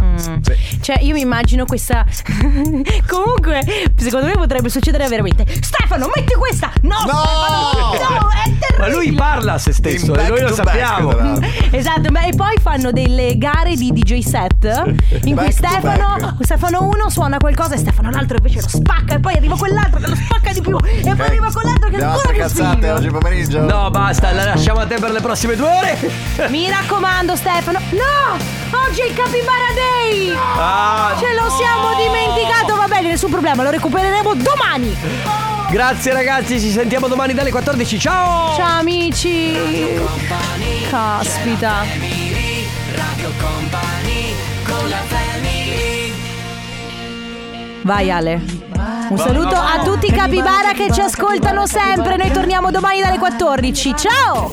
Cioè, 0.80 1.00
io 1.02 1.12
mi 1.12 1.20
immagino 1.20 1.66
questa. 1.66 2.06
Comunque, 3.06 3.60
secondo 3.96 4.26
me 4.26 4.32
potrebbe 4.32 4.70
succedere 4.70 5.06
veramente. 5.08 5.44
Stefano, 5.60 6.10
metti 6.14 6.32
questa! 6.34 6.72
No! 6.82 6.96
No! 7.06 7.12
Stefano, 7.12 7.65
no, 7.72 8.28
è 8.30 8.44
terribile! 8.58 8.78
Ma 8.78 8.88
lui 8.88 9.12
parla 9.12 9.52
a 9.54 9.58
se 9.58 9.72
stesso 9.72 10.14
e 10.14 10.28
noi 10.28 10.40
lo 10.40 10.54
sappiamo. 10.54 11.14
Esatto, 11.76 12.10
ma 12.10 12.22
e 12.24 12.32
poi 12.34 12.56
fanno 12.60 12.90
delle 12.90 13.36
gare 13.36 13.74
di 13.74 13.92
DJ 13.92 14.20
set 14.20 14.94
in 15.24 15.36
cui 15.36 15.52
Stefano. 15.52 16.36
Stefano 16.40 16.82
uno 16.84 17.10
suona 17.10 17.36
qualcosa 17.38 17.74
e 17.74 17.78
Stefano 17.78 18.10
l'altro 18.10 18.36
invece 18.38 18.60
lo 18.62 18.68
spacca 18.68 19.14
e 19.14 19.20
poi 19.20 19.34
arriva 19.34 19.56
quell'altro 19.56 20.00
che 20.00 20.08
lo 20.08 20.14
spacca 20.14 20.52
di 20.52 20.60
più 20.60 20.76
e 20.78 21.14
poi 21.14 21.26
arriva 21.26 21.50
quell'altro 21.52 21.90
che 21.90 21.96
ancora 22.02 22.28
più 22.28 22.38
cazzate 22.38 22.90
oggi 22.90 23.08
pomeriggio? 23.08 23.60
No, 23.60 23.90
basta, 23.90 24.32
la 24.32 24.44
lasciamo 24.44 24.80
a 24.80 24.86
te 24.86 24.96
per 24.98 25.10
le 25.10 25.20
prossime 25.20 25.54
due 25.56 25.68
ore. 25.68 26.48
Mi 26.48 26.68
raccomando 26.70 27.36
Stefano. 27.36 27.78
No! 27.90 28.36
Oggi 28.88 29.00
è 29.00 29.06
il 29.06 29.14
Capybara 29.14 29.68
Day! 29.74 30.34
Ah, 30.58 31.14
Ce 31.18 31.34
lo 31.34 31.50
siamo 31.50 31.94
dimenticato, 31.96 32.76
va 32.76 32.86
bene, 32.88 33.08
nessun 33.08 33.30
problema, 33.30 33.62
lo 33.62 33.70
recupereremo 33.70 34.34
domani. 34.34 34.96
Grazie 35.76 36.14
ragazzi, 36.14 36.58
ci 36.58 36.70
sentiamo 36.70 37.06
domani 37.06 37.34
dalle 37.34 37.50
14. 37.50 37.98
Ciao! 37.98 38.56
Ciao 38.56 38.78
amici. 38.78 39.52
Caspita. 40.88 41.84
Vai 47.82 48.10
Ale. 48.10 48.40
Un 49.10 49.18
saluto 49.18 49.54
a 49.54 49.82
tutti 49.84 50.06
i 50.06 50.12
capibara 50.12 50.72
che 50.72 50.90
ci 50.90 51.02
ascoltano 51.02 51.66
sempre. 51.66 52.16
Noi 52.16 52.30
torniamo 52.30 52.70
domani 52.70 53.02
dalle 53.02 53.18
14. 53.18 53.94
Ciao! 53.96 54.44